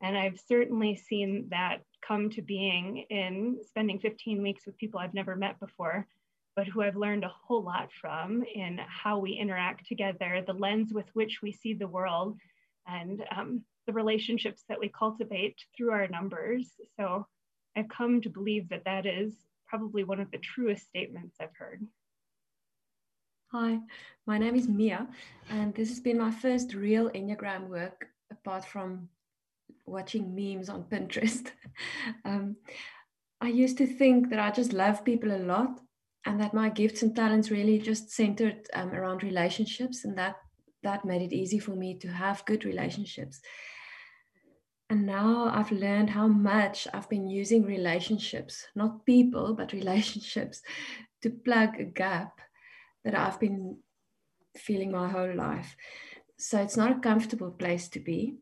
And 0.00 0.16
I've 0.16 0.40
certainly 0.46 0.96
seen 0.96 1.48
that 1.50 1.82
come 2.06 2.30
to 2.30 2.42
being 2.42 3.04
in 3.10 3.58
spending 3.66 3.98
15 3.98 4.42
weeks 4.42 4.64
with 4.64 4.78
people 4.78 5.00
I've 5.00 5.14
never 5.14 5.34
met 5.34 5.58
before 5.58 6.06
but 6.58 6.66
who 6.66 6.82
I've 6.82 6.96
learned 6.96 7.22
a 7.22 7.32
whole 7.46 7.62
lot 7.62 7.88
from 8.00 8.42
in 8.42 8.80
how 8.88 9.20
we 9.20 9.30
interact 9.30 9.86
together, 9.86 10.42
the 10.44 10.54
lens 10.54 10.92
with 10.92 11.06
which 11.12 11.38
we 11.40 11.52
see 11.52 11.72
the 11.72 11.86
world, 11.86 12.36
and 12.84 13.22
um, 13.30 13.62
the 13.86 13.92
relationships 13.92 14.64
that 14.68 14.80
we 14.80 14.88
cultivate 14.88 15.54
through 15.76 15.92
our 15.92 16.08
numbers. 16.08 16.72
So 16.96 17.24
I've 17.76 17.88
come 17.88 18.20
to 18.22 18.28
believe 18.28 18.68
that 18.70 18.82
that 18.86 19.06
is 19.06 19.34
probably 19.68 20.02
one 20.02 20.18
of 20.18 20.32
the 20.32 20.38
truest 20.38 20.88
statements 20.88 21.36
I've 21.40 21.54
heard. 21.56 21.86
Hi, 23.52 23.78
my 24.26 24.36
name 24.36 24.56
is 24.56 24.66
Mia, 24.66 25.06
and 25.50 25.72
this 25.76 25.90
has 25.90 26.00
been 26.00 26.18
my 26.18 26.32
first 26.32 26.74
real 26.74 27.08
Enneagram 27.10 27.68
work 27.68 28.08
apart 28.32 28.64
from 28.64 29.08
watching 29.86 30.34
memes 30.34 30.68
on 30.68 30.84
Pinterest. 30.90 31.50
um, 32.24 32.56
I 33.40 33.48
used 33.48 33.78
to 33.78 33.86
think 33.86 34.30
that 34.30 34.40
I 34.40 34.50
just 34.50 34.72
love 34.72 35.04
people 35.04 35.32
a 35.32 35.38
lot 35.38 35.80
and 36.26 36.40
that 36.40 36.54
my 36.54 36.68
gifts 36.68 37.02
and 37.02 37.14
talents 37.14 37.50
really 37.50 37.78
just 37.78 38.10
centered 38.10 38.66
um, 38.74 38.90
around 38.90 39.22
relationships 39.22 40.04
and 40.04 40.16
that 40.18 40.36
that 40.84 41.04
made 41.04 41.22
it 41.22 41.34
easy 41.34 41.58
for 41.58 41.72
me 41.72 41.98
to 41.98 42.08
have 42.08 42.44
good 42.44 42.64
relationships. 42.64 43.40
And 44.90 45.04
now 45.04 45.50
i've 45.52 45.70
learned 45.70 46.08
how 46.08 46.26
much 46.26 46.88
i've 46.94 47.10
been 47.10 47.28
using 47.28 47.62
relationships 47.62 48.66
not 48.74 49.04
people 49.04 49.52
but 49.52 49.72
relationships 49.82 50.62
to 51.20 51.28
plug 51.28 51.78
a 51.78 51.84
gap 51.84 52.40
that 53.04 53.14
i've 53.14 53.38
been 53.38 53.76
feeling 54.58 54.92
my 54.92 55.08
whole 55.08 55.34
life. 55.34 55.76
So 56.36 56.60
it's 56.60 56.76
not 56.76 56.92
a 56.92 57.00
comfortable 57.00 57.50
place 57.50 57.88
to 57.90 58.00
be 58.00 58.36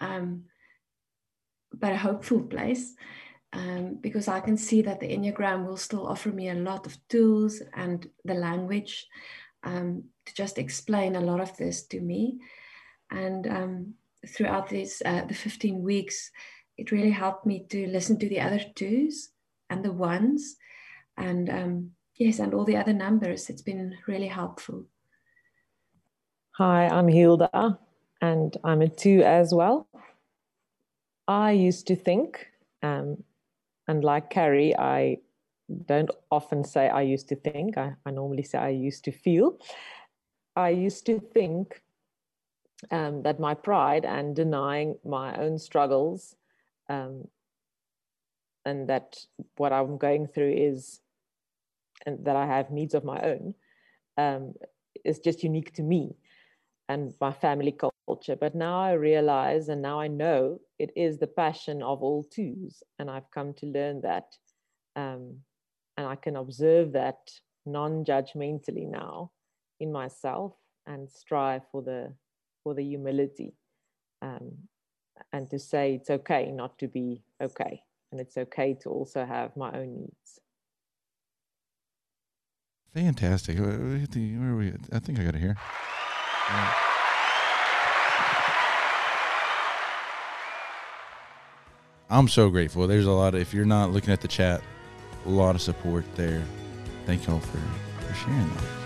um, 0.00 0.44
but 1.72 1.92
a 1.92 1.96
hopeful 1.96 2.40
place 2.40 2.94
um, 3.52 3.98
because 4.00 4.28
I 4.28 4.40
can 4.40 4.56
see 4.56 4.82
that 4.82 5.00
the 5.00 5.08
Enneagram 5.08 5.66
will 5.66 5.76
still 5.76 6.06
offer 6.06 6.30
me 6.30 6.48
a 6.48 6.54
lot 6.54 6.86
of 6.86 6.96
tools 7.08 7.62
and 7.74 8.08
the 8.24 8.34
language 8.34 9.06
um, 9.64 10.04
to 10.26 10.34
just 10.34 10.58
explain 10.58 11.16
a 11.16 11.20
lot 11.20 11.40
of 11.40 11.56
this 11.56 11.86
to 11.88 12.00
me. 12.00 12.38
And 13.10 13.46
um, 13.48 13.94
throughout 14.26 14.68
these 14.68 15.02
uh, 15.04 15.24
the 15.26 15.34
15 15.34 15.82
weeks, 15.82 16.30
it 16.78 16.92
really 16.92 17.10
helped 17.10 17.44
me 17.44 17.66
to 17.70 17.86
listen 17.88 18.18
to 18.20 18.28
the 18.28 18.40
other 18.40 18.60
twos 18.74 19.30
and 19.68 19.84
the 19.84 19.92
ones, 19.92 20.56
and 21.16 21.50
um, 21.50 21.90
yes, 22.16 22.38
and 22.38 22.54
all 22.54 22.64
the 22.64 22.76
other 22.76 22.92
numbers. 22.92 23.50
It's 23.50 23.62
been 23.62 23.96
really 24.06 24.28
helpful. 24.28 24.86
Hi, 26.56 26.88
I'm 26.88 27.08
Hilda, 27.08 27.78
and 28.22 28.56
I'm 28.64 28.80
a 28.80 28.88
two 28.88 29.22
as 29.22 29.52
well. 29.52 29.89
I 31.30 31.52
used 31.52 31.86
to 31.86 31.94
think 31.94 32.48
um, 32.82 33.22
and 33.86 34.02
like 34.02 34.30
Carrie, 34.30 34.76
I 34.76 35.18
don't 35.86 36.10
often 36.32 36.64
say 36.64 36.88
I 36.88 37.02
used 37.02 37.28
to 37.28 37.36
think, 37.36 37.78
I, 37.78 37.94
I 38.04 38.10
normally 38.10 38.42
say 38.42 38.58
I 38.58 38.70
used 38.70 39.04
to 39.04 39.12
feel. 39.12 39.58
I 40.56 40.70
used 40.70 41.06
to 41.06 41.20
think 41.20 41.82
um, 42.90 43.22
that 43.22 43.38
my 43.38 43.54
pride 43.54 44.04
and 44.04 44.34
denying 44.34 44.98
my 45.04 45.36
own 45.36 45.56
struggles 45.56 46.34
um, 46.88 47.28
and 48.64 48.88
that 48.88 49.24
what 49.56 49.72
I'm 49.72 49.98
going 49.98 50.26
through 50.26 50.52
is 50.52 51.00
and 52.06 52.24
that 52.24 52.34
I 52.34 52.46
have 52.46 52.72
needs 52.72 52.94
of 52.94 53.04
my 53.04 53.20
own 53.20 53.54
um, 54.18 54.54
is 55.04 55.20
just 55.20 55.44
unique 55.44 55.74
to 55.74 55.82
me 55.82 56.16
and 56.88 57.14
my 57.20 57.32
family 57.32 57.70
culture. 58.10 58.36
But 58.36 58.54
now 58.54 58.80
I 58.80 58.92
realize 58.92 59.68
and 59.68 59.82
now 59.82 60.00
I 60.00 60.08
know 60.08 60.58
it 60.78 60.90
is 60.96 61.18
the 61.18 61.26
passion 61.26 61.82
of 61.82 62.02
all 62.02 62.24
twos. 62.24 62.82
And 62.98 63.10
I've 63.10 63.30
come 63.30 63.54
to 63.54 63.66
learn 63.66 64.00
that. 64.02 64.36
Um, 64.96 65.36
and 65.96 66.06
I 66.06 66.16
can 66.16 66.36
observe 66.36 66.92
that 66.92 67.18
non 67.66 68.04
judgmentally 68.04 68.88
now 68.90 69.30
in 69.78 69.92
myself 69.92 70.54
and 70.86 71.10
strive 71.10 71.62
for 71.70 71.82
the 71.82 72.12
for 72.64 72.74
the 72.74 72.82
humility 72.82 73.52
um, 74.22 74.52
and 75.32 75.48
to 75.50 75.58
say 75.58 75.94
it's 75.94 76.10
okay 76.10 76.50
not 76.50 76.78
to 76.78 76.88
be 76.88 77.22
okay 77.40 77.82
and 78.10 78.20
it's 78.20 78.36
okay 78.36 78.76
to 78.82 78.88
also 78.88 79.24
have 79.24 79.56
my 79.56 79.70
own 79.72 79.90
needs 80.00 80.40
Fantastic. 82.92 83.60
Where 83.60 83.70
are 83.70 84.56
we? 84.56 84.72
I 84.92 84.98
think 84.98 85.20
I 85.20 85.22
got 85.22 85.36
it 85.36 85.40
here. 85.40 85.56
Yeah. 86.50 86.89
I'm 92.10 92.26
so 92.26 92.50
grateful. 92.50 92.86
There's 92.86 93.06
a 93.06 93.12
lot 93.12 93.34
of, 93.34 93.40
if 93.40 93.54
you're 93.54 93.64
not 93.64 93.92
looking 93.92 94.12
at 94.12 94.20
the 94.20 94.28
chat, 94.28 94.62
a 95.26 95.28
lot 95.28 95.54
of 95.54 95.62
support 95.62 96.04
there. 96.16 96.42
Thank 97.06 97.26
y'all 97.26 97.40
for, 97.40 97.58
for 98.00 98.14
sharing 98.14 98.48
that. 98.54 98.79